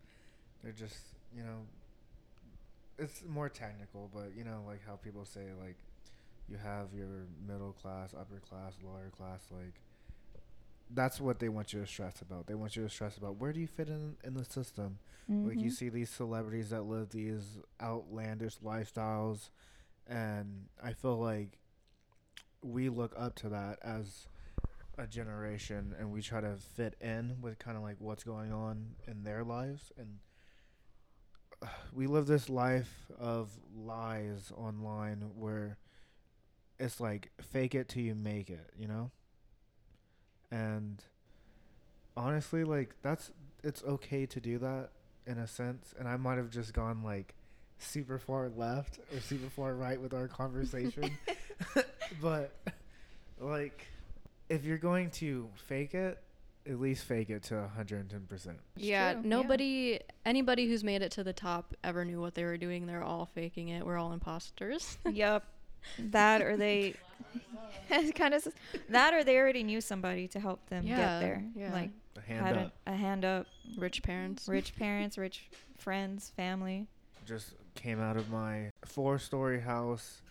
They're 0.63 0.71
just, 0.71 0.97
you 1.35 1.41
know, 1.43 1.65
it's 2.99 3.23
more 3.27 3.49
technical, 3.49 4.09
but 4.13 4.31
you 4.37 4.43
know, 4.43 4.61
like 4.67 4.81
how 4.85 4.95
people 4.97 5.25
say, 5.25 5.45
like, 5.59 5.77
you 6.51 6.57
have 6.57 6.93
your 6.93 7.25
middle 7.47 7.71
class, 7.71 8.13
upper 8.13 8.39
class, 8.39 8.73
lower 8.83 9.09
class, 9.15 9.39
like, 9.51 9.75
that's 10.93 11.21
what 11.21 11.39
they 11.39 11.47
want 11.47 11.71
you 11.71 11.79
to 11.79 11.87
stress 11.87 12.21
about. 12.21 12.47
They 12.47 12.53
want 12.55 12.75
you 12.75 12.83
to 12.83 12.89
stress 12.89 13.15
about 13.15 13.37
where 13.37 13.53
do 13.53 13.61
you 13.61 13.67
fit 13.67 13.87
in 13.87 14.17
in 14.25 14.33
the 14.33 14.43
system. 14.43 14.99
Like 15.29 15.61
you 15.61 15.69
Mhm. 15.69 15.73
see 15.73 15.87
these 15.89 16.09
celebrities 16.09 16.71
that 16.71 16.83
live 16.83 17.09
these 17.09 17.57
outlandish 17.81 18.57
lifestyles, 18.59 19.49
and 20.05 20.67
I 20.83 20.91
feel 20.91 21.17
like 21.17 21.57
we 22.61 22.89
look 22.89 23.13
up 23.17 23.35
to 23.35 23.49
that 23.49 23.79
as 23.81 24.27
a 24.97 25.07
generation, 25.07 25.95
and 25.97 26.11
we 26.11 26.21
try 26.21 26.41
to 26.41 26.57
fit 26.57 26.95
in 26.99 27.39
with 27.41 27.57
kind 27.57 27.77
of 27.77 27.83
like 27.83 27.95
what's 27.99 28.23
going 28.25 28.51
on 28.51 28.95
in 29.07 29.23
their 29.23 29.43
lives, 29.45 29.91
and 29.97 30.19
we 31.93 32.05
live 32.07 32.25
this 32.27 32.49
life 32.49 33.09
of 33.17 33.57
lies 33.73 34.51
online 34.55 35.21
where 35.35 35.77
it's 36.81 36.99
like 36.99 37.31
fake 37.41 37.75
it 37.75 37.89
till 37.89 38.03
you 38.03 38.15
make 38.15 38.49
it, 38.49 38.71
you 38.77 38.87
know. 38.87 39.11
And 40.51 41.03
honestly, 42.17 42.63
like 42.63 42.95
that's 43.01 43.31
it's 43.63 43.83
okay 43.83 44.25
to 44.25 44.39
do 44.39 44.57
that 44.59 44.89
in 45.25 45.37
a 45.37 45.47
sense, 45.47 45.93
and 45.97 46.07
I 46.07 46.17
might 46.17 46.37
have 46.37 46.49
just 46.49 46.73
gone 46.73 47.03
like 47.03 47.35
super 47.77 48.17
far 48.19 48.49
left 48.49 48.99
or 49.13 49.19
super 49.21 49.49
far 49.49 49.75
right 49.75 50.01
with 50.01 50.13
our 50.13 50.27
conversation. 50.27 51.11
but 52.21 52.55
like 53.39 53.87
if 54.49 54.65
you're 54.65 54.77
going 54.77 55.09
to 55.09 55.47
fake 55.67 55.93
it, 55.93 56.21
at 56.67 56.79
least 56.79 57.05
fake 57.05 57.29
it 57.29 57.43
to 57.43 57.53
110%. 57.77 58.29
It's 58.29 58.49
yeah, 58.75 59.13
true, 59.13 59.21
yeah. 59.23 59.29
nobody, 59.29 59.99
anybody 60.25 60.67
who's 60.67 60.83
made 60.83 61.01
it 61.01 61.11
to 61.13 61.23
the 61.23 61.33
top 61.33 61.73
ever 61.83 62.03
knew 62.03 62.19
what 62.19 62.35
they 62.35 62.43
were 62.43 62.57
doing. 62.57 62.85
They're 62.85 63.03
all 63.03 63.25
faking 63.25 63.69
it. 63.69 63.85
We're 63.85 63.97
all 63.97 64.11
imposters. 64.11 64.97
Yep. 65.09 65.45
That 65.99 66.41
or 66.41 66.57
they 66.57 66.95
kind 68.15 68.33
of 68.33 68.47
that 68.89 69.13
or 69.13 69.23
they 69.23 69.37
already 69.37 69.63
knew 69.63 69.81
somebody 69.81 70.27
to 70.29 70.39
help 70.39 70.65
them 70.69 70.85
Yeah, 70.85 70.95
get 70.97 71.19
there. 71.19 71.43
yeah. 71.55 71.73
Like 71.73 71.89
A 72.17 72.21
hand 72.21 72.45
had 72.45 72.57
up. 72.57 72.73
A, 72.87 72.91
a 72.91 72.95
hand 72.95 73.25
up, 73.25 73.47
Rich 73.77 74.03
parents. 74.03 74.47
rich 74.47 74.75
parents, 74.75 75.17
rich 75.17 75.49
friends, 75.77 76.31
family. 76.35 76.87
Just 77.25 77.53
came 77.75 77.99
out 78.01 78.17
of 78.17 78.29
my 78.29 78.69
four-story 78.85 79.59
house 79.61 80.21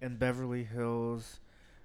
in 0.00 0.16
Beverly 0.16 0.64
Hills. 0.64 1.40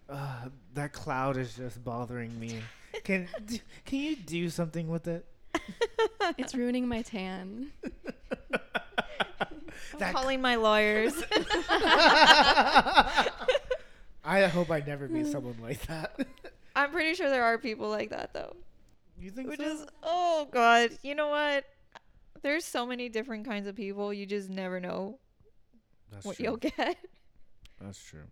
Uh, 0.09 0.49
that 0.73 0.91
cloud 0.93 1.37
is 1.37 1.55
just 1.55 1.83
bothering 1.83 2.37
me. 2.39 2.59
Can 3.03 3.27
d- 3.45 3.61
can 3.85 3.99
you 3.99 4.15
do 4.15 4.49
something 4.49 4.87
with 4.87 5.07
it? 5.07 5.25
it's 6.37 6.53
ruining 6.55 6.87
my 6.87 7.01
tan. 7.01 7.71
I'm 9.93 9.99
That 9.99 10.13
calling 10.13 10.41
my 10.41 10.55
lawyers. 10.55 11.13
I 14.25 14.47
hope 14.47 14.71
I 14.71 14.79
never 14.85 15.07
meet 15.07 15.27
someone 15.27 15.57
like 15.61 15.85
that. 15.87 16.17
I'm 16.75 16.91
pretty 16.91 17.13
sure 17.13 17.29
there 17.29 17.43
are 17.43 17.57
people 17.57 17.89
like 17.89 18.09
that 18.09 18.33
though. 18.33 18.55
You 19.19 19.29
think 19.29 19.49
Which 19.49 19.59
so? 19.59 19.65
is 19.65 19.85
oh 20.01 20.47
god, 20.51 20.91
you 21.03 21.13
know 21.15 21.27
what? 21.29 21.65
There's 22.41 22.65
so 22.65 22.85
many 22.85 23.09
different 23.09 23.45
kinds 23.47 23.67
of 23.67 23.75
people. 23.75 24.13
You 24.13 24.25
just 24.25 24.49
never 24.49 24.79
know 24.79 25.19
That's 26.11 26.25
what 26.25 26.37
true. 26.37 26.45
you'll 26.45 26.57
get. 26.57 26.97
That's 27.79 28.03
true. 28.03 28.25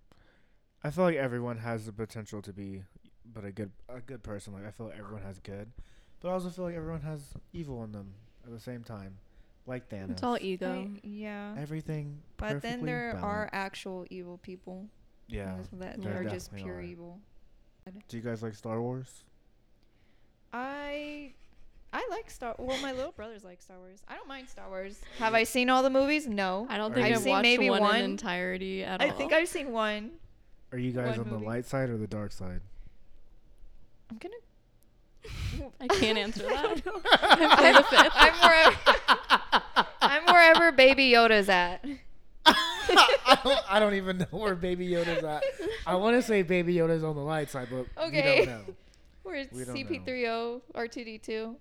I 0.84 0.90
feel 0.90 1.04
like 1.04 1.16
everyone 1.18 1.58
has 1.60 1.86
the 1.86 1.94
potential 1.94 2.42
to 2.42 2.52
be, 2.54 2.84
but 3.26 3.46
a 3.46 3.52
good 3.52 3.72
a 3.90 4.00
good 4.00 4.24
person. 4.24 4.54
Like 4.54 4.66
I 4.66 4.72
feel 4.72 4.88
like 4.88 4.98
everyone 4.98 5.22
has 5.24 5.40
good, 5.40 5.72
but 6.20 6.30
I 6.30 6.32
also 6.32 6.50
feel 6.50 6.66
like 6.66 6.76
everyone 6.76 7.02
has 7.02 7.22
evil 7.54 7.84
in 7.84 7.92
them 7.92 8.14
at 8.44 8.52
the 8.52 8.60
same 8.60 8.84
time, 8.84 9.18
like 9.68 9.90
Thanos. 9.90 10.12
It's 10.12 10.24
all 10.24 10.38
ego. 10.42 10.90
I- 10.96 11.00
yeah. 11.04 11.56
Everything. 11.58 12.20
But 12.38 12.48
then 12.48 12.62
perfectly 12.62 12.86
there 12.88 13.20
are 13.22 13.50
actual 13.52 14.06
evil 14.10 14.38
people. 14.40 14.88
Yeah. 15.28 15.56
That 15.74 16.02
there 16.02 16.20
are 16.22 16.26
just 16.26 16.54
pure 16.56 16.76
are. 16.78 16.82
evil. 16.82 17.20
Do 18.08 18.18
you 18.18 18.24
guys 18.24 18.44
like 18.44 18.54
Star 18.56 18.82
Wars? 18.82 19.24
I 20.54 21.34
I 21.94 22.08
like 22.12 22.30
Star 22.30 22.56
well 22.58 22.78
my 22.82 22.92
little 22.92 23.12
brothers 23.12 23.44
like 23.44 23.62
Star 23.62 23.78
Wars. 23.80 24.00
I 24.08 24.16
don't 24.16 24.28
mind 24.28 24.50
Star 24.50 24.68
Wars. 24.70 25.00
Have 25.20 25.34
I 25.34 25.44
seen 25.44 25.70
all 25.70 25.84
the 25.84 25.90
movies? 25.90 26.28
No. 26.28 26.68
I 26.70 26.78
don't 26.78 26.94
think 26.94 27.06
I've 27.06 27.14
I've 27.14 27.20
seen 27.22 27.32
watched 27.32 27.44
maybe 27.44 27.70
one, 27.70 27.82
one. 27.82 27.96
in 27.98 28.06
entirety 28.12 28.84
at 28.84 29.02
I 29.02 29.10
all. 29.10 29.18
think 29.18 29.34
I've 29.34 29.48
seen 29.48 29.72
one. 29.72 30.12
Are 30.74 30.78
you 30.78 30.92
guys 30.92 31.18
One 31.18 31.28
on 31.28 31.32
movie. 31.34 31.44
the 31.44 31.50
light 31.50 31.66
side 31.66 31.90
or 31.90 31.98
the 31.98 32.08
dark 32.08 32.32
side? 32.32 32.62
I'm 34.10 34.18
gonna 34.18 34.36
I 35.82 35.88
can't 35.88 36.18
answer 36.18 36.44
that. 36.48 36.58
I 36.58 36.76
don't 36.76 36.86
know. 36.86 37.02
I'm 37.22 37.74
the 37.76 37.84
fifth. 37.84 38.12
I'm 40.02 40.21
wherever 40.32 40.58
I'm 40.58 40.60
wherever 40.60 40.76
Baby 40.76 41.12
Yoda's 41.12 41.50
at. 41.50 41.84
I, 42.46 43.40
don't, 43.44 43.60
I 43.70 43.80
don't 43.80 43.94
even 43.94 44.18
know 44.18 44.26
where 44.32 44.56
Baby 44.56 44.88
Yoda's 44.90 45.24
at. 45.24 45.44
I 45.86 45.96
want 45.96 46.16
to 46.18 46.22
say 46.22 46.42
Baby 46.42 46.76
Yoda's 46.76 47.04
on 47.04 47.16
the 47.16 47.22
light 47.22 47.50
side, 47.50 47.68
but 47.72 47.86
Okay. 48.06 48.40
we 48.42 48.46
don't 48.46 48.68
know. 48.68 48.74
Where's 49.24 49.48
We 49.52 49.64
don't 49.66 49.76
know. 49.76 49.82
CP30, 49.82 50.62
R2D2, 50.76 51.56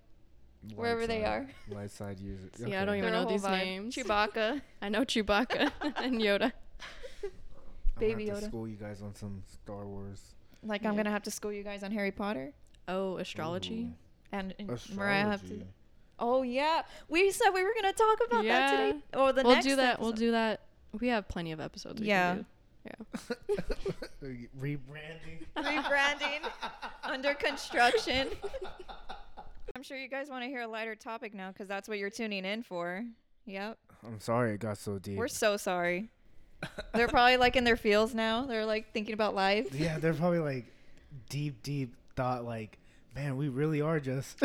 Wherever 0.75 1.01
Light 1.01 1.09
they 1.09 1.25
are. 1.25 1.47
Light 1.71 1.91
side 1.91 2.19
users. 2.21 2.51
See, 2.57 2.75
I 2.75 2.85
don't 2.85 2.97
even 2.97 3.11
They're 3.13 3.13
know 3.21 3.29
whole 3.29 3.31
these 3.31 3.43
vibe. 3.43 3.51
names. 3.65 3.95
Chewbacca. 3.97 4.61
I 4.83 4.89
know 4.89 5.05
Chewbacca 5.05 5.71
and 5.97 6.21
Yoda. 6.21 6.53
Baby 7.99 8.23
I'm 8.25 8.29
gonna 8.29 8.31
have 8.33 8.41
to 8.41 8.47
Yoda. 8.47 8.49
school 8.49 8.69
you 8.69 8.77
guys 8.77 9.03
on 9.03 9.15
some 9.15 9.43
Star 9.47 9.87
Wars. 9.87 10.21
Like 10.63 10.85
I'm 10.85 10.97
gonna 10.97 11.11
have 11.11 11.23
to 11.25 11.31
school 11.31 11.53
you 11.53 11.63
guys 11.63 11.83
on 11.83 11.91
Harry 11.93 12.11
Potter, 12.11 12.53
Oh, 12.89 13.17
astrology. 13.19 13.91
and, 14.33 14.55
and 14.59 14.71
Ooh, 14.71 14.79
Mariah 14.95 15.25
have 15.31 15.47
to. 15.49 15.63
Astrology. 16.21 16.39
Oh 16.39 16.43
yeah, 16.43 16.83
we 17.09 17.31
said 17.31 17.51
we 17.51 17.63
were 17.63 17.73
gonna 17.81 17.93
talk 17.93 18.19
about 18.27 18.45
that 18.45 18.71
today. 18.71 18.99
Oh, 19.15 19.33
the 19.33 19.43
we'll 19.43 19.55
next 19.55 19.67
do 19.67 19.77
that. 19.77 20.01
We'll 20.01 20.13
do 20.13 20.31
that. 20.33 20.61
We 20.99 21.09
have 21.09 21.29
plenty 21.29 21.53
of 21.53 21.61
episodes. 21.61 22.01
We 22.01 22.09
Yeah. 22.09 22.35
Can 22.35 22.39
do. 22.39 22.47
Rebranding. 24.61 25.45
rebranding 25.57 26.41
under 27.05 27.35
construction. 27.35 28.29
I'm 29.77 29.83
sure 29.83 29.97
you 29.97 30.09
guys 30.09 30.29
want 30.29 30.43
to 30.45 30.49
hear 30.49 30.63
a 30.63 30.67
lighter 30.69 30.95
topic 30.95 31.33
now 31.35 31.53
because 31.53 31.69
that's 31.69 31.89
what 31.89 31.99
you're 31.99 32.11
tuning 32.11 32.45
in 32.45 32.63
for. 32.63 33.05
Yep. 33.47 33.79
I'm 34.07 34.21
sorry 34.21 34.55
it 34.55 34.61
got 34.61 34.79
so 34.79 34.99
deep. 34.99 35.17
We're 35.17 35.29
so 35.29 35.57
sorry. 35.57 36.11
They're 36.95 37.09
probably 37.09 37.37
like 37.37 37.57
in 37.57 37.65
their 37.65 37.77
feels 37.77 38.15
now. 38.15 38.45
They're 38.47 38.67
like 38.67 38.93
thinking 38.93 39.15
about 39.15 39.35
life. 39.35 39.69
yeah, 39.75 39.99
they're 39.99 40.15
probably 40.15 40.41
like 40.41 40.67
deep, 41.29 41.63
deep 41.63 41.95
thought. 42.17 42.45
Like, 42.45 42.79
man, 43.15 43.37
we 43.37 43.49
really 43.49 43.81
are 43.81 44.01
just 44.01 44.43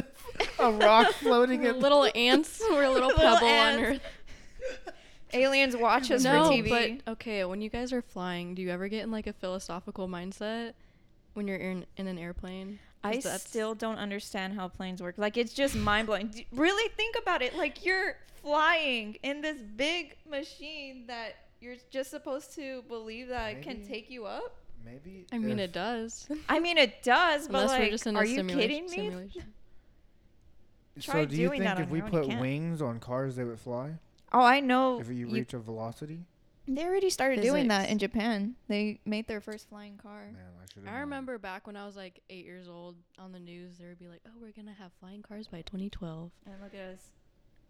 a 0.59 0.71
rock 0.71 1.11
floating 1.13 1.61
We're 1.61 1.71
in. 1.75 1.79
little 1.79 2.09
ants. 2.15 2.61
We're 2.69 2.83
a 2.83 2.89
little 2.91 3.09
Little 3.09 3.23
pebble 3.23 3.47
on 3.47 3.53
ants. 3.53 3.83
Earth. 4.85 4.93
Aliens 5.33 5.75
watch 5.75 6.11
us 6.11 6.23
no, 6.23 6.45
for 6.45 6.51
TV. 6.51 6.69
but 7.05 7.11
okay. 7.13 7.43
When 7.45 7.61
you 7.61 7.69
guys 7.69 7.91
are 7.91 8.01
flying, 8.01 8.55
do 8.55 8.61
you 8.61 8.69
ever 8.69 8.87
get 8.87 9.03
in 9.03 9.11
like 9.11 9.27
a 9.27 9.33
philosophical 9.33 10.07
mindset 10.07 10.73
when 11.33 11.47
you're 11.47 11.57
in 11.57 11.85
in 11.97 12.07
an 12.07 12.17
airplane? 12.17 12.79
'Cause 13.03 13.13
I 13.17 13.19
that's- 13.19 13.45
still 13.47 13.75
don't 13.75 13.97
understand 13.97 14.53
how 14.53 14.67
planes 14.67 15.01
work. 15.01 15.15
Like 15.17 15.37
it's 15.37 15.53
just 15.53 15.75
mind 15.75 16.07
blowing. 16.07 16.27
D- 16.27 16.47
Really 16.51 16.89
think 16.95 17.15
about 17.21 17.41
it. 17.41 17.55
Like 17.55 17.85
you're 17.85 18.15
flying 18.41 19.17
in 19.23 19.41
this 19.41 19.59
big 19.75 20.15
machine 20.29 21.05
that 21.07 21.35
you're 21.59 21.75
just 21.91 22.09
supposed 22.11 22.53
to 22.55 22.83
believe 22.83 23.27
that 23.27 23.51
it 23.57 23.61
can 23.63 23.77
Maybe. 23.79 23.87
take 23.87 24.09
you 24.09 24.25
up. 24.25 24.55
Maybe. 24.85 25.25
I 25.31 25.37
mean, 25.39 25.59
if- 25.59 25.65
it 25.69 25.73
does. 25.73 26.27
I 26.47 26.59
mean, 26.59 26.77
it 26.77 27.03
does, 27.03 27.47
but 27.49 27.57
Unless 27.63 27.69
like, 27.71 27.79
we're 27.81 27.89
just 27.91 28.07
in 28.07 28.15
a 28.15 28.19
are 28.19 28.25
you 28.25 28.35
simulation. 28.37 28.61
kidding 28.61 28.83
me? 28.85 28.89
simulation. 29.09 29.53
Try 30.99 31.23
So 31.23 31.25
do 31.25 31.35
you 31.35 31.49
think 31.49 31.79
if 31.79 31.89
we 31.89 31.97
your 31.99 32.07
own, 32.07 32.13
you 32.13 32.19
put 32.19 32.27
can't. 32.29 32.41
wings 32.41 32.81
on 32.81 32.99
cars, 32.99 33.35
they 33.35 33.43
would 33.43 33.59
fly? 33.59 33.95
Oh, 34.31 34.41
I 34.41 34.59
know. 34.59 34.99
if 34.99 35.07
you 35.09 35.13
you- 35.15 35.29
reach 35.29 35.53
a 35.53 35.59
velocity? 35.59 36.25
they 36.67 36.83
already 36.83 37.11
started 37.11 37.41
doing 37.41 37.67
that 37.67 37.89
in 37.89 37.99
Japan. 37.99 38.55
They 38.67 38.99
made 39.05 39.27
their 39.27 39.39
first 39.39 39.69
flying 39.69 39.97
car. 39.97 40.25
Man, 40.33 40.41
I 40.59 40.65
should. 40.73 40.87
I 40.87 40.99
remember 41.01 41.37
back 41.37 41.67
when 41.67 41.75
I 41.77 41.85
was 41.85 41.95
like 41.95 42.21
eight 42.29 42.43
years 42.45 42.67
old 42.67 42.95
on 43.19 43.31
the 43.31 43.39
news, 43.39 43.77
there 43.77 43.89
would 43.89 43.99
be 43.99 44.07
like, 44.07 44.21
"Oh, 44.27 44.31
we're 44.41 44.51
gonna 44.51 44.73
have 44.73 44.91
flying 44.99 45.21
cars 45.21 45.47
by 45.47 45.61
2012." 45.61 46.31
And 46.47 46.55
look 46.63 46.73
at 46.73 46.79
us. 46.95 46.99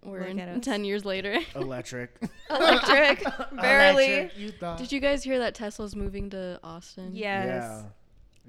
We're 0.04 0.20
Look 0.22 0.30
in 0.30 0.40
us. 0.40 0.64
ten 0.64 0.86
years 0.86 1.04
later. 1.04 1.40
electric. 1.56 2.16
Electric, 2.50 3.24
barely. 3.60 4.06
Electric, 4.14 4.38
you? 4.38 4.54
Did 4.78 4.92
you 4.92 5.00
guys 5.02 5.24
hear 5.24 5.40
that 5.40 5.56
Tesla's 5.56 5.96
moving 5.96 6.30
to 6.30 6.60
Austin? 6.64 7.12
Yes. 7.14 7.48
Yeah. 7.48 7.84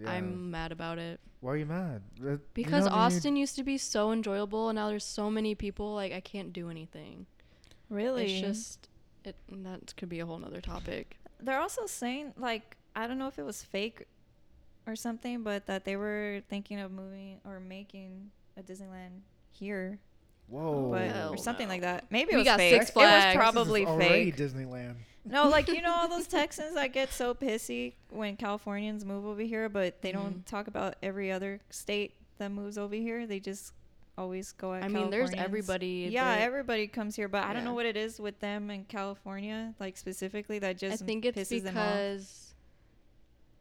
Yeah. 0.01 0.11
I'm 0.11 0.51
mad 0.51 0.73
about 0.73 0.99
it 0.99 1.21
Why 1.41 1.53
are 1.53 1.57
you 1.57 1.67
mad? 1.67 2.03
That- 2.21 2.31
you 2.31 2.41
because 2.55 2.85
don't 2.85 2.93
need- 2.95 2.99
Austin 2.99 3.37
used 3.37 3.57
to 3.57 3.63
be 3.65 3.79
so 3.79 4.13
enjoyable, 4.13 4.69
and 4.69 4.77
now 4.77 4.89
there's 4.89 5.05
so 5.05 5.31
many 5.31 5.55
people. 5.55 5.95
Like 5.95 6.13
I 6.13 6.21
can't 6.21 6.53
do 6.53 6.71
anything. 6.71 7.27
Really? 7.89 8.25
It's 8.39 8.41
just 8.41 8.89
it. 9.25 9.37
That 9.51 9.95
could 9.97 10.09
be 10.09 10.21
a 10.21 10.27
whole 10.27 10.39
nother 10.39 10.61
topic. 10.61 11.17
They're 11.41 11.61
also 11.61 11.87
saying 11.87 12.33
like 12.37 12.77
I 12.97 13.07
don't 13.07 13.19
know 13.19 13.29
if 13.29 13.39
it 13.39 13.45
was 13.45 13.63
fake 13.63 14.07
or 14.87 14.97
something, 14.97 15.43
but 15.43 15.67
that 15.67 15.85
they 15.85 15.97
were 15.97 16.41
thinking 16.49 16.81
of 16.81 16.91
moving 16.91 17.41
or 17.45 17.61
making 17.61 18.31
a 18.57 18.63
Disneyland 18.63 19.21
here, 19.53 19.99
Whoa. 20.49 20.91
but 20.91 21.31
or 21.33 21.37
something 21.37 21.69
like 21.69 21.83
that. 21.83 22.07
Maybe 22.11 22.31
We 22.31 22.35
it 22.35 22.39
was 22.39 22.45
got 22.47 22.59
fake. 22.59 22.73
Six 22.83 22.91
It 22.91 22.97
was 22.97 23.35
probably 23.37 23.85
This 23.85 23.93
is 23.95 23.99
fake. 23.99 24.37
Disneyland. 24.37 24.95
No, 25.29 25.49
like 25.49 25.69
you 25.69 25.83
know 25.83 25.93
all 25.93 26.09
those 26.09 26.27
Texans 26.27 26.75
that 26.75 26.93
get 26.93 27.13
so 27.13 27.35
pissy 27.35 27.95
when 28.11 28.37
Californians 28.37 29.05
move 29.05 29.27
over 29.27 29.43
here, 29.43 29.69
but 29.69 30.01
they 30.01 30.13
don't 30.13 30.31
mm-hmm. 30.31 30.41
talk 30.43 30.69
about 30.69 30.95
every 31.03 31.33
other 31.33 31.61
state 31.69 32.15
that 32.39 32.51
moves 32.51 32.79
over 32.79 32.95
here. 32.95 33.27
They 33.27 33.41
just 33.41 33.73
always 34.17 34.53
go 34.53 34.73
at 34.73 34.85
I 34.85 34.89
mean, 34.89 35.11
there's 35.11 35.33
everybody. 35.33 36.09
Yeah, 36.11 36.37
that- 36.37 36.41
everybody 36.43 36.87
comes 36.87 37.17
here, 37.17 37.29
but 37.29 37.45
I 37.45 37.53
don't 37.53 37.65
know 37.65 37.75
what 37.75 37.87
it 37.87 37.97
is 37.97 38.21
with 38.21 38.39
them 38.41 38.71
in 38.71 38.85
California, 38.85 39.75
like 39.81 39.97
specifically 39.97 40.59
that 40.61 40.79
just 40.79 41.03
I 41.03 41.07
think 41.07 41.25
it's 41.25 41.39
pisses 41.39 41.65
them 41.65 41.77
off. 41.77 41.85
because 41.85 42.55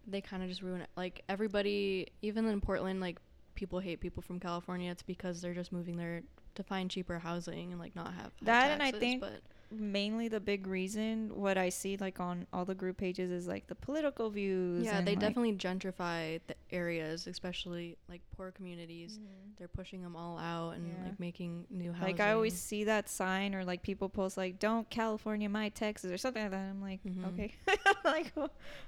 they 0.07 0.21
kind 0.21 0.43
of 0.43 0.49
just 0.49 0.61
ruin 0.61 0.81
it. 0.81 0.89
Like 0.95 1.23
everybody, 1.27 2.07
even 2.21 2.45
in 2.45 2.61
Portland, 2.61 3.01
like 3.01 3.19
people 3.55 3.79
hate 3.79 3.99
people 3.99 4.21
from 4.21 4.39
California. 4.39 4.91
It's 4.91 5.03
because 5.03 5.41
they're 5.41 5.53
just 5.53 5.71
moving 5.71 5.97
there 5.97 6.21
to 6.55 6.63
find 6.63 6.89
cheaper 6.89 7.19
housing 7.19 7.71
and 7.71 7.79
like 7.79 7.95
not 7.95 8.13
have 8.13 8.31
That 8.43 8.71
and 8.71 8.83
I 8.83 8.91
think 8.91 9.21
But 9.21 9.41
mainly 9.71 10.27
the 10.27 10.39
big 10.39 10.67
reason 10.67 11.31
what 11.33 11.57
I 11.57 11.69
see 11.69 11.97
like 11.97 12.19
on 12.19 12.45
all 12.53 12.65
the 12.65 12.75
group 12.75 12.97
pages 12.97 13.31
is 13.31 13.47
like 13.47 13.67
the 13.67 13.75
political 13.75 14.29
views. 14.29 14.85
yeah, 14.85 14.97
and, 14.97 15.07
they 15.07 15.11
like- 15.13 15.19
definitely 15.19 15.53
gentrify 15.53 16.39
the 16.47 16.55
areas, 16.71 17.27
especially 17.27 17.97
like 18.09 18.21
poor 18.35 18.51
communities. 18.51 19.19
They're 19.57 19.67
pushing 19.67 20.01
them 20.01 20.15
all 20.15 20.37
out 20.37 20.71
and 20.71 20.87
Yeah. 20.87 21.05
like 21.05 21.19
making 21.19 21.65
new 21.69 21.91
housing. 21.93 22.07
Like 22.07 22.19
I 22.19 22.31
always 22.33 22.53
see 22.59 22.83
that 22.85 23.07
sign 23.09 23.55
or 23.55 23.63
like 23.63 23.81
people 23.81 24.09
post 24.09 24.35
like 24.37 24.59
"Don't 24.59 24.89
California 24.89 25.47
my 25.49 25.69
Texas" 25.69 26.11
or 26.11 26.17
something 26.17 26.41
like 26.43 26.51
that. 26.51 26.69
I'm 26.69 26.81
like, 26.81 27.01
Mhm. 27.03 27.27
okay, 27.33 27.53
like 28.05 28.33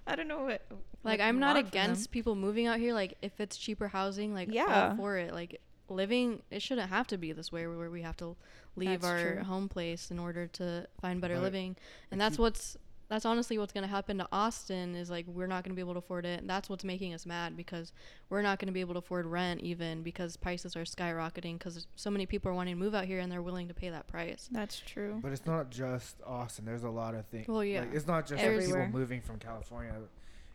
I 0.06 0.16
don't 0.16 0.28
know 0.28 0.44
what. 0.44 0.62
like 1.04 1.20
I'm 1.22 1.40
not 1.40 1.56
want 1.56 1.68
from 1.68 1.72
them. 1.72 1.86
against 1.92 2.12
people 2.12 2.36
moving 2.36 2.68
out 2.68 2.80
here. 2.80 2.94
Like 2.94 3.18
if 3.22 3.40
it's 3.40 3.56
cheaper 3.58 3.88
housing, 3.88 4.34
like 4.34 4.50
Yeah. 4.52 4.96
for 4.98 5.18
it. 5.18 5.34
Like 5.34 5.62
living, 5.90 6.42
it 6.52 6.62
shouldn't 6.62 6.90
have 6.90 7.08
to 7.08 7.18
be 7.18 7.32
this 7.32 7.52
way 7.52 7.68
where 7.68 7.90
we 7.90 8.02
have 8.02 8.18
to 8.18 8.36
leave 8.76 9.02
That's 9.02 9.06
our 9.06 9.34
true. 9.36 9.44
home 9.44 9.70
place 9.70 10.12
in 10.12 10.20
order 10.20 10.48
to 10.48 10.88
find 11.02 11.20
better 11.22 11.36
But 11.36 11.44
living. 11.44 11.76
And 12.12 12.20
that's 12.22 12.38
what's 12.38 12.78
that's 13.10 13.26
honestly 13.26 13.58
what's 13.58 13.72
gonna 13.72 13.88
happen 13.88 14.18
to 14.18 14.28
Austin 14.34 14.94
is 14.94 15.10
like 15.10 15.26
we're 15.28 15.48
not 15.48 15.64
gonna 15.64 15.76
be 15.76 15.80
able 15.82 15.94
to 15.94 16.00
afford 16.00 16.26
it. 16.26 16.42
And 16.42 16.50
that's 16.50 16.70
what's 16.70 16.84
making 16.84 17.14
us 17.14 17.26
mad 17.26 17.56
because 17.56 17.94
we're 18.30 18.42
not 18.42 18.60
gonna 18.60 18.74
be 18.74 18.82
able 18.82 18.96
to 18.96 19.00
afford 19.00 19.26
rent 19.26 19.62
even 19.62 20.04
because 20.04 20.36
prices 20.36 20.76
are 20.76 20.84
skyrocketing 20.84 21.54
because 21.58 21.88
so 21.96 22.12
many 22.12 22.26
people 22.26 22.52
are 22.52 22.54
wanting 22.54 22.76
to 22.76 22.80
move 22.80 22.94
out 22.94 23.06
here 23.06 23.20
and 23.20 23.32
they're 23.32 23.42
willing 23.42 23.70
to 23.70 23.74
pay 23.74 23.90
that 23.90 24.08
price. 24.08 24.50
That's 24.52 24.80
true. 24.80 25.20
But 25.24 25.32
it's 25.32 25.46
not 25.46 25.70
just 25.70 26.18
Austin. 26.26 26.66
There's 26.66 26.84
a 26.84 26.90
lot 26.90 27.16
of 27.16 27.26
things. 27.28 27.48
Well, 27.48 27.64
yeah. 27.64 27.82
Like, 27.82 27.94
it's 27.94 28.08
not 28.08 28.28
just 28.28 28.42
like 28.44 28.52
Everywhere. 28.52 28.86
people 28.88 29.00
moving 29.00 29.22
from 29.22 29.40
California. 29.40 29.94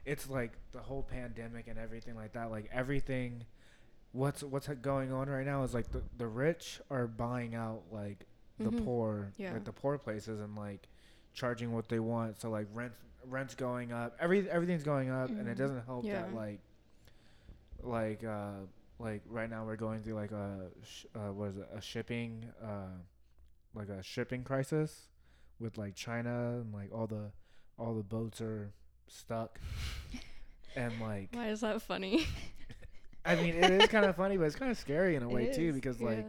It's 0.04 0.28
like 0.28 0.52
the 0.72 0.80
whole 0.80 1.02
pandemic 1.04 1.68
and 1.68 1.78
everything 1.78 2.16
like 2.16 2.34
that. 2.34 2.50
Like 2.50 2.68
everything, 2.72 3.44
what's 4.12 4.42
what's 4.42 4.68
going 4.68 5.12
on 5.12 5.28
right 5.28 5.46
now 5.46 5.62
is 5.64 5.74
like 5.74 5.90
the 5.90 6.02
the 6.18 6.26
rich 6.26 6.80
are 6.90 7.06
buying 7.06 7.54
out 7.54 7.82
like 7.90 8.26
the 8.58 8.70
Mhm. 8.70 8.84
poor, 8.84 9.32
Yeah. 9.36 9.54
like 9.54 9.64
the 9.64 9.72
poor 9.72 9.98
places 9.98 10.40
and 10.40 10.54
like 10.54 10.88
charging 11.32 11.72
what 11.72 11.88
they 11.88 11.98
want. 11.98 12.38
So 12.40 12.50
like 12.50 12.66
rent 12.74 12.92
rent's 13.26 13.54
going 13.54 13.92
up. 13.92 14.16
Every 14.20 14.48
everything's 14.50 14.82
going 14.84 15.10
up, 15.10 15.30
and 15.30 15.48
it 15.48 15.54
Mhm. 15.54 15.58
doesn't 15.58 15.84
help 15.86 16.04
that 16.06 16.34
like 16.34 16.60
like 17.82 18.22
uh 18.24 18.52
like 18.98 19.22
right 19.28 19.50
now 19.50 19.64
we're 19.64 19.76
going 19.76 20.02
through 20.02 20.14
like 20.14 20.30
a 20.32 20.68
sh- 20.84 21.06
uh, 21.14 21.32
what 21.32 21.48
is 21.48 21.56
it 21.56 21.68
a 21.74 21.80
shipping 21.80 22.44
uh 22.62 22.86
like 23.74 23.88
a 23.88 24.02
shipping 24.02 24.44
crisis 24.44 25.08
with 25.58 25.76
like 25.78 25.94
China 25.94 26.60
and 26.60 26.72
like 26.72 26.92
all 26.92 27.06
the 27.06 27.32
all 27.78 27.94
the 27.94 28.02
boats 28.04 28.40
are 28.40 28.72
stuck 29.08 29.58
and 30.76 30.92
like 31.00 31.30
Why 31.32 31.48
is 31.48 31.62
that 31.62 31.82
funny? 31.82 32.26
I 33.24 33.36
mean 33.36 33.54
it 33.54 33.70
is 33.70 33.88
kind 33.88 34.04
of 34.04 34.16
funny 34.16 34.36
but 34.36 34.44
it's 34.44 34.56
kind 34.56 34.70
of 34.70 34.78
scary 34.78 35.16
in 35.16 35.22
a 35.22 35.28
way 35.36 35.52
too 35.52 35.72
because 35.72 36.00
like 36.00 36.28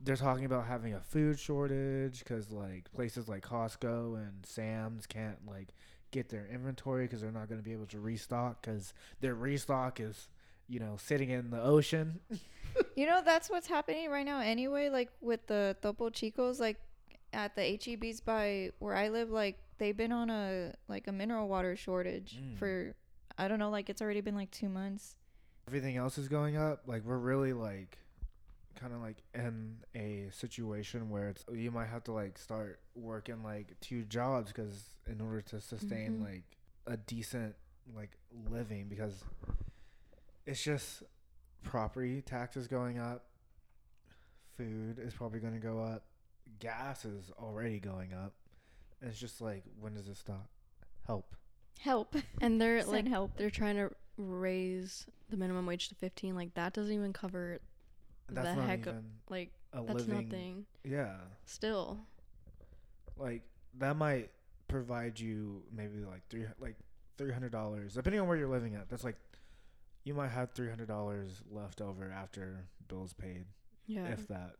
they're 0.00 0.16
talking 0.16 0.44
about 0.44 0.66
having 0.66 0.94
a 0.94 1.00
food 1.00 1.38
shortage 1.38 2.18
because 2.20 2.50
like 2.50 2.92
places 2.92 3.28
like 3.28 3.44
Costco 3.44 4.16
and 4.16 4.44
Sam's 4.44 5.06
can't 5.06 5.38
like 5.46 5.68
get 6.10 6.28
their 6.28 6.46
inventory 6.52 7.04
because 7.06 7.20
they're 7.20 7.30
not 7.30 7.48
going 7.48 7.60
to 7.60 7.64
be 7.64 7.72
able 7.72 7.86
to 7.86 8.00
restock 8.00 8.60
because 8.62 8.92
their 9.20 9.34
restock 9.34 10.00
is 10.00 10.28
you 10.68 10.78
know 10.80 10.96
sitting 10.98 11.30
in 11.30 11.50
the 11.50 11.60
ocean. 11.62 12.20
You 12.96 13.04
know 13.04 13.20
that's 13.22 13.50
what's 13.50 13.66
happening 13.66 14.08
right 14.08 14.24
now 14.24 14.40
anyway. 14.40 14.88
Like 14.88 15.10
with 15.20 15.46
the 15.46 15.76
Topo 15.82 16.08
Chicos, 16.08 16.58
like 16.58 16.78
at 17.34 17.54
the 17.54 17.60
HEBs 17.60 18.24
by 18.24 18.70
where 18.78 18.96
I 18.96 19.10
live, 19.10 19.28
like 19.30 19.58
they've 19.76 19.96
been 19.96 20.10
on 20.10 20.30
a 20.30 20.72
like 20.88 21.06
a 21.06 21.12
mineral 21.12 21.48
water 21.48 21.76
shortage 21.76 22.40
Mm. 22.42 22.56
for 22.56 22.94
I 23.36 23.46
don't 23.46 23.58
know, 23.58 23.68
like 23.68 23.90
it's 23.90 24.00
already 24.00 24.22
been 24.22 24.34
like 24.34 24.50
two 24.50 24.70
months. 24.70 25.16
Everything 25.72 25.96
else 25.96 26.18
is 26.18 26.28
going 26.28 26.58
up. 26.58 26.82
Like 26.86 27.02
we're 27.02 27.16
really 27.16 27.54
like 27.54 27.96
kind 28.78 28.92
of 28.92 29.00
like 29.00 29.16
in 29.34 29.76
a 29.94 30.28
situation 30.30 31.08
where 31.08 31.30
it's 31.30 31.46
you 31.50 31.70
might 31.70 31.86
have 31.88 32.04
to 32.04 32.12
like 32.12 32.36
start 32.36 32.78
working 32.94 33.42
like 33.42 33.72
two 33.80 34.04
jobs 34.04 34.52
because 34.52 34.90
in 35.06 35.18
order 35.22 35.40
to 35.40 35.62
sustain 35.62 36.18
Mhm. 36.18 36.24
like 36.30 36.42
a 36.86 36.98
decent 36.98 37.54
like 37.96 38.10
living 38.50 38.88
because 38.90 39.24
it's 40.44 40.62
just 40.62 41.04
property 41.62 42.20
taxes 42.20 42.66
going 42.66 42.98
up 42.98 43.24
food 44.58 44.98
is 44.98 45.14
probably 45.14 45.40
going 45.40 45.54
to 45.54 45.58
go 45.60 45.80
up 45.82 46.04
gas 46.58 47.06
is 47.06 47.30
already 47.38 47.78
going 47.80 48.12
up 48.12 48.34
And 49.00 49.10
it's 49.10 49.18
just 49.18 49.40
like, 49.40 49.62
when 49.80 49.94
does 49.94 50.06
it 50.08 50.16
stop? 50.18 50.48
Help. 51.06 51.34
Help. 51.80 52.14
And 52.42 52.60
they're 52.60 52.84
like 52.84 53.08
help. 53.08 53.36
they're 53.38 53.48
trying 53.50 53.76
to 53.76 53.90
raise 54.16 55.06
the 55.30 55.36
minimum 55.36 55.66
wage 55.66 55.88
to 55.88 55.94
15. 55.94 56.34
Like 56.34 56.54
that 56.54 56.72
doesn't 56.72 56.92
even 56.92 57.12
cover 57.12 57.58
That's 58.28 58.56
the 58.56 58.62
heck 58.62 58.86
of 58.86 58.96
like 59.28 59.50
a 59.72 59.82
that's 59.82 60.06
living. 60.06 60.14
nothing. 60.28 60.66
Yeah. 60.84 61.14
Still. 61.46 61.98
Like 63.16 63.42
that 63.78 63.96
might 63.96 64.30
provide 64.68 65.18
you 65.20 65.62
maybe 65.74 66.04
like 66.04 66.22
three 66.28 66.44
like 66.60 66.76
three 67.18 67.32
hundred 67.32 67.52
dollars, 67.52 67.94
depending 67.94 68.20
on 68.20 68.28
where 68.28 68.36
you're 68.36 68.48
living 68.48 68.74
at. 68.74 68.88
That's 68.88 69.04
like 69.04 69.16
you 70.04 70.14
might 70.14 70.28
have 70.30 70.50
three 70.52 70.68
hundred 70.68 70.88
dollars 70.88 71.42
left 71.50 71.80
over 71.80 72.10
after 72.10 72.64
bills 72.88 73.12
paid, 73.12 73.44
Yeah. 73.86 74.06
if 74.08 74.26
that. 74.28 74.56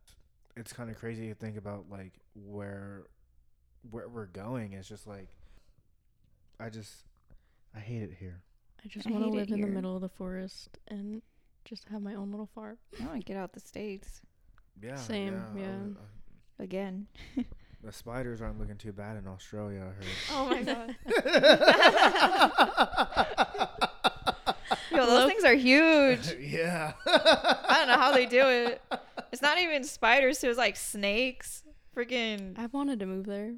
It's 0.55 0.73
kind 0.73 0.91
of 0.91 0.99
crazy 0.99 1.29
to 1.29 1.35
think 1.35 1.57
about 1.57 1.87
like 1.91 2.13
where 2.35 3.05
where 3.91 4.09
we're 4.09 4.27
going. 4.27 4.75
It's 4.75 4.89
just 4.89 5.07
like 5.07 5.29
I 6.61 6.69
just 6.69 6.93
I 7.75 7.81
hate 7.81 8.03
it 8.03 8.13
here. 8.21 8.43
I 8.85 8.89
just 8.89 9.09
want 9.09 9.23
to 9.25 9.31
live 9.31 9.51
in 9.51 9.61
the 9.61 9.67
middle 9.69 9.95
of 9.95 10.01
the 10.03 10.09
forest 10.09 10.79
and 10.89 11.23
just 11.65 11.89
have 11.89 12.03
my 12.03 12.15
own 12.15 12.31
little 12.31 12.49
farm. 12.55 12.79
I 13.01 13.07
want 13.07 13.21
to 13.21 13.25
get 13.25 13.37
out 13.37 13.53
the 13.53 13.61
states 13.61 14.21
Yeah. 14.83 14.97
Same, 14.97 15.35
I 15.35 15.59
yeah. 15.59 15.77
was- 15.83 15.97
uh, 15.97 16.63
again. 16.63 17.07
the 17.83 17.93
spiders 17.93 18.41
aren't 18.43 18.59
looking 18.59 18.77
too 18.77 18.93
bad 18.93 19.17
in 19.17 19.27
Australia. 19.29 19.83
I 19.83 19.93
heard. 19.93 20.07
Oh 20.33 20.49
my 20.49 20.63
god. 20.63 20.97
Yo, 24.91 25.07
those 25.07 25.09
Look- 25.09 25.29
things 25.31 25.45
are 25.45 25.55
huge. 25.55 26.35
yeah. 26.41 26.93
I 27.07 27.77
don't 27.79 27.89
know 27.89 27.97
how 27.99 28.13
they 28.13 28.27
do 28.27 28.43
it. 28.47 28.83
It's 29.33 29.41
not 29.43 29.59
even 29.59 29.85
spiders, 29.85 30.43
It 30.45 30.49
was 30.49 30.59
like 30.59 30.77
snakes. 30.77 31.63
Freaking. 31.97 32.59
I've 32.59 32.73
wanted 32.75 33.01
to 33.01 33.07
move 33.07 33.25
there. 33.27 33.55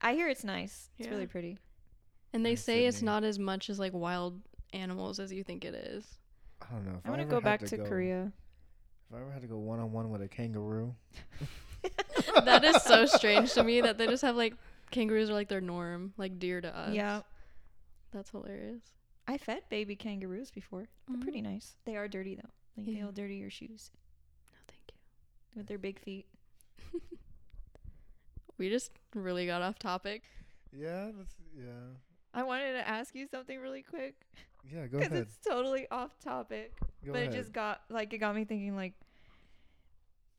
I 0.00 0.14
hear 0.14 0.28
it's 0.28 0.44
nice. 0.44 0.90
It's 0.98 1.06
Yeah. 1.08 1.14
really 1.14 1.26
pretty. 1.26 1.58
And 2.32 2.44
they 2.44 2.52
In 2.52 2.56
say 2.56 2.86
it's 2.86 3.02
not 3.02 3.24
as 3.24 3.38
much 3.38 3.70
as 3.70 3.78
like 3.78 3.92
wild 3.94 4.40
animals 4.72 5.18
as 5.20 5.32
you 5.32 5.42
think 5.44 5.64
it 5.64 5.74
is. 5.74 6.04
I 6.62 6.72
don't 6.72 6.84
know. 6.86 6.98
If 6.98 7.06
I 7.06 7.10
want 7.10 7.20
to 7.20 7.26
ever 7.26 7.30
go 7.30 7.40
back 7.40 7.64
to 7.66 7.76
go- 7.76 7.84
Korea. 7.84 8.32
If 9.10 9.16
I 9.16 9.20
ever 9.20 9.30
had 9.30 9.42
to 9.42 9.48
go 9.48 9.58
one 9.58 9.78
on 9.78 9.92
one 9.92 10.10
with 10.10 10.20
a 10.22 10.28
kangaroo, 10.28 10.94
that 12.44 12.64
is 12.64 12.82
so 12.82 13.06
strange 13.06 13.52
to 13.52 13.62
me 13.62 13.80
that 13.80 13.98
they 13.98 14.06
just 14.06 14.22
have 14.22 14.34
like 14.36 14.54
kangaroos 14.90 15.30
are 15.30 15.34
like 15.34 15.48
their 15.48 15.60
norm, 15.60 16.12
like 16.16 16.38
deer 16.38 16.60
to 16.60 16.76
us. 16.76 16.92
Yeah. 16.94 17.20
That's 18.12 18.30
hilarious. 18.30 18.82
I 19.28 19.38
fed 19.38 19.62
baby 19.68 19.94
kangaroos 19.96 20.50
before. 20.50 20.88
They're 21.08 21.16
Mhm. 21.18 21.22
pretty 21.22 21.42
nice. 21.42 21.76
They 21.84 21.96
are 21.96 22.08
dirty, 22.08 22.34
though. 22.36 22.48
Like, 22.76 22.86
Yeah. 22.86 23.00
they'll 23.02 23.12
dirty 23.12 23.36
your 23.36 23.50
shoes 23.50 23.90
No, 24.52 24.58
thank 24.68 24.82
you. 24.88 24.98
with 25.58 25.66
their 25.66 25.78
big 25.78 25.98
feet. 26.00 26.26
We 28.58 28.70
just 28.70 28.90
really 29.14 29.46
got 29.46 29.60
off 29.62 29.78
topic. 29.78 30.22
yeah, 30.72 31.10
that's 31.16 31.34
yeah, 31.54 31.94
I 32.36 32.42
wanted 32.44 32.72
to 32.74 32.86
ask 32.86 33.14
you 33.14 33.26
something 33.26 33.58
really 33.60 33.82
quick 33.82 34.14
yeah. 34.72 34.86
Go 34.86 34.98
ahead. 34.98 35.10
because 35.10 35.22
it's 35.26 35.38
totally 35.46 35.86
off 35.90 36.18
topic. 36.22 36.74
Go 37.04 37.12
but 37.12 37.22
ahead. 37.22 37.34
it 37.34 37.36
just 37.36 37.52
got 37.52 37.80
like 37.88 38.12
it 38.12 38.18
got 38.18 38.34
me 38.36 38.44
thinking 38.44 38.76
like 38.76 38.92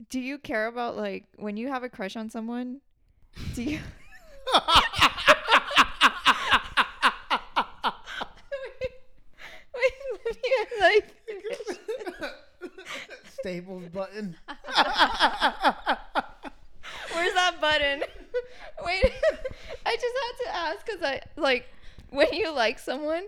do 0.10 0.20
you 0.20 0.38
care 0.38 0.68
about 0.68 0.96
like 0.96 1.26
when 1.38 1.58
you 1.58 1.70
have 1.70 1.84
a 1.84 1.90
crush 1.90 2.16
on 2.16 2.30
someone 2.30 2.82
do 3.56 3.64
you 3.64 3.80
wait, 9.74 9.94
let 10.26 10.36
me 10.36 10.50
like 10.82 11.14
Staples 13.40 13.88
button. 13.90 14.36
where's 17.14 17.34
that 17.34 17.56
button 17.62 18.04
wait 18.86 19.04
i 19.86 19.96
just 19.96 20.16
had 20.16 20.34
to 20.44 20.56
ask 20.56 20.86
because 20.86 21.02
i 21.04 21.20
like 21.36 21.68
when 22.18 22.32
you 22.34 22.52
like 22.52 22.80
someone 22.80 23.26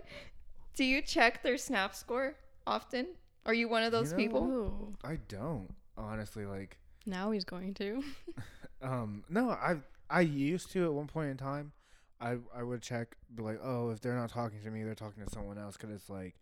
do 0.74 0.84
you 0.84 1.02
check 1.02 1.42
their 1.42 1.56
snap 1.58 1.94
score 1.94 2.34
often 2.66 3.06
are 3.46 3.54
you 3.54 3.68
one 3.68 3.82
of 3.82 3.92
those 3.92 4.12
know 4.12 4.16
people 4.18 4.44
Ooh. 4.44 4.96
I 5.04 5.16
don't 5.28 5.68
honestly 5.96 6.46
like. 6.46 6.78
Now 7.06 7.30
he's 7.30 7.44
going 7.44 7.74
to. 7.74 8.02
Um, 8.82 9.24
no, 9.28 9.50
I 9.50 9.76
I 10.08 10.22
used 10.22 10.70
to 10.72 10.84
at 10.86 10.92
one 10.94 11.06
point 11.06 11.30
in 11.30 11.36
time. 11.36 11.72
I 12.18 12.38
I 12.56 12.62
would 12.62 12.80
check, 12.80 13.14
be 13.34 13.42
like, 13.42 13.58
oh, 13.62 13.90
if 13.90 14.00
they're 14.00 14.16
not 14.16 14.30
talking 14.30 14.62
to 14.62 14.70
me, 14.70 14.84
they're 14.84 14.94
talking 14.94 15.22
to 15.22 15.30
someone 15.30 15.58
else, 15.58 15.76
because 15.76 15.90
it's 15.94 16.08
like, 16.08 16.34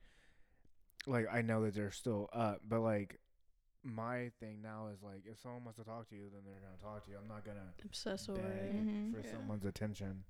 like 1.06 1.26
I 1.32 1.42
know 1.42 1.64
that 1.64 1.74
they're 1.74 1.90
still 1.90 2.28
up, 2.32 2.60
but 2.68 2.80
like. 2.80 3.18
My 3.84 4.30
thing 4.38 4.60
now 4.62 4.88
is 4.92 5.02
like 5.02 5.22
if 5.24 5.40
someone 5.40 5.64
wants 5.64 5.78
to 5.78 5.84
talk 5.84 6.08
to 6.10 6.14
you, 6.14 6.24
then 6.32 6.42
they're 6.44 6.60
gonna 6.60 6.76
talk 6.80 7.04
to 7.06 7.10
you. 7.10 7.16
I'm 7.20 7.28
not 7.28 7.44
gonna 7.44 7.72
Obsess 7.84 8.28
over 8.28 8.40
beg 8.40 8.74
it. 8.74 8.86
Mhm. 8.86 9.12
for 9.14 9.20
Yeah. 9.26 9.32
someone's 9.32 9.64
attention 9.64 10.24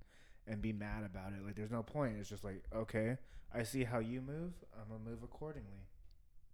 and 0.49 0.61
be 0.61 0.73
mad 0.73 1.03
about 1.05 1.31
it. 1.33 1.45
Like 1.45 1.55
there's 1.55 1.71
no 1.71 1.83
point. 1.83 2.17
It's 2.19 2.29
just 2.29 2.43
like, 2.43 2.63
okay, 2.75 3.17
I 3.53 3.63
see 3.63 3.83
how 3.83 3.99
you 3.99 4.21
move. 4.21 4.53
I'm 4.73 4.89
gonna 4.89 5.09
move 5.09 5.23
accordingly. 5.23 5.87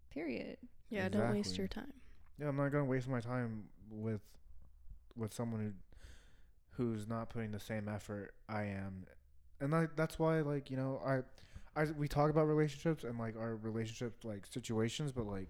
period 0.09 0.57
Yeah, 0.89 1.09
don't 1.09 1.31
waste 1.31 1.57
your 1.57 1.67
time. 1.67 1.93
Yeah, 2.39 2.49
I'm 2.49 2.57
not 2.57 2.71
gonna 2.71 2.85
waste 2.85 3.07
my 3.07 3.21
time 3.21 3.65
with 3.89 4.21
with 5.15 5.33
someone 5.33 5.61
who 5.61 6.83
who's 6.83 7.07
not 7.07 7.29
putting 7.29 7.51
the 7.51 7.59
same 7.59 7.87
effort 7.87 8.33
I 8.49 8.63
am, 8.63 9.05
and 9.61 9.71
like 9.71 9.95
that's 9.95 10.19
why 10.19 10.41
like 10.41 10.69
you 10.69 10.77
know 10.77 11.01
I 11.05 11.21
I 11.79 11.85
we 11.97 12.07
talk 12.07 12.29
about 12.29 12.47
relationships 12.47 13.03
and 13.03 13.17
like 13.17 13.35
our 13.37 13.55
relationship 13.55 14.23
like 14.23 14.45
situations, 14.45 15.11
but 15.11 15.25
like 15.25 15.47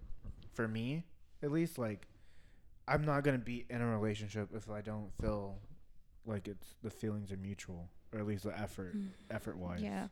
for 0.54 0.68
me 0.68 1.04
at 1.42 1.50
least 1.50 1.78
like 1.78 2.06
I'm 2.88 3.04
not 3.04 3.24
gonna 3.24 3.38
be 3.38 3.66
in 3.68 3.80
a 3.80 3.86
relationship 3.86 4.50
if 4.54 4.70
I 4.70 4.80
don't 4.80 5.10
feel 5.20 5.58
like 6.24 6.48
it's 6.48 6.74
the 6.82 6.90
feelings 6.90 7.30
are 7.30 7.36
mutual 7.36 7.88
or 8.16 8.20
at 8.20 8.26
least 8.26 8.44
the 8.44 8.58
effort 8.58 8.96
Mm. 8.96 9.08
effort 9.30 9.56
wise. 9.58 9.80
yeah 9.82 10.08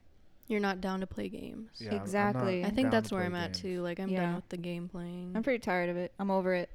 You're 0.47 0.61
not 0.61 0.83
down 0.83 1.01
to 1.01 1.07
play 1.07 1.31
games. 1.31 1.71
Yeah, 1.79 1.87
I'm- 1.87 1.93
I'm 1.93 1.97
not 1.97 2.05
Exactly. 2.05 2.65
I 2.67 2.71
think 2.71 2.91
that's 2.91 3.11
where 3.11 3.23
I'm 3.25 3.35
at 3.35 3.55
too. 3.55 3.81
Like 3.81 3.99
I'm 3.99 4.11
Yeah. 4.11 4.27
done 4.27 4.35
with 4.37 4.49
the 4.51 4.59
game 4.59 4.89
playing. 4.91 5.33
I'm 5.35 5.43
pretty 5.43 5.61
tired 5.61 5.89
of 5.89 5.97
it. 5.97 6.13
I'm 6.19 6.31
over 6.31 6.53
it. 6.53 6.69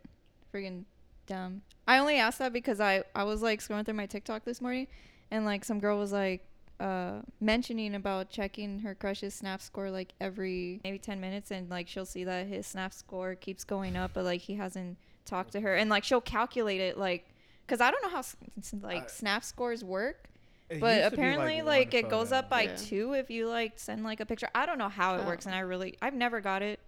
Freaking 0.51 0.85
dumb. 1.27 1.61
I 1.87 1.99
only 1.99 2.15
asked 2.17 2.39
that 2.39 2.51
because 2.51 2.79
I 2.81 3.03
I 3.13 3.23
was 3.25 3.43
like 3.43 3.59
scrolling 3.59 3.85
through 3.85 3.93
my 3.93 4.07
TikTok 4.07 4.43
this 4.43 4.59
morning, 4.59 4.87
and 5.29 5.45
like 5.45 5.63
some 5.63 5.79
girl 5.79 5.99
was 5.99 6.11
like 6.11 6.45
uh 6.79 7.21
mentioning 7.39 7.93
about 7.93 8.31
checking 8.31 8.79
her 8.79 8.95
crush's 8.95 9.35
snap 9.35 9.61
score 9.61 9.91
like 9.91 10.13
every 10.21 10.79
maybe 10.83 10.97
10 10.97 11.19
minutes 11.21 11.51
and 11.51 11.69
like 11.69 11.87
she'll 11.89 12.05
see 12.05 12.23
that 12.23 12.47
his 12.47 12.65
snap 12.65 12.93
score 12.93 13.35
keeps 13.35 13.63
going 13.65 13.97
up 13.97 14.11
but 14.13 14.23
like 14.23 14.39
he 14.41 14.55
hasn't 14.55 14.97
talked 15.25 15.51
to 15.51 15.59
her 15.59 15.75
and 15.75 15.89
like 15.89 16.05
she'll 16.05 16.21
calculate 16.21 16.79
it 16.79 16.97
like 16.97 17.25
because 17.67 17.81
i 17.81 17.91
don't 17.91 18.01
know 18.01 18.09
how 18.09 18.19
s- 18.19 18.37
s- 18.57 18.73
like 18.81 19.03
I- 19.03 19.07
snap 19.07 19.43
scores 19.43 19.83
work 19.83 20.28
It 20.69 20.79
but 20.79 20.97
used 20.97 21.09
to 21.11 21.15
be, 21.17 21.21
apparently 21.21 21.55
one 21.57 21.65
like, 21.65 21.93
it 21.93 22.09
goes 22.09 22.31
up 22.31 22.49
by 22.49 22.63
Yeah. 22.63 22.75
two 22.75 23.13
if 23.13 23.29
you 23.29 23.47
like 23.47 23.73
send 23.79 24.03
like 24.03 24.19
a 24.19 24.25
picture 24.25 24.47
i 24.53 24.65
don't 24.65 24.77
know 24.77 24.89
how 24.89 25.15
it 25.15 25.21
Oh. 25.23 25.27
works 25.27 25.45
and 25.47 25.55
i 25.55 25.59
really 25.59 25.97
i've 26.01 26.13
never 26.13 26.41
got 26.41 26.61
it 26.61 26.79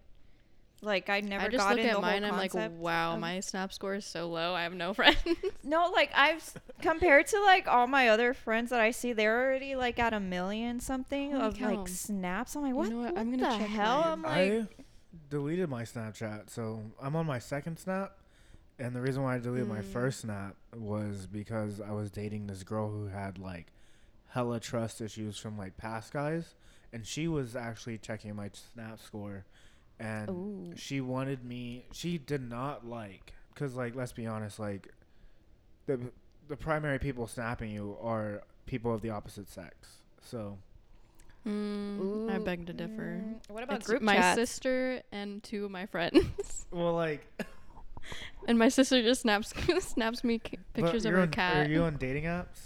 like 0.84 1.10
i 1.10 1.20
never 1.22 1.46
I 1.46 1.50
just 1.50 1.58
got 1.64 1.72
look 1.76 1.80
in 1.84 1.90
at 1.90 1.96
the 1.96 2.02
mine. 2.02 2.24
whole 2.24 2.32
I'm 2.34 2.38
like, 2.38 2.54
wow, 2.80 3.14
of- 3.14 3.20
my 3.20 3.40
snap 3.40 3.72
score 3.72 3.94
is 3.96 4.06
so 4.06 4.28
low. 4.30 4.56
I 4.56 4.64
have 4.64 4.74
no 4.74 4.94
friends. 5.00 5.18
No, 5.64 5.92
like 5.94 6.10
I've 6.16 6.44
compared 6.82 7.28
to 7.28 7.40
like 7.42 7.68
all 7.68 7.86
my 7.86 8.10
other 8.10 8.34
friends 8.34 8.72
that 8.72 8.80
I 8.82 8.90
see, 8.90 9.14
they're 9.14 9.44
already 9.46 9.76
like 9.76 10.00
at 10.00 10.12
a 10.14 10.20
million 10.20 10.80
something 10.80 11.34
Holy 11.34 11.44
of 11.44 11.58
cow. 11.60 11.76
like 11.76 11.88
snaps. 11.88 12.56
I'm 12.56 12.64
like, 12.64 12.70
You 12.70 12.76
what, 12.78 12.90
know 12.90 12.96
what? 12.98 13.14
what 13.14 13.18
I'm 13.20 13.30
gonna 13.30 13.52
the 13.52 13.58
check 13.60 13.68
hell? 13.70 14.00
mine. 14.00 14.12
I'm 14.12 14.22
like, 14.24 14.70
I 14.80 14.84
deleted 15.30 15.70
my 15.70 15.84
Snapchat, 15.84 16.50
so 16.50 16.82
I'm 17.00 17.16
on 17.16 17.28
my 17.28 17.38
second 17.38 17.78
snap. 17.78 18.14
And 18.82 18.96
the 18.96 19.02
reason 19.02 19.24
why 19.24 19.36
I 19.36 19.40
deleted 19.40 19.68
my 19.70 19.82
Mm. 19.82 19.84
first 19.84 20.22
snap 20.22 20.58
was 20.76 21.28
because 21.28 21.82
I 21.82 21.92
was 21.92 22.12
dating 22.12 22.48
this 22.48 22.64
girl 22.64 22.90
who 22.92 23.08
had 23.08 23.40
like 23.40 23.68
hella 24.30 24.60
trust 24.60 25.02
issues 25.02 25.38
from 25.38 25.58
like 25.58 25.78
past 25.78 26.14
guys, 26.14 26.56
and 26.94 27.06
she 27.06 27.28
was 27.28 27.56
actually 27.56 28.00
checking 28.00 28.36
my 28.36 28.50
snap 28.74 29.00
score, 29.00 29.46
and 30.00 30.30
ooh, 30.32 30.76
she 30.76 31.02
wanted 31.02 31.46
me. 31.46 31.86
She 31.94 32.18
did 32.18 32.42
not 32.50 32.86
like, 32.86 33.34
cause 33.56 33.76
like 33.76 33.96
let's 33.96 34.14
be 34.14 34.28
honest, 34.28 34.60
like 34.60 34.90
the 35.88 36.00
the 36.48 36.58
primary 36.58 37.00
people 37.00 37.28
snapping 37.28 37.72
you 37.72 37.98
are 38.02 38.44
people 38.66 38.94
of 38.94 39.02
the 39.02 39.12
opposite 39.12 39.50
sex. 39.50 40.00
So 40.22 40.60
Mm, 41.48 42.22
I 42.28 42.38
Ooh, 42.38 42.40
beg 42.40 42.68
to 42.68 42.74
differ. 42.74 43.26
mm, 43.26 43.40
What 43.48 43.64
about 43.64 43.84
It's 43.84 43.86
group 43.86 44.02
my 44.02 44.22
chats? 44.22 44.36
sister 44.36 45.02
and 45.12 45.44
two 45.44 45.66
of 45.66 45.72
my 45.72 45.86
friends. 45.86 46.68
well, 46.72 46.94
like 46.94 47.26
and 48.48 48.58
my 48.60 48.70
sister 48.70 49.02
just 49.02 49.22
snaps 49.22 49.54
snaps 49.80 50.24
me 50.24 50.40
c- 50.46 50.58
pictures 50.74 51.06
of 51.06 51.14
her 51.14 51.22
on- 51.22 51.30
cat. 51.32 51.68
Are 51.68 51.70
you 51.70 51.84
on 51.84 51.98
dating 51.98 52.24
apps? 52.26 52.60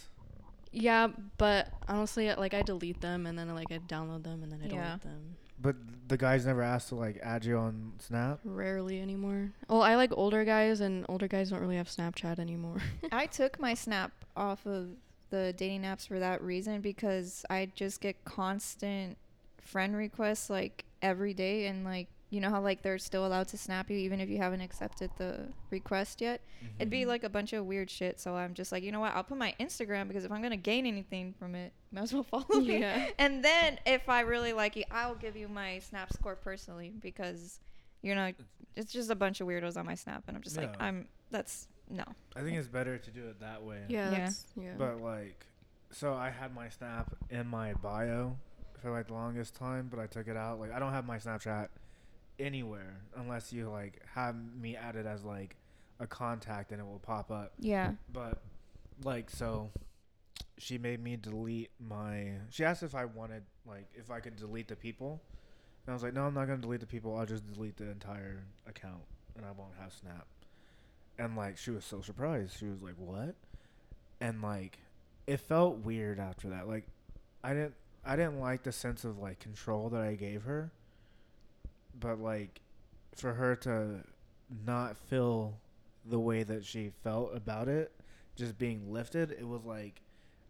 yeah, 0.72 1.08
but 1.38 1.70
honestly, 1.88 2.34
like 2.34 2.54
I 2.54 2.62
delete 2.62 3.00
them 3.02 3.26
and 3.26 3.38
then 3.40 3.54
like 3.56 3.72
I 3.72 3.78
download 3.80 4.24
them 4.24 4.44
and 4.44 4.52
then 4.52 4.60
I 4.64 4.66
Yeah. 4.74 4.86
delete 4.88 5.02
them. 5.04 5.36
But 5.62 5.76
the 6.10 6.18
guys 6.18 6.46
never 6.46 6.62
asked 6.62 6.90
to 6.90 6.96
like 6.96 7.18
add 7.24 7.46
you 7.46 7.58
on 7.58 7.94
Snap. 8.00 8.40
Rarely 8.44 9.00
anymore. 9.02 9.52
Well, 9.70 9.82
I 9.84 9.96
like 9.96 10.12
older 10.16 10.44
guys, 10.44 10.82
and 10.82 11.06
older 11.08 11.30
guys 11.30 11.50
don't 11.50 11.62
really 11.62 11.78
have 11.78 11.88
Snapchat 11.88 12.40
anymore. 12.40 12.82
I 13.14 13.26
took 13.26 13.58
my 13.60 13.74
snap 13.74 14.12
off 14.36 14.66
of 14.66 14.90
the 15.30 15.54
dating 15.56 15.84
apps 15.84 16.06
for 16.08 16.20
that 16.20 16.42
reason 16.44 16.82
because 16.82 17.46
I 17.50 17.72
just 17.74 18.02
get 18.02 18.24
constant 18.26 19.18
friend 19.62 19.96
requests 19.96 20.50
like 20.50 20.84
every 21.02 21.34
day 21.34 21.68
and 21.68 21.86
like 21.86 22.10
you 22.30 22.42
know 22.42 22.50
how 22.50 22.60
like 22.62 22.82
they're 22.82 22.98
still 22.98 23.26
allowed 23.26 23.48
to 23.50 23.58
snap 23.58 23.90
you 23.90 23.98
even 23.98 24.20
if 24.20 24.30
you 24.30 24.38
haven't 24.38 24.62
accepted 24.62 25.12
the 25.18 25.48
request 25.70 26.22
yet. 26.22 26.42
Mm-hmm. 26.58 26.74
It'd 26.80 26.90
be 26.90 27.06
like 27.06 27.24
a 27.24 27.30
bunch 27.30 27.54
of 27.54 27.66
weird 27.66 27.90
shit. 27.90 28.20
So 28.20 28.36
I'm 28.36 28.54
just 28.54 28.72
like, 28.72 28.84
you 28.84 28.92
know 28.92 29.00
what? 29.00 29.14
I'll 29.16 29.24
put 29.24 29.38
my 29.38 29.54
Instagram 29.60 30.08
because 30.08 30.26
if 30.26 30.32
I'm 30.32 30.42
gonna 30.42 30.58
gain 30.58 30.86
anything 30.86 31.34
from 31.38 31.56
it, 31.56 31.72
might 31.92 32.02
as 32.02 32.14
well 32.14 32.24
follow 32.30 32.60
me. 32.60 32.80
Yeah. 32.80 33.10
And 33.20 33.44
then 33.44 33.80
if 33.86 34.10
I 34.10 34.22
really 34.22 34.54
like 34.54 34.76
you, 34.76 34.84
I'll 34.92 35.16
give 35.16 35.36
you 35.38 35.48
my 35.48 35.80
snap 35.80 36.12
score 36.14 36.36
personally 36.36 36.94
because 37.00 37.60
you 38.02 38.16
know 38.16 38.32
it's 38.76 38.92
just 38.92 39.10
a 39.10 39.16
bunch 39.16 39.42
of 39.42 39.48
weirdos 39.48 39.78
on 39.78 39.86
my 39.86 39.96
snap, 39.96 40.24
and 40.28 40.36
I'm 40.36 40.44
just 40.44 40.58
like, 40.58 40.76
I'm 40.82 41.08
that's 41.32 41.68
no. 41.90 42.04
I 42.36 42.42
think 42.42 42.58
it's 42.58 42.68
better 42.68 42.98
to 42.98 43.12
do 43.12 43.28
it 43.28 43.40
that 43.40 43.64
way. 43.64 43.84
Yeah. 43.88 44.12
Yeah. 44.12 44.30
Yeah. 44.56 44.74
But 44.78 45.02
like, 45.02 45.46
so 45.92 46.14
I 46.14 46.30
had 46.30 46.54
my 46.54 46.70
Snap 46.70 47.16
in 47.30 47.48
my 47.48 47.74
bio 47.74 48.38
for 48.82 48.92
like 48.92 49.08
the 49.08 49.14
longest 49.14 49.56
time, 49.56 49.88
but 49.90 50.00
I 50.00 50.08
took 50.08 50.28
it 50.28 50.38
out. 50.38 50.60
Like, 50.60 50.72
I 50.72 50.80
don't 50.80 50.92
have 50.92 51.06
my 51.06 51.18
Snapchat 51.18 51.68
anywhere 52.40 53.02
unless 53.16 53.54
you 53.54 53.70
like 53.70 54.02
have 54.14 54.36
me 54.60 54.76
added 54.76 55.06
as 55.06 55.24
like 55.24 55.56
a 56.00 56.08
contact 56.08 56.72
and 56.72 56.80
it 56.80 56.86
will 56.86 57.00
pop 57.00 57.32
up. 57.32 57.54
Yeah. 57.60 57.92
But 58.12 58.42
like, 59.04 59.30
so 59.30 59.70
she 60.58 60.78
made 60.78 61.04
me 61.04 61.16
delete 61.16 61.72
my. 61.80 62.32
She 62.50 62.64
asked 62.64 62.84
if 62.84 62.96
I 62.96 63.06
wanted 63.06 63.44
like 63.66 63.88
if 63.94 64.12
I 64.12 64.20
could 64.20 64.36
delete 64.36 64.68
the 64.68 64.76
people, 64.76 65.22
and 65.86 65.92
I 65.92 65.94
was 65.94 66.04
like, 66.04 66.14
no, 66.14 66.24
I'm 66.24 66.34
not 66.34 66.48
gonna 66.48 66.62
delete 66.62 66.82
the 66.82 66.86
people. 66.86 67.18
I'll 67.18 67.26
just 67.26 67.52
delete 67.54 67.78
the 67.78 67.90
entire 67.90 68.44
account, 68.68 69.04
and 69.36 69.46
I 69.46 69.52
won't 69.52 69.74
have 69.80 69.94
Snap. 69.94 70.28
And 71.18 71.36
like, 71.36 71.58
she 71.58 71.72
was 71.72 71.86
so 71.86 72.02
surprised. 72.02 72.58
She 72.60 72.66
was 72.66 72.82
like, 72.82 72.96
what? 72.98 73.36
And 74.20 74.42
like, 74.42 74.80
it 75.28 75.40
felt 75.40 75.78
weird 75.78 76.20
after 76.20 76.50
that. 76.50 76.68
Like, 76.68 76.88
I 77.44 77.54
didn't. 77.54 77.76
I 78.08 78.16
didn't 78.16 78.40
like 78.40 78.62
the 78.62 78.72
sense 78.72 79.04
of 79.04 79.18
like 79.18 79.40
control 79.40 79.90
that 79.90 80.02
I 80.02 80.14
gave 80.14 80.44
her. 80.44 80.72
But 82.00 82.20
like, 82.20 82.62
for 83.16 83.34
her 83.34 83.56
to 83.58 84.04
not 84.66 84.98
feel 84.98 85.58
the 86.06 86.20
way 86.20 86.44
that 86.44 86.66
she 86.66 86.92
felt 87.04 87.36
about 87.36 87.68
it 87.68 87.92
just 88.36 88.58
being 88.58 88.92
lifted, 88.92 89.32
it 89.32 89.48
was 89.48 89.64
like 89.64 90.02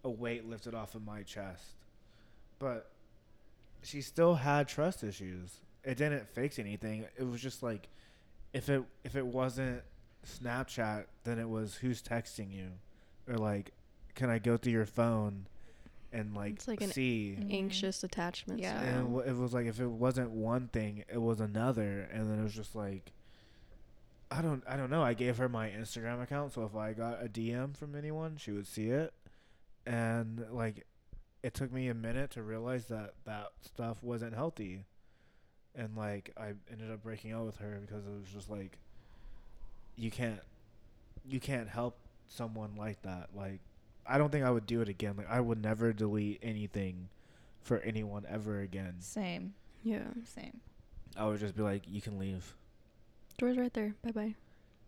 a 0.04 0.10
weight 0.10 0.48
lifted 0.48 0.74
off 0.74 0.96
of 0.96 1.06
my 1.06 1.24
chest. 1.24 1.76
But 2.60 2.92
she 3.84 4.02
still 4.02 4.36
had 4.36 4.68
trust 4.68 5.04
issues. 5.04 5.62
It 5.84 5.98
didn't 5.98 6.28
fix 6.30 6.58
anything. 6.58 7.06
It 7.18 7.24
was 7.24 7.42
just 7.42 7.62
like 7.62 7.88
if 8.54 8.70
it 8.70 8.84
if 9.04 9.16
it 9.16 9.26
wasn't 9.26 9.84
Snapchat, 10.26 11.06
then 11.24 11.40
it 11.40 11.48
was 11.48 11.76
who's 11.76 12.02
texting 12.02 12.52
you, 12.52 12.72
or 13.28 13.38
like, 13.38 13.72
can 14.16 14.30
I 14.30 14.40
go 14.40 14.58
through 14.58 14.72
your 14.72 14.86
phone 14.86 15.46
and 16.16 16.34
like, 16.36 16.54
It's 16.54 16.68
like 16.68 16.82
see? 16.82 17.38
Mhm. 17.40 17.54
Anxious 17.54 18.04
attachment. 18.04 18.60
Yeah. 18.62 18.80
And 18.80 18.88
it, 18.88 18.92
style. 18.94 19.06
wa- 19.08 19.20
it 19.22 19.36
was 19.36 19.54
like 19.54 19.66
if 19.68 19.80
it 19.80 19.90
wasn't 19.90 20.32
one 20.32 20.68
thing, 20.70 21.04
it 21.12 21.22
was 21.22 21.40
another, 21.40 22.08
and 22.12 22.30
then 22.32 22.40
it 22.40 22.44
was 22.44 22.54
just 22.56 22.76
like, 22.76 23.12
I 24.32 24.42
don't, 24.42 24.64
I 24.68 24.76
don't 24.78 24.90
know. 24.90 25.04
I 25.04 25.14
gave 25.14 25.38
her 25.38 25.48
my 25.48 25.70
Instagram 25.70 26.22
account, 26.22 26.54
so 26.54 26.64
if 26.64 26.76
I 26.76 26.94
got 26.94 27.24
a 27.24 27.28
DM 27.30 27.76
from 27.78 27.96
anyone, 27.96 28.38
she 28.38 28.52
would 28.52 28.66
see 28.68 28.90
it, 28.90 29.14
and 29.86 30.46
like, 30.52 30.86
it 31.44 31.54
took 31.54 31.72
me 31.72 31.90
a 31.90 31.94
minute 31.94 32.32
to 32.32 32.42
realize 32.42 32.86
that 32.86 33.14
that 33.26 33.50
stuff 33.62 34.02
wasn't 34.02 34.34
healthy, 34.34 34.86
and 35.76 35.96
like 35.96 36.32
I 36.38 36.54
ended 36.72 36.92
up 36.92 37.04
breaking 37.04 37.34
up 37.34 37.46
with 37.46 37.58
her 37.58 37.78
because 37.82 38.06
it 38.06 38.12
was 38.12 38.28
just 38.34 38.50
like, 38.50 38.80
you 39.96 40.10
can't, 40.10 40.40
you 41.26 41.40
can't 41.40 41.70
help 41.70 41.98
someone 42.28 42.76
like 42.76 43.02
that. 43.04 43.30
Like, 43.36 43.60
I 44.08 44.18
don't 44.18 44.32
think 44.32 44.46
I 44.46 44.52
would 44.52 44.66
do 44.66 44.82
it 44.82 44.90
again. 44.90 45.16
Like, 45.18 45.30
I 45.30 45.40
would 45.40 45.62
never 45.62 45.94
delete 45.94 46.40
anything 46.44 47.10
for 47.62 47.80
anyone 47.80 48.26
ever 48.30 48.62
again. 48.62 48.96
Same. 49.00 49.54
yeah. 49.84 50.04
Same. 50.24 50.62
I 51.18 51.26
would 51.26 51.40
just 51.40 51.56
be 51.56 51.64
like, 51.64 51.84
you 51.88 52.02
can 52.02 52.20
leave. 52.20 52.54
Door's 53.38 53.58
right 53.58 53.74
there. 53.74 53.96
Bye 54.04 54.12
bye. 54.12 54.36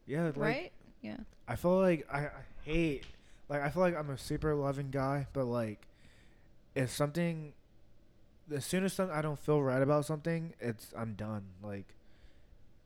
Yeah, 0.05 0.26
like 0.26 0.38
right? 0.38 0.72
Yeah. 1.01 1.18
I 1.47 1.55
feel 1.55 1.80
like 1.80 2.07
I, 2.11 2.20
I 2.20 2.32
hate 2.63 3.03
like 3.49 3.61
I 3.61 3.70
feel 3.70 3.82
like 3.82 3.95
I'm 3.95 4.09
a 4.09 4.18
super 4.18 4.55
loving 4.55 4.89
guy, 4.89 5.28
but 5.34 5.45
like 5.45 5.88
if 6.76 6.89
something 6.91 7.53
as 8.53 8.65
soon 8.65 8.84
as 8.84 8.93
some 8.93 9.09
I 9.11 9.22
don't 9.22 9.39
feel 9.39 9.61
right 9.61 9.82
about 9.82 10.05
something, 10.05 10.53
it's 10.59 10.93
I'm 10.97 11.13
done. 11.13 11.43
Like 11.63 11.93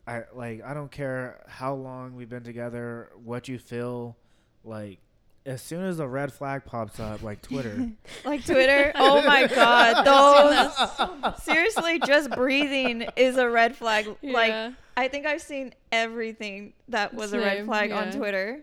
I 0.08 0.24
like 0.34 0.64
I 0.64 0.74
don't 0.74 0.92
care 0.92 1.44
how 1.48 1.74
long 1.74 2.16
we've 2.16 2.30
been 2.30 2.44
together, 2.44 3.10
what 3.24 3.48
you 3.48 3.60
feel, 3.60 4.16
like 4.64 5.00
as 5.46 5.62
soon 5.62 5.84
as 5.84 6.00
a 6.00 6.08
red 6.08 6.32
flag 6.32 6.66
pops 6.66 7.00
up, 7.00 7.24
like 7.24 7.42
Twitter, 7.42 7.90
Like 8.26 8.46
Twitter. 8.46 8.92
Oh 8.96 9.24
my 9.26 9.48
god. 9.56 10.04
Those 10.06 11.44
seriously 11.44 12.00
just 12.06 12.30
breathing 12.32 13.08
is 13.16 13.38
a 13.38 13.50
red 13.50 13.76
flag. 13.76 14.08
Like 14.22 14.74
I 14.96 15.08
think 15.08 15.26
I've 15.26 15.42
seen 15.42 15.74
everything 15.92 16.74
that 16.90 17.14
was 17.14 17.34
a 17.34 17.40
red 17.40 17.58
Same, 17.60 17.66
flag 17.66 17.92
on. 17.92 18.12
Twitter. 18.12 18.62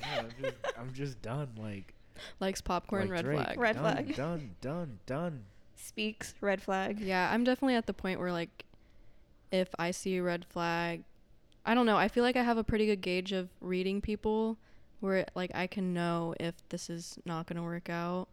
yeah, 0.00 0.08
I'm 0.20 0.28
just, 0.42 0.56
I'm 0.78 0.92
just 0.94 1.22
done. 1.22 1.48
Like 1.58 1.94
likes 2.40 2.60
popcorn. 2.60 3.02
like 3.02 3.10
red 3.10 3.24
Drake, 3.24 3.38
flag. 3.44 3.58
Red 3.60 3.76
done, 3.76 3.82
flag. 3.82 4.16
Done, 4.16 4.50
done, 4.60 4.98
done. 5.06 5.44
Speaks 5.76 6.34
red 6.40 6.62
flag. 6.62 6.98
Yeah, 7.00 7.30
I'm 7.32 7.44
definitely 7.44 7.74
at 7.76 7.86
the 7.86 7.94
point 7.94 8.20
where 8.20 8.32
like 8.32 8.64
if 9.52 9.68
I 9.78 9.90
see 9.90 10.16
a 10.16 10.22
red 10.22 10.44
flag, 10.46 11.04
I 11.66 11.74
don't 11.74 11.86
know, 11.86 11.96
I 11.96 12.08
feel 12.08 12.24
like 12.24 12.36
I 12.36 12.42
have 12.42 12.56
a 12.58 12.64
pretty 12.64 12.86
good 12.86 13.00
gauge 13.02 13.32
of 13.32 13.48
reading 13.60 14.00
people 14.00 14.56
where 15.00 15.26
like 15.34 15.50
I 15.54 15.66
can 15.66 15.92
know 15.94 16.34
if 16.40 16.54
this 16.68 16.90
is 16.90 17.18
not 17.24 17.46
going 17.46 17.56
to 17.56 17.62
work 17.62 17.88
out. 17.88 18.28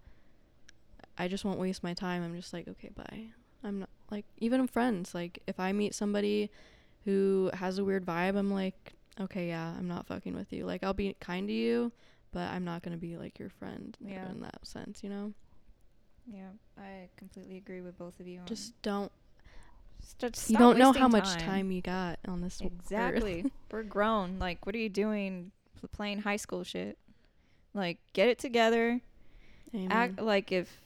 I 1.17 1.27
just 1.27 1.45
won't 1.45 1.59
waste 1.59 1.81
my 1.83 1.93
time. 1.93 2.23
I'm 2.23 2.35
just 2.35 2.51
like, 2.53 2.67
okay, 2.67 2.89
bye. 2.95 3.27
I'm 3.63 3.79
not 3.79 3.89
like 4.11 4.25
even 4.37 4.67
friends, 4.67 5.15
like 5.15 5.41
if 5.47 5.59
I 5.59 5.71
meet 5.71 5.95
somebody 5.95 6.51
who 7.05 7.49
has 7.53 7.77
a 7.77 7.85
weird 7.85 8.05
vibe, 8.05 8.35
I'm 8.37 8.51
like, 8.51 8.93
okay, 9.19 9.47
yeah, 9.47 9.73
I'm 9.77 9.87
not 9.87 10.07
fucking 10.07 10.35
with 10.35 10.51
you. 10.51 10.65
Like 10.65 10.83
I'll 10.83 10.93
be 10.93 11.15
kind 11.19 11.47
to 11.47 11.53
you, 11.53 11.91
but 12.31 12.49
I'm 12.51 12.65
not 12.65 12.83
going 12.83 12.91
to 12.95 12.99
be 13.01 13.15
like 13.17 13.39
your 13.39 13.49
friend 13.49 13.97
Yeah. 14.01 14.29
in 14.29 14.41
that 14.41 14.59
sense, 14.67 15.03
you 15.03 15.09
know? 15.09 15.33
Yeah, 16.27 16.49
I 16.77 17.09
completely 17.17 17.57
agree 17.57 17.81
with 17.81 17.97
both 17.97 18.19
of 18.19 18.27
you. 18.27 18.39
on- 18.41 18.45
Just 18.47 18.79
don't 18.81 19.11
St- 20.01 20.49
you 20.49 20.57
don't 20.57 20.77
know 20.77 20.91
how 20.91 21.07
much 21.07 21.33
time 21.37 21.71
you 21.71 21.81
got 21.81 22.19
on 22.27 22.41
this. 22.41 22.59
Exactly. 22.61 23.51
We're 23.71 23.83
grown. 23.83 24.37
Like, 24.37 24.65
what 24.65 24.75
are 24.75 24.79
you 24.79 24.89
doing 24.89 25.51
pl- 25.87 25.95
playing 25.97 26.19
high 26.19 26.35
school 26.37 26.63
shit? 26.63 26.97
Like, 27.73 27.97
get 28.13 28.27
it 28.29 28.39
together. 28.39 29.01
Amen. 29.73 29.91
Act 29.91 30.21
like 30.21 30.51
if 30.51 30.81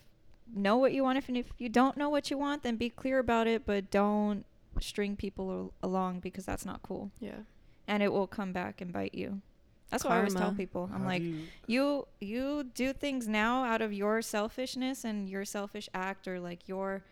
know 0.53 0.77
what 0.77 0.93
you 0.93 1.03
want. 1.03 1.17
If 1.17 1.27
and 1.27 1.37
if 1.37 1.51
you 1.57 1.69
don't 1.69 1.97
know 1.97 2.09
what 2.09 2.31
you 2.31 2.37
want, 2.37 2.63
then 2.63 2.75
be 2.75 2.89
clear 2.89 3.19
about 3.19 3.45
it. 3.47 3.65
But 3.65 3.91
don't 3.91 4.45
string 4.79 5.15
people 5.15 5.51
al- 5.51 5.89
along 5.89 6.19
because 6.21 6.45
that's 6.45 6.65
not 6.65 6.81
cool, 6.81 7.11
yeah. 7.19 7.39
and 7.87 8.01
it 8.01 8.11
will 8.11 8.27
come 8.27 8.51
back 8.53 8.81
and 8.81 8.91
bite 8.93 9.13
you. 9.13 9.41
That's 9.91 10.03
what 10.03 10.13
I 10.13 10.17
always 10.17 10.35
tell 10.35 10.51
people. 10.53 10.89
I'm 10.93 11.01
How 11.01 11.07
like, 11.07 11.21
you- 11.23 11.37
you 11.67 12.07
you 12.19 12.63
do 12.75 12.93
things 12.93 13.27
now 13.27 13.63
out 13.63 13.81
of 13.81 13.91
your 13.93 14.21
selfishness 14.21 15.03
and 15.03 15.27
your 15.29 15.45
selfish 15.45 15.89
act 15.93 16.27
or 16.27 16.39
like 16.39 16.67
your 16.67 17.03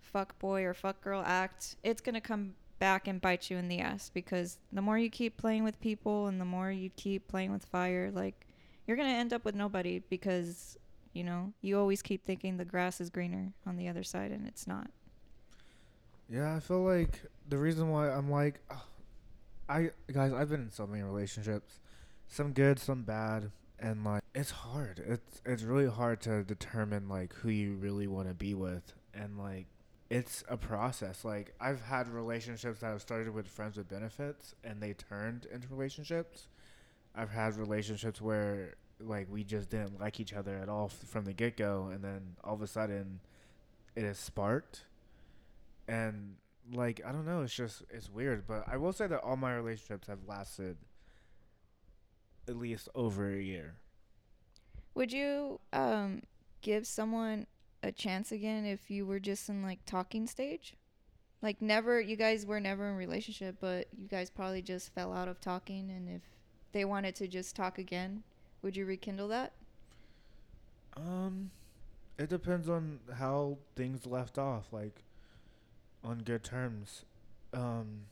fuck 0.00 0.38
boy 0.38 0.62
or 0.64 0.74
fuck 0.74 1.00
girl 1.02 1.22
act 1.26 1.76
it's 1.82 2.00
going 2.00 2.14
to 2.14 2.20
come 2.20 2.54
back 2.84 3.08
and 3.08 3.22
bite 3.22 3.48
you 3.48 3.56
in 3.56 3.68
the 3.68 3.80
ass 3.80 4.10
because 4.12 4.58
the 4.70 4.82
more 4.82 4.98
you 4.98 5.08
keep 5.08 5.38
playing 5.38 5.64
with 5.64 5.80
people 5.80 6.26
and 6.26 6.38
the 6.38 6.44
more 6.44 6.70
you 6.70 6.90
keep 6.96 7.26
playing 7.28 7.50
with 7.50 7.64
fire 7.64 8.10
like 8.14 8.46
you're 8.86 8.96
going 8.98 9.08
to 9.08 9.14
end 9.14 9.32
up 9.32 9.42
with 9.42 9.54
nobody 9.54 10.02
because 10.10 10.76
you 11.14 11.24
know 11.24 11.50
you 11.62 11.78
always 11.78 12.02
keep 12.02 12.26
thinking 12.26 12.58
the 12.58 12.64
grass 12.64 13.00
is 13.00 13.08
greener 13.08 13.54
on 13.66 13.78
the 13.78 13.88
other 13.88 14.02
side 14.02 14.30
and 14.30 14.46
it's 14.46 14.66
not 14.66 14.90
Yeah, 16.28 16.54
I 16.54 16.60
feel 16.60 16.82
like 16.82 17.22
the 17.48 17.58
reason 17.58 17.90
why 17.90 18.10
I'm 18.10 18.30
like, 18.30 18.60
ugh, 18.70 18.78
I 19.68 19.90
guys, 20.12 20.32
I've 20.32 20.50
been 20.50 20.62
in 20.62 20.70
so 20.70 20.86
many 20.86 21.02
relationships, 21.02 21.80
some 22.28 22.52
good, 22.52 22.78
some 22.78 23.02
bad, 23.02 23.50
and 23.78 24.04
like 24.04 24.22
it's 24.34 24.50
hard. 24.50 25.02
It's 25.06 25.40
it's 25.44 25.62
really 25.62 25.88
hard 25.88 26.20
to 26.22 26.42
determine 26.42 27.08
like 27.08 27.32
who 27.34 27.48
you 27.48 27.74
really 27.74 28.06
want 28.06 28.28
to 28.28 28.34
be 28.34 28.54
with, 28.54 28.92
and 29.14 29.38
like 29.38 29.66
it's 30.14 30.44
a 30.48 30.56
process. 30.56 31.24
Like 31.24 31.54
I've 31.60 31.82
had 31.82 32.08
relationships 32.08 32.80
that 32.80 32.88
have 32.88 33.02
started 33.02 33.34
with 33.34 33.48
friends 33.48 33.78
with 33.78 33.88
benefits, 33.88 34.54
and 34.64 34.82
they 34.82 34.94
turned 34.94 35.46
into 35.46 35.68
relationships. 35.68 36.48
I've 37.14 37.30
had 37.30 37.56
relationships 37.56 38.20
where 38.22 38.74
like 39.00 39.28
we 39.30 39.44
just 39.44 39.70
didn't 39.70 40.00
like 40.00 40.20
each 40.20 40.34
other 40.34 40.56
at 40.58 40.68
all 40.70 40.86
f- 40.86 41.08
from 41.08 41.26
the 41.26 41.34
get 41.34 41.56
go, 41.56 41.88
and 41.92 42.04
then 42.04 42.36
all 42.44 42.54
of 42.54 42.62
a 42.62 42.68
sudden, 42.68 43.20
it 43.96 44.04
is 44.04 44.18
sparked 44.18 44.84
and 45.88 46.36
like 46.72 47.02
I 47.06 47.12
don't 47.12 47.26
know, 47.26 47.42
it's 47.42 47.54
just 47.54 47.82
it's 47.90 48.10
weird. 48.10 48.46
But 48.46 48.64
I 48.68 48.76
will 48.78 48.92
say 48.92 49.06
that 49.08 49.20
all 49.20 49.36
my 49.36 49.54
relationships 49.54 50.08
have 50.08 50.20
lasted 50.26 50.78
at 52.48 52.56
least 52.56 52.88
over 52.94 53.30
a 53.30 53.40
year. 53.42 53.76
would 54.94 55.12
you 55.12 55.60
um 55.72 56.22
give 56.62 56.86
someone 56.86 57.46
a 57.84 57.92
chance 57.92 58.32
again 58.32 58.64
if 58.64 58.90
you 58.90 59.06
were 59.06 59.20
just 59.20 59.48
in 59.48 59.62
like 59.62 59.84
talking 59.86 60.26
stage 60.26 60.74
like 61.42 61.60
never 61.60 62.00
you 62.00 62.16
guys 62.16 62.46
were 62.46 62.60
never 62.60 62.88
in 62.88 62.96
relationship 62.96 63.56
but 63.60 63.86
you 63.96 64.08
guys 64.08 64.30
probably 64.30 64.62
just 64.62 64.94
fell 64.94 65.12
out 65.12 65.28
of 65.28 65.40
talking 65.40 65.90
and 65.90 66.08
if 66.08 66.22
they 66.72 66.84
wanted 66.84 67.14
to 67.14 67.28
just 67.28 67.54
talk 67.56 67.78
again 67.78 68.22
would 68.62 68.76
you 68.76 68.86
rekindle 68.86 69.28
that 69.28 69.52
Um, 70.96 71.50
it 72.18 72.28
depends 72.28 72.68
on 72.68 73.00
how 73.18 73.58
things 73.76 74.06
left 74.06 74.38
off. 74.38 74.72
Like, 74.72 75.02
on 76.04 76.18
good 76.20 76.44
terms. 76.44 77.04
Um, 77.52 78.06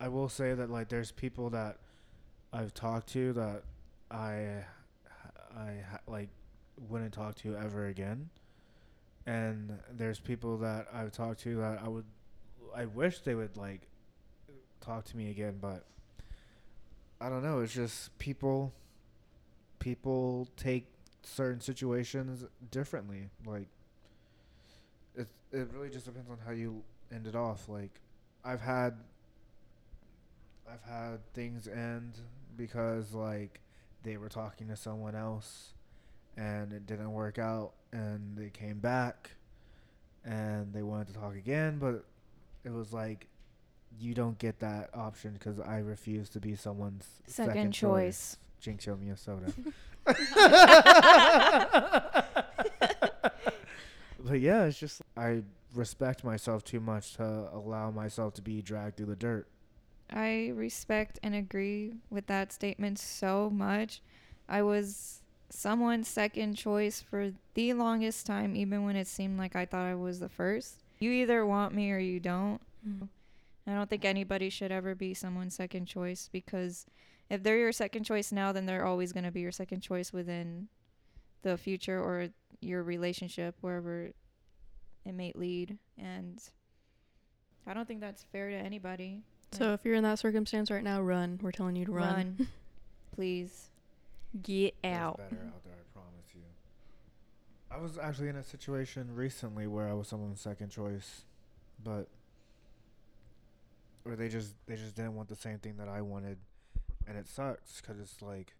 I 0.00 0.08
will 0.08 0.28
say 0.28 0.54
that 0.54 0.70
like 0.70 0.88
there's 0.88 1.12
people 1.12 1.50
that 1.50 1.78
I've 2.52 2.74
talked 2.74 3.08
to 3.10 3.32
that 3.34 3.62
I 4.10 4.64
I 5.56 5.82
like 6.06 6.28
wouldn't 6.88 7.12
talk 7.14 7.34
to 7.36 7.56
ever 7.56 7.86
again, 7.86 8.30
and 9.26 9.78
there's 9.92 10.20
people 10.20 10.58
that 10.58 10.86
I've 10.92 11.12
talked 11.12 11.40
to 11.40 11.56
that 11.56 11.80
I 11.84 11.88
would 11.88 12.04
I 12.74 12.86
wish 12.86 13.20
they 13.20 13.34
would 13.34 13.56
like 13.56 13.88
talk 14.80 15.04
to 15.06 15.16
me 15.16 15.30
again, 15.30 15.58
but 15.60 15.84
I 17.20 17.28
don't 17.28 17.42
know. 17.42 17.60
It's 17.60 17.72
just 17.72 18.16
people 18.18 18.72
people 19.78 20.48
take 20.56 20.86
certain 21.22 21.60
situations 21.60 22.44
differently. 22.70 23.30
Like 23.44 23.68
it 25.14 25.28
it 25.52 25.68
really 25.72 25.90
just 25.90 26.06
depends 26.06 26.30
on 26.30 26.38
how 26.44 26.52
you 26.52 26.82
end 27.12 27.26
it 27.26 27.34
off. 27.34 27.68
Like 27.68 28.00
I've 28.44 28.60
had 28.60 28.94
I've 30.70 30.82
had 30.82 31.32
things 31.34 31.68
end 31.68 32.14
because 32.56 33.12
like 33.12 33.60
they 34.02 34.16
were 34.16 34.28
talking 34.28 34.68
to 34.68 34.76
someone 34.76 35.14
else 35.14 35.72
and 36.36 36.72
it 36.72 36.86
didn't 36.86 37.12
work 37.12 37.38
out 37.38 37.72
and 37.92 38.36
they 38.36 38.50
came 38.50 38.78
back 38.78 39.30
and 40.24 40.72
they 40.72 40.82
wanted 40.82 41.08
to 41.08 41.14
talk 41.14 41.34
again 41.34 41.78
but 41.78 42.04
it 42.64 42.72
was 42.72 42.92
like 42.92 43.26
you 43.98 44.14
don't 44.14 44.38
get 44.38 44.58
that 44.60 44.90
option 44.94 45.32
because 45.32 45.58
I 45.60 45.78
refuse 45.78 46.28
to 46.30 46.40
be 46.40 46.54
someone's 46.54 47.06
Second 47.26 47.54
second, 47.54 47.72
choice. 47.72 48.36
Jinx 48.60 48.86
me 48.86 49.10
a 49.10 49.16
soda. 49.16 49.52
but 54.18 54.40
yeah, 54.40 54.64
it's 54.64 54.78
just 54.78 55.02
I 55.16 55.42
respect 55.74 56.24
myself 56.24 56.64
too 56.64 56.80
much 56.80 57.14
to 57.14 57.48
allow 57.52 57.90
myself 57.90 58.34
to 58.34 58.42
be 58.42 58.62
dragged 58.62 58.96
through 58.96 59.06
the 59.06 59.16
dirt. 59.16 59.46
I 60.10 60.52
respect 60.54 61.18
and 61.22 61.34
agree 61.34 61.94
with 62.10 62.26
that 62.26 62.52
statement 62.52 62.98
so 62.98 63.50
much. 63.50 64.00
I 64.48 64.62
was 64.62 65.22
someone's 65.50 66.08
second 66.08 66.54
choice 66.54 67.00
for 67.00 67.32
the 67.54 67.72
longest 67.72 68.26
time, 68.26 68.56
even 68.56 68.84
when 68.84 68.96
it 68.96 69.06
seemed 69.06 69.38
like 69.38 69.56
I 69.56 69.64
thought 69.64 69.86
I 69.86 69.94
was 69.94 70.20
the 70.20 70.28
first. 70.28 70.82
You 70.98 71.10
either 71.10 71.44
want 71.44 71.74
me 71.74 71.92
or 71.92 71.98
you 71.98 72.20
don't. 72.20 72.60
Mm. 72.86 73.08
I 73.66 73.74
don't 73.74 73.90
think 73.90 74.04
anybody 74.04 74.48
should 74.48 74.70
ever 74.70 74.94
be 74.94 75.12
someone's 75.12 75.54
second 75.54 75.86
choice 75.86 76.28
because 76.32 76.86
if 77.28 77.42
they're 77.42 77.58
your 77.58 77.72
second 77.72 78.04
choice 78.04 78.30
now, 78.30 78.52
then 78.52 78.66
they're 78.66 78.84
always 78.86 79.12
going 79.12 79.24
to 79.24 79.32
be 79.32 79.40
your 79.40 79.52
second 79.52 79.80
choice 79.80 80.12
within 80.12 80.68
the 81.42 81.56
future 81.56 82.00
or 82.00 82.28
your 82.60 82.82
relationship, 82.82 83.56
wherever 83.60 84.10
it 85.04 85.14
may 85.14 85.32
lead. 85.34 85.78
And 85.98 86.42
I 87.66 87.74
don't 87.74 87.86
think 87.86 88.00
that's 88.00 88.24
fair 88.30 88.50
to 88.50 88.56
anybody. 88.56 89.22
So 89.52 89.72
if 89.72 89.84
you're 89.84 89.94
in 89.94 90.04
that 90.04 90.18
circumstance 90.18 90.70
right 90.70 90.84
now, 90.84 91.00
run. 91.00 91.40
We're 91.42 91.52
telling 91.52 91.76
you 91.76 91.86
to 91.86 91.92
run. 91.92 92.14
Run, 92.14 92.48
please. 93.14 93.70
Get 94.42 94.74
There's 94.82 94.96
out. 94.96 95.18
better 95.18 95.40
out 95.46 95.64
there, 95.64 95.74
I 95.74 95.92
promise 95.92 96.26
you. 96.34 96.42
I 97.70 97.78
was 97.78 97.98
actually 97.98 98.28
in 98.28 98.36
a 98.36 98.42
situation 98.42 99.14
recently 99.14 99.66
where 99.66 99.88
I 99.88 99.92
was 99.92 100.08
someone's 100.08 100.40
second 100.40 100.70
choice, 100.70 101.24
but 101.82 102.08
or 104.04 104.16
they 104.16 104.28
just 104.28 104.54
they 104.66 104.76
just 104.76 104.94
didn't 104.94 105.14
want 105.14 105.28
the 105.28 105.36
same 105.36 105.58
thing 105.58 105.76
that 105.78 105.88
I 105.88 106.00
wanted, 106.00 106.38
and 107.06 107.16
it 107.16 107.28
sucks 107.28 107.80
because 107.80 108.00
it's 108.00 108.22
like 108.22 108.54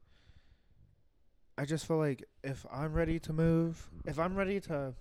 I 1.59 1.65
just 1.65 1.87
feel 1.87 1.99
like 1.99 2.25
if 2.45 2.67
I'm 2.71 2.93
ready 2.93 3.19
to 3.21 3.33
move, 3.33 3.89
if 4.05 4.19
I'm 4.19 4.37
ready 4.37 4.61
to, 4.61 4.93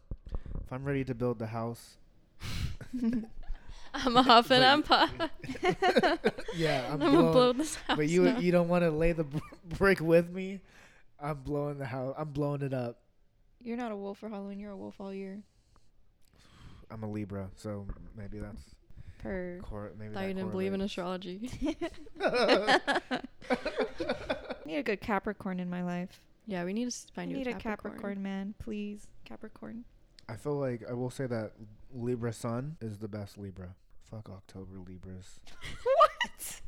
if 0.63 0.71
I'm 0.71 0.85
ready 0.85 1.03
to 1.03 1.13
build 1.13 1.39
the 1.39 1.47
house, 1.47 1.97
I'm 3.95 4.17
a 4.17 4.23
huff 4.23 4.51
and 4.51 4.63
I'm 4.63 4.83
puff. 4.83 5.11
yeah, 6.55 6.85
I'm, 6.87 6.93
I'm, 6.93 6.99
gonna 6.99 7.11
blowing, 7.11 7.31
blow 7.31 7.53
this 7.53 7.75
house. 7.75 7.97
but 7.97 8.07
you 8.07 8.23
now. 8.23 8.39
you 8.39 8.51
don't 8.51 8.67
want 8.67 8.83
to 8.83 8.91
lay 8.91 9.11
the 9.13 9.23
brick 9.77 9.99
with 9.99 10.29
me. 10.29 10.59
I'm 11.19 11.37
blowing 11.37 11.77
the 11.77 11.85
house. 11.85 12.13
I'm 12.17 12.29
blowing 12.29 12.61
it 12.61 12.73
up. 12.73 12.99
You're 13.61 13.77
not 13.77 13.91
a 13.91 13.95
wolf 13.95 14.19
for 14.19 14.29
Halloween. 14.29 14.59
You're 14.59 14.71
a 14.73 14.77
wolf 14.77 14.95
all 14.99 15.13
year. 15.13 15.39
I'm 16.91 17.03
a 17.03 17.09
Libra, 17.09 17.49
so 17.55 17.87
maybe 18.15 18.39
that's 18.39 18.61
Per. 19.19 19.59
cor- 19.63 19.91
maybe 19.97 20.13
thought 20.13 20.21
that 20.21 20.27
you 20.27 20.33
didn't 20.35 20.51
believe 20.51 20.73
in 20.73 20.87
correlates. 20.87 20.91
astrology. 20.91 21.49
need 24.65 24.77
a 24.77 24.83
good 24.83 25.01
Capricorn 25.01 25.59
in 25.59 25.69
my 25.69 25.83
life. 25.83 26.19
yeah, 26.45 26.63
we 26.63 26.73
need 26.73 26.83
to 26.83 26.87
s- 26.87 27.07
I 27.11 27.15
find 27.15 27.31
you 27.31 27.37
need 27.37 27.47
a 27.47 27.51
a 27.51 27.55
Capricorn 27.55 28.21
man, 28.21 28.53
please. 28.59 29.07
Capricorn. 29.25 29.85
I 30.29 30.35
feel 30.35 30.59
like 30.59 30.83
I 30.89 30.93
will 30.93 31.09
say 31.09 31.25
that 31.27 31.53
Libra 31.93 32.33
Sun 32.33 32.77
is 32.81 32.99
the 32.99 33.07
best 33.07 33.37
Libra. 33.37 33.75
Fuck 34.09 34.29
October 34.29 34.77
Libras. 34.77 35.39
what? 35.83 36.61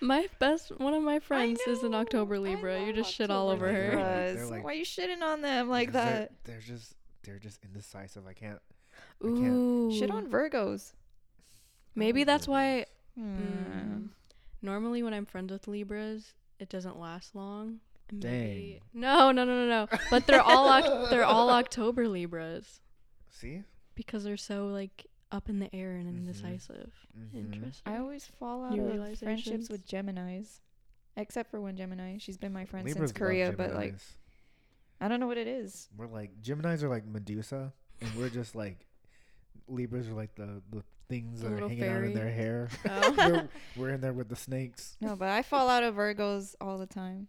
My 0.00 0.26
best, 0.38 0.70
one 0.78 0.94
of 0.94 1.02
my 1.02 1.18
friends 1.18 1.60
is 1.66 1.82
an 1.82 1.94
October 1.94 2.38
Libra. 2.38 2.80
You 2.80 2.86
love 2.86 2.94
just 2.96 3.12
shit 3.14 3.30
all 3.30 3.50
October 3.50 3.66
over 3.68 3.74
her. 3.74 3.88
Libra. 3.90 4.02
They're 4.04 4.06
like- 4.06 4.34
Libras. 4.34 4.50
they're 4.50 4.62
Why 4.62 4.72
you 4.72 4.84
shitting 4.84 5.22
on 5.22 5.42
them 5.42 5.68
like 5.68 5.88
Because 5.88 6.04
they're- 6.04 6.18
that? 6.20 6.32
They're, 6.44 6.60
just 6.60 6.94
they're 7.22 7.38
just 7.38 7.60
indecisive. 7.64 8.26
I 8.26 8.32
can't. 8.32 8.58
I 9.22 9.26
can't- 9.26 9.38
Ooh. 9.46 9.92
Shit 9.96 10.10
on 10.10 10.28
Virgos. 10.28 10.92
Maybe 11.94 12.20
like 12.20 12.26
that's 12.26 12.48
why. 12.48 12.86
Hmm. 13.16 13.36
Mm, 13.36 14.08
normally, 14.62 15.02
when 15.02 15.12
I'm 15.12 15.26
friends 15.26 15.52
with 15.52 15.68
Libras, 15.68 16.32
it 16.58 16.68
doesn't 16.68 16.98
last 16.98 17.34
long. 17.34 17.80
And 18.08 18.22
maybe- 18.24 18.80
No, 18.94 19.30
no, 19.32 19.44
no, 19.44 19.66
no, 19.66 19.68
no. 19.68 19.98
But 20.10 20.26
they're 20.26 20.40
all 20.42 20.68
oc- 20.68 21.10
they're 21.10 21.24
all 21.24 21.50
October 21.50 22.08
Libras 22.08 22.80
See. 23.28 23.62
because 23.94 24.24
they're 24.24 24.36
so 24.36 24.66
like 24.68 25.06
up 25.32 25.48
in 25.48 25.58
the 25.60 25.74
air 25.74 25.96
and 25.96 26.06
Mhm. 26.06 26.18
indecisive. 26.18 26.92
Mhm. 27.18 27.34
Interesting. 27.54 27.92
I 27.92 27.98
always 27.98 28.26
fall 28.26 28.64
out 28.64 28.72
New 28.72 28.86
of 29.02 29.18
friendships 29.18 29.68
with 29.68 29.86
Geminis. 29.86 30.60
Except 31.16 31.50
for 31.50 31.60
one 31.60 31.76
Gemini. 31.76 32.18
She's 32.18 32.38
been 32.38 32.52
my 32.52 32.64
friend 32.64 32.86
Libras 32.86 33.10
since 33.10 33.18
Korea, 33.18 33.52
but 33.52 33.74
like 33.74 33.94
I 35.00 35.08
don't 35.08 35.18
know 35.20 35.26
what 35.26 35.38
it 35.38 35.48
is. 35.48 35.88
we're 35.96 36.06
like 36.06 36.40
Gemini's 36.40 36.84
are 36.84 36.88
like 36.88 37.04
Medusa, 37.06 37.72
and 38.00 38.14
we're 38.14 38.28
just 38.30 38.54
like 38.54 38.86
Libras 39.66 40.08
are 40.08 40.14
like 40.14 40.34
the 40.36 40.62
the 40.70 40.82
things 41.08 41.40
The 41.40 41.46
that 41.48 41.52
are 41.52 41.54
little 41.54 41.68
hanging 41.68 41.84
out 41.84 42.04
in 42.04 42.14
their 42.14 42.30
hair. 42.30 42.68
Oh. 42.88 43.14
we're, 43.18 43.48
we're 43.76 43.88
in 43.90 44.00
there 44.00 44.12
with 44.12 44.28
the 44.28 44.36
snakes. 44.36 44.96
No, 45.00 45.16
but 45.16 45.28
I 45.28 45.42
fall 45.42 45.68
out 45.68 45.82
of 45.82 45.96
Virgos 45.96 46.54
all 46.60 46.78
the 46.78 46.86
time. 46.86 47.26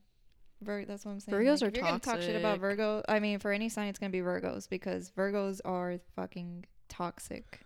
Vir- 0.61 0.85
that's 0.85 1.03
what 1.03 1.13
I'm 1.13 1.19
saying. 1.19 1.35
Virgos 1.35 1.53
Like, 1.55 1.63
are 1.63 1.67
if 1.69 1.75
you're 1.75 1.85
gonna 1.85 1.99
talk 1.99 2.21
shit 2.21 2.35
about 2.35 2.59
toxic. 2.59 2.61
Virgo. 2.61 3.03
I 3.09 3.19
mean, 3.19 3.39
for 3.39 3.51
any 3.51 3.67
sign, 3.69 3.87
it's 3.87 3.97
gonna 3.97 4.11
be 4.11 4.19
Virgos 4.19 4.69
because 4.69 5.09
Virgos 5.11 5.59
are 5.65 5.97
fucking 6.15 6.65
toxic. 6.87 7.61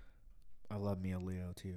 I 0.71 0.75
love 0.77 0.99
me 1.01 1.11
a 1.11 1.19
Leo 1.19 1.51
too. 1.55 1.75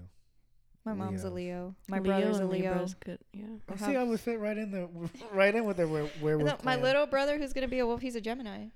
My 0.85 0.95
mom's 0.95 1.25
a 1.25 1.31
Leos. 1.31 1.35
Leo. 1.35 1.75
My 1.89 1.99
Leo 1.99 2.05
brother's 2.05 2.39
a 2.39 2.43
and 2.43 2.51
Leo. 2.51 2.71
Libra's 2.73 2.95
good. 2.95 3.19
Yeah. 3.33 3.45
Oh, 3.69 3.75
I 3.75 3.77
see, 3.77 3.97
I 3.97 4.03
would 4.05 4.21
fit 4.21 4.39
right 4.41 4.57
in 4.57 4.71
there, 4.71 4.89
right 5.33 5.55
in 5.55 5.65
with 5.67 5.77
their 5.77 5.87
were- 5.87 6.01
And 6.03 6.11
werewolf. 6.23 6.49
then 6.49 6.57
my 6.65 6.73
clan. 6.75 6.83
little 6.83 7.07
brother, 7.07 7.37
who's 7.39 7.53
gonna 7.53 7.69
be 7.69 7.79
a 7.81 7.87
wolf, 7.87 8.01
he's 8.01 8.17
a 8.17 8.21
Gemini. 8.21 8.67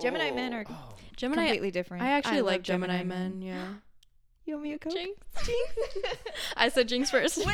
Gemini 0.00 0.30
men 0.30 0.54
are 0.54 0.64
Oh, 0.68 0.74
oh. 0.92 0.94
Gemini. 1.16 1.42
completely 1.44 1.70
different. 1.70 2.02
I 2.04 2.10
actually 2.12 2.38
love 2.42 2.46
like 2.46 2.62
Gemini, 2.62 3.02
men. 3.04 3.42
Yeah. 3.42 3.66
You 4.46 4.54
want 4.54 4.62
me 4.62 4.72
a 4.74 4.78
coke? 4.78 4.92
Jinx. 4.92 5.20
I 6.56 6.68
said 6.68 6.86
Jinx 6.86 7.10
first. 7.10 7.44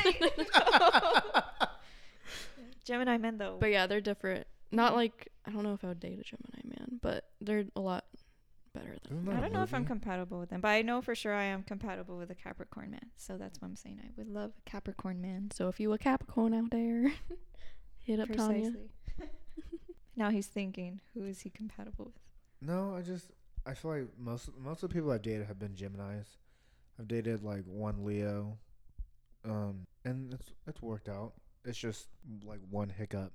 Gemini 2.84 3.16
men 3.18 3.38
though. 3.38 3.56
but 3.60 3.70
yeah, 3.70 3.86
they're 3.86 4.00
different. 4.02 4.46
Not 4.70 4.94
like 4.94 5.28
I 5.46 5.50
don't 5.50 5.62
know 5.62 5.72
if 5.74 5.84
I 5.84 5.88
would 5.88 6.00
date 6.00 6.18
a 6.18 6.22
Gemini 6.22 6.60
man, 6.64 6.98
but 7.00 7.24
they're 7.40 7.64
a 7.76 7.80
lot 7.80 8.04
better 8.74 8.96
than. 9.08 9.18
Isn't 9.18 9.24
that 9.26 9.34
I 9.34 9.38
a 9.38 9.40
don't 9.42 9.52
know 9.52 9.62
if 9.62 9.74
I'm 9.74 9.84
compatible 9.84 10.38
with 10.38 10.50
them, 10.50 10.60
but 10.60 10.68
I 10.68 10.82
know 10.82 11.02
for 11.02 11.14
sure 11.14 11.34
I 11.34 11.44
am 11.44 11.62
compatible 11.62 12.16
with 12.18 12.30
a 12.30 12.34
Capricorn 12.34 12.90
man. 12.90 13.10
So 13.16 13.36
that's 13.36 13.60
what 13.60 13.68
I'm 13.68 13.76
saying. 13.76 14.00
I 14.02 14.08
would 14.16 14.28
love 14.28 14.52
a 14.58 14.70
Capricorn 14.70 15.20
man. 15.20 15.50
So 15.52 15.68
if 15.68 15.80
you 15.80 15.92
a 15.92 15.98
Capricorn 15.98 16.54
out 16.54 16.70
there, 16.70 17.12
hit 17.98 18.20
up 18.20 18.28
Tania. 18.28 18.72
Now 20.14 20.28
he's 20.28 20.46
thinking, 20.46 21.00
who 21.14 21.24
is 21.24 21.40
he 21.40 21.48
compatible 21.48 22.06
with? 22.06 22.14
No, 22.60 22.94
I 22.94 23.00
just 23.00 23.30
I 23.66 23.74
feel 23.74 23.92
like 23.92 24.08
most 24.18 24.50
most 24.62 24.82
of 24.82 24.90
the 24.90 24.94
people 24.94 25.10
I've 25.10 25.22
dated 25.22 25.46
have 25.46 25.58
been 25.58 25.74
Gemini's. 25.74 26.36
I've 26.98 27.08
dated 27.08 27.42
like 27.42 27.64
one 27.64 28.04
Leo, 28.04 28.58
um, 29.44 29.86
and 30.04 30.34
it's 30.34 30.52
it's 30.66 30.82
worked 30.82 31.08
out. 31.08 31.32
It's 31.64 31.78
just 31.78 32.08
like 32.44 32.60
one 32.70 32.90
hiccup. 32.90 33.32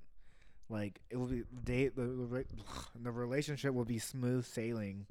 Like 0.68 1.00
it 1.10 1.16
will 1.16 1.26
be 1.26 1.42
date 1.64 1.96
the 1.96 2.02
the, 2.02 2.44
the 3.02 3.10
relationship 3.10 3.74
will 3.74 3.84
be 3.84 3.98
smooth 3.98 4.46
sailing, 4.46 5.06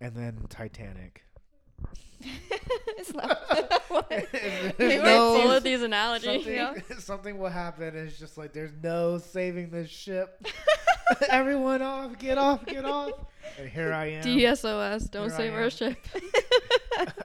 and 0.00 0.14
then 0.14 0.38
Titanic. 0.48 1.24
It's 2.98 3.14
like- 3.14 3.90
what? 3.90 4.10
And 4.12 4.74
We 4.78 4.86
there's 4.86 5.00
were 5.00 5.06
no- 5.06 5.40
full 5.40 5.50
of 5.52 5.62
these 5.64 5.82
analogies. 5.82 6.44
something, 6.44 6.82
something 6.98 7.38
will 7.38 7.48
happen. 7.48 7.88
And 7.96 8.08
it's 8.08 8.18
just 8.18 8.38
like 8.38 8.52
there's 8.52 8.70
no 8.82 9.18
saving 9.18 9.70
this 9.70 9.90
ship. 9.90 10.46
Everyone 11.28 11.82
off, 11.82 12.18
get 12.18 12.38
off, 12.38 12.64
get 12.64 12.84
off. 12.84 13.10
And 13.58 13.68
here 13.68 13.92
I 13.92 14.06
am. 14.12 14.24
DSOS, 14.24 15.10
don't 15.10 15.24
Here 15.24 15.34
I 15.34 15.36
save 15.36 15.54
our 15.54 15.70
ship. 15.70 15.96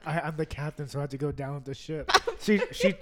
I, 0.05 0.19
I'm 0.21 0.35
the 0.35 0.45
captain, 0.47 0.87
so 0.87 0.97
I 0.99 1.01
had 1.03 1.11
to 1.11 1.17
go 1.17 1.31
down 1.31 1.55
with 1.55 1.65
the 1.65 1.75
ship. 1.75 2.11
She 2.41 2.59
she 2.71 2.95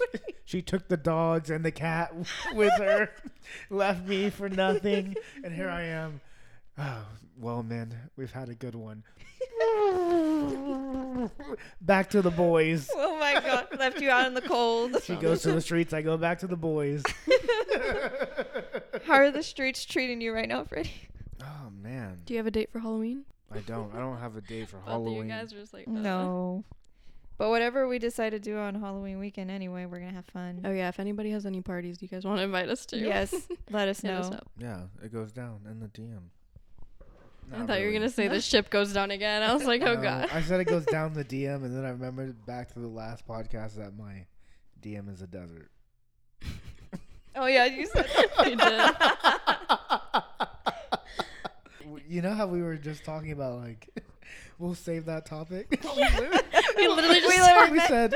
she 0.44 0.62
took 0.62 0.88
the 0.90 0.98
dogs 0.98 1.50
and 1.50 1.64
the 1.64 1.72
cat 1.72 2.14
with 2.54 2.74
her, 2.78 3.10
left 3.70 4.06
me 4.06 4.30
for 4.30 4.50
nothing, 4.50 5.16
and 5.44 5.54
here 5.54 5.70
I 5.70 5.84
am. 5.84 6.20
Oh, 6.78 7.06
well, 7.40 7.64
man, 7.64 7.96
we've 8.18 8.32
had 8.34 8.50
a 8.50 8.56
good 8.56 8.76
one. 8.76 9.04
back 11.82 12.10
to 12.12 12.22
the 12.22 12.32
boys. 12.32 12.90
Oh 12.96 13.18
my 13.20 13.34
god, 13.40 13.68
left 13.80 14.02
you 14.02 14.10
out 14.10 14.28
in 14.28 14.34
the 14.34 14.42
cold. 14.42 14.98
She 15.04 15.16
goes 15.16 15.42
to 15.44 15.52
the 15.52 15.62
streets. 15.62 15.94
I 15.94 16.02
go 16.02 16.18
back 16.18 16.40
to 16.40 16.48
the 16.48 16.56
boys. 16.58 17.04
How 19.06 19.16
are 19.16 19.32
the 19.32 19.44
streets 19.44 19.86
treating 19.86 20.22
you 20.22 20.34
right 20.34 20.48
now, 20.50 20.64
Freddy? 20.64 20.92
Oh 21.42 21.70
man, 21.82 22.22
Do 22.26 22.34
you 22.34 22.38
have 22.40 22.48
a 22.48 22.52
date 22.52 22.72
for 22.72 22.80
Halloween? 22.80 23.24
I 23.52 23.60
don't. 23.60 23.94
I 23.96 24.00
don't 24.00 24.18
have 24.18 24.36
a 24.36 24.42
date 24.42 24.70
for 24.70 24.78
Both 24.78 24.86
of 24.88 24.92
Halloween. 24.92 25.18
you 25.18 25.24
guys 25.30 25.54
are 25.54 25.60
just 25.60 25.74
like, 25.74 25.88
uh. 25.88 25.92
No. 25.92 26.64
But 27.38 27.50
whatever 27.50 27.86
we 27.88 28.00
decide 28.00 28.30
to 28.30 28.40
do 28.40 28.58
on 28.58 28.76
Halloween 28.76 29.20
weekend 29.20 29.52
anyway, 29.52 29.86
we're 29.86 30.00
gonna 30.00 30.14
have 30.14 30.26
fun. 30.26 30.62
Oh 30.64 30.72
yeah, 30.72 30.88
if 30.88 31.02
anybody 31.02 31.32
has 31.32 31.46
any 31.46 31.62
parties 31.62 32.02
you 32.02 32.08
guys 32.08 32.24
want 32.24 32.38
to 32.40 32.44
invite 32.44 32.70
us 32.70 32.86
to, 32.88 32.98
Yes, 32.98 33.36
let 33.70 33.90
us 33.90 34.00
hit 34.00 34.12
know. 34.12 34.22
up. 34.38 34.48
Yeah, 34.58 34.84
it 35.04 35.12
goes 35.12 35.34
down 35.34 35.60
in 35.70 35.82
the 35.82 35.88
DM. 35.88 36.22
I 37.54 37.66
thought 37.66 37.80
you 37.80 37.86
were 37.88 37.94
gonna 37.94 38.10
say 38.10 38.28
the 38.28 38.42
ship 38.52 38.70
goes 38.70 38.94
down 38.94 39.12
again. 39.12 39.42
I 39.44 39.54
was 39.54 39.66
like, 39.66 39.82
oh 39.84 39.96
No, 39.96 40.02
god. 40.02 40.30
I 40.34 40.42
said 40.42 40.60
it 40.60 40.66
goes 40.66 40.86
down 40.86 41.14
the 41.14 41.24
DM, 41.26 41.64
and 41.64 41.76
then 41.76 41.86
I 41.86 41.90
remembered 41.90 42.46
back 42.46 42.74
to 42.74 42.80
the 42.80 42.88
last 42.88 43.28
podcast 43.28 43.76
that 43.76 43.98
my 43.98 44.26
DM 44.82 45.12
is 45.14 45.22
a 45.22 45.28
desert. 45.28 45.70
Oh 47.38 47.48
yeah, 47.48 47.66
you 47.66 47.86
said 47.86 48.08
You 48.46 48.56
did. 48.56 48.92
You 52.08 52.22
know 52.22 52.34
how 52.34 52.48
we 52.48 52.62
were 52.62 52.78
just 52.78 53.04
talking 53.04 53.34
about 53.34 53.60
like, 53.60 53.90
we'll 54.58 54.74
save 54.74 55.06
that 55.08 55.26
topic. 55.26 55.68
we 55.72 56.88
literally 56.88 57.20
just 57.20 57.68
We 57.68 57.72
we 57.72 57.80
said 57.82 58.16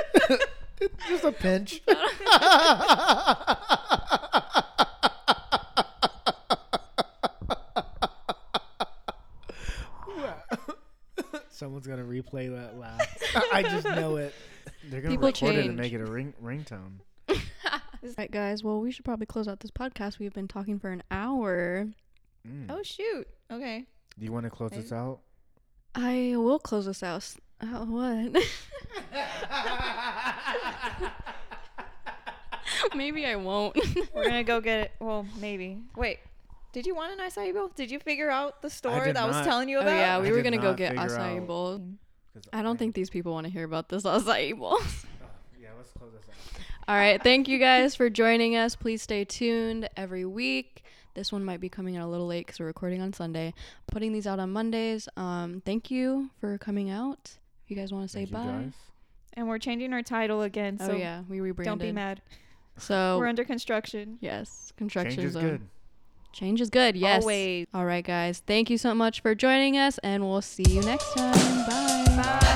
just 1.09 1.25
a 1.25 1.33
pinch. 1.33 1.81
Someone's 11.83 12.03
gonna 12.03 12.21
replay 12.21 12.49
that 12.55 12.77
laugh. 12.77 13.17
I 13.53 13.63
just 13.63 13.85
know 13.85 14.17
it. 14.17 14.33
They're 14.89 15.01
gonna 15.01 15.13
People 15.13 15.27
record 15.27 15.55
it 15.55 15.65
and 15.65 15.69
change. 15.69 15.79
make 15.79 15.93
it 15.93 16.01
a 16.01 16.05
ring 16.05 16.33
ringtone. 16.43 16.99
Right, 18.17 18.31
guys. 18.31 18.63
Well, 18.63 18.79
we 18.79 18.91
should 18.93 19.03
probably 19.03 19.25
close 19.25 19.45
out 19.49 19.59
this 19.59 19.71
podcast. 19.71 20.19
We've 20.19 20.31
been 20.33 20.47
talking 20.47 20.79
for 20.79 20.89
an 20.89 21.03
hour. 21.11 21.85
Mm. 22.47 22.67
Oh 22.69 22.81
shoot. 22.81 23.27
Okay. 23.51 23.85
Do 24.17 24.25
you 24.25 24.31
want 24.31 24.45
to 24.45 24.49
close 24.49 24.71
this 24.71 24.93
out? 24.93 25.19
I 25.95 26.33
will 26.37 26.59
close 26.59 26.85
this 26.85 27.03
out. 27.03 27.17
S- 27.17 27.37
Oh, 27.61 27.83
what? 27.83 28.41
Maybe 32.95 33.25
I 33.25 33.35
won't. 33.35 33.75
We're 34.13 34.23
gonna 34.23 34.45
go 34.45 34.61
get 34.61 34.79
it. 34.79 34.91
Well, 35.01 35.25
maybe. 35.39 35.81
Wait. 35.97 36.19
Did 36.71 36.85
you 36.85 36.95
want 36.95 37.11
an 37.13 37.19
acai 37.27 37.53
bowl? 37.53 37.69
Did 37.75 37.89
you 37.91 37.99
figure 37.99 38.29
out 38.29 38.61
the 38.61 38.69
store 38.69 39.05
did 39.05 39.15
that 39.15 39.23
I 39.23 39.27
was 39.27 39.35
not. 39.37 39.45
telling 39.45 39.69
you 39.69 39.79
about? 39.79 39.89
oh 39.89 39.93
about? 39.93 39.99
yeah, 40.01 40.17
I 40.17 40.21
we 40.21 40.31
were 40.31 40.41
gonna 40.41 40.57
go 40.57 40.73
get 40.73 40.91
figure 40.91 41.07
acai 41.07 41.37
out- 41.39 41.47
bowl. 41.47 41.81
'Cause 42.33 42.43
I 42.53 42.61
don't 42.61 42.77
think 42.77 42.93
these 42.93 43.09
people 43.09 43.33
want 43.33 43.47
to 43.47 43.51
hear 43.51 43.63
about 43.63 43.89
this 43.89 44.03
acai 44.03 44.55
bowl. 44.57 44.77
Yeah, 45.59 45.69
let's 45.77 45.91
close 45.91 46.11
this 46.11 46.29
out. 46.29 46.35
All 46.87 46.95
right. 46.95 47.21
Thank 47.21 47.47
you 47.47 47.57
guys 47.59 47.95
for 47.95 48.09
joining 48.09 48.55
us. 48.55 48.75
Please 48.75 49.01
stay 49.01 49.25
tuned 49.25 49.89
every 49.97 50.25
week. 50.25 50.83
This 51.15 51.31
one 51.31 51.43
might 51.43 51.59
be 51.59 51.69
coming 51.69 51.97
out 51.97 52.05
a 52.07 52.11
little 52.11 52.27
late 52.27 52.45
because 52.45 52.59
we're 52.59 52.67
recording 52.67 53.01
on 53.01 53.13
Sunday. 53.13 53.53
Putting 53.91 54.13
these 54.13 54.27
out 54.27 54.39
on 54.39 54.51
Mondays. 54.51 55.09
Um, 55.17 55.61
thank 55.65 55.89
you 55.91 56.29
for 56.39 56.57
coming 56.59 56.89
out. 56.91 57.37
If 57.65 57.71
you 57.71 57.75
guys 57.75 57.91
want 57.91 58.05
to 58.05 58.09
say 58.09 58.25
Thank 58.25 58.31
bye. 58.31 58.45
guys. 58.45 58.73
And 59.33 59.47
we're 59.47 59.59
changing 59.59 59.91
our 59.93 60.01
title 60.03 60.41
again, 60.43 60.77
so 60.79 60.91
oh 60.91 60.95
yeah, 60.95 61.21
we 61.29 61.39
rebranded. 61.39 61.65
don't 61.79 61.87
be 61.87 61.91
mad. 61.91 62.21
So 62.77 63.17
We're 63.19 63.27
under 63.27 63.43
construction. 63.43 64.17
yes, 64.21 64.71
construction 64.77 65.15
Change 65.17 65.27
is 65.27 65.33
zone. 65.33 65.43
good. 65.43 65.61
Change 66.31 66.61
is 66.61 66.69
good. 66.69 66.95
Yes. 66.95 67.21
Always. 67.23 67.67
All 67.73 67.85
right, 67.85 68.05
guys. 68.05 68.41
Thank 68.45 68.69
you 68.69 68.77
so 68.77 68.93
much 68.93 69.21
for 69.21 69.35
joining 69.35 69.77
us, 69.77 69.97
and 69.99 70.23
we'll 70.23 70.41
see 70.41 70.63
you 70.67 70.81
next 70.81 71.13
time. 71.13 71.33
Bye. 71.67 72.05
Bye. 72.15 72.55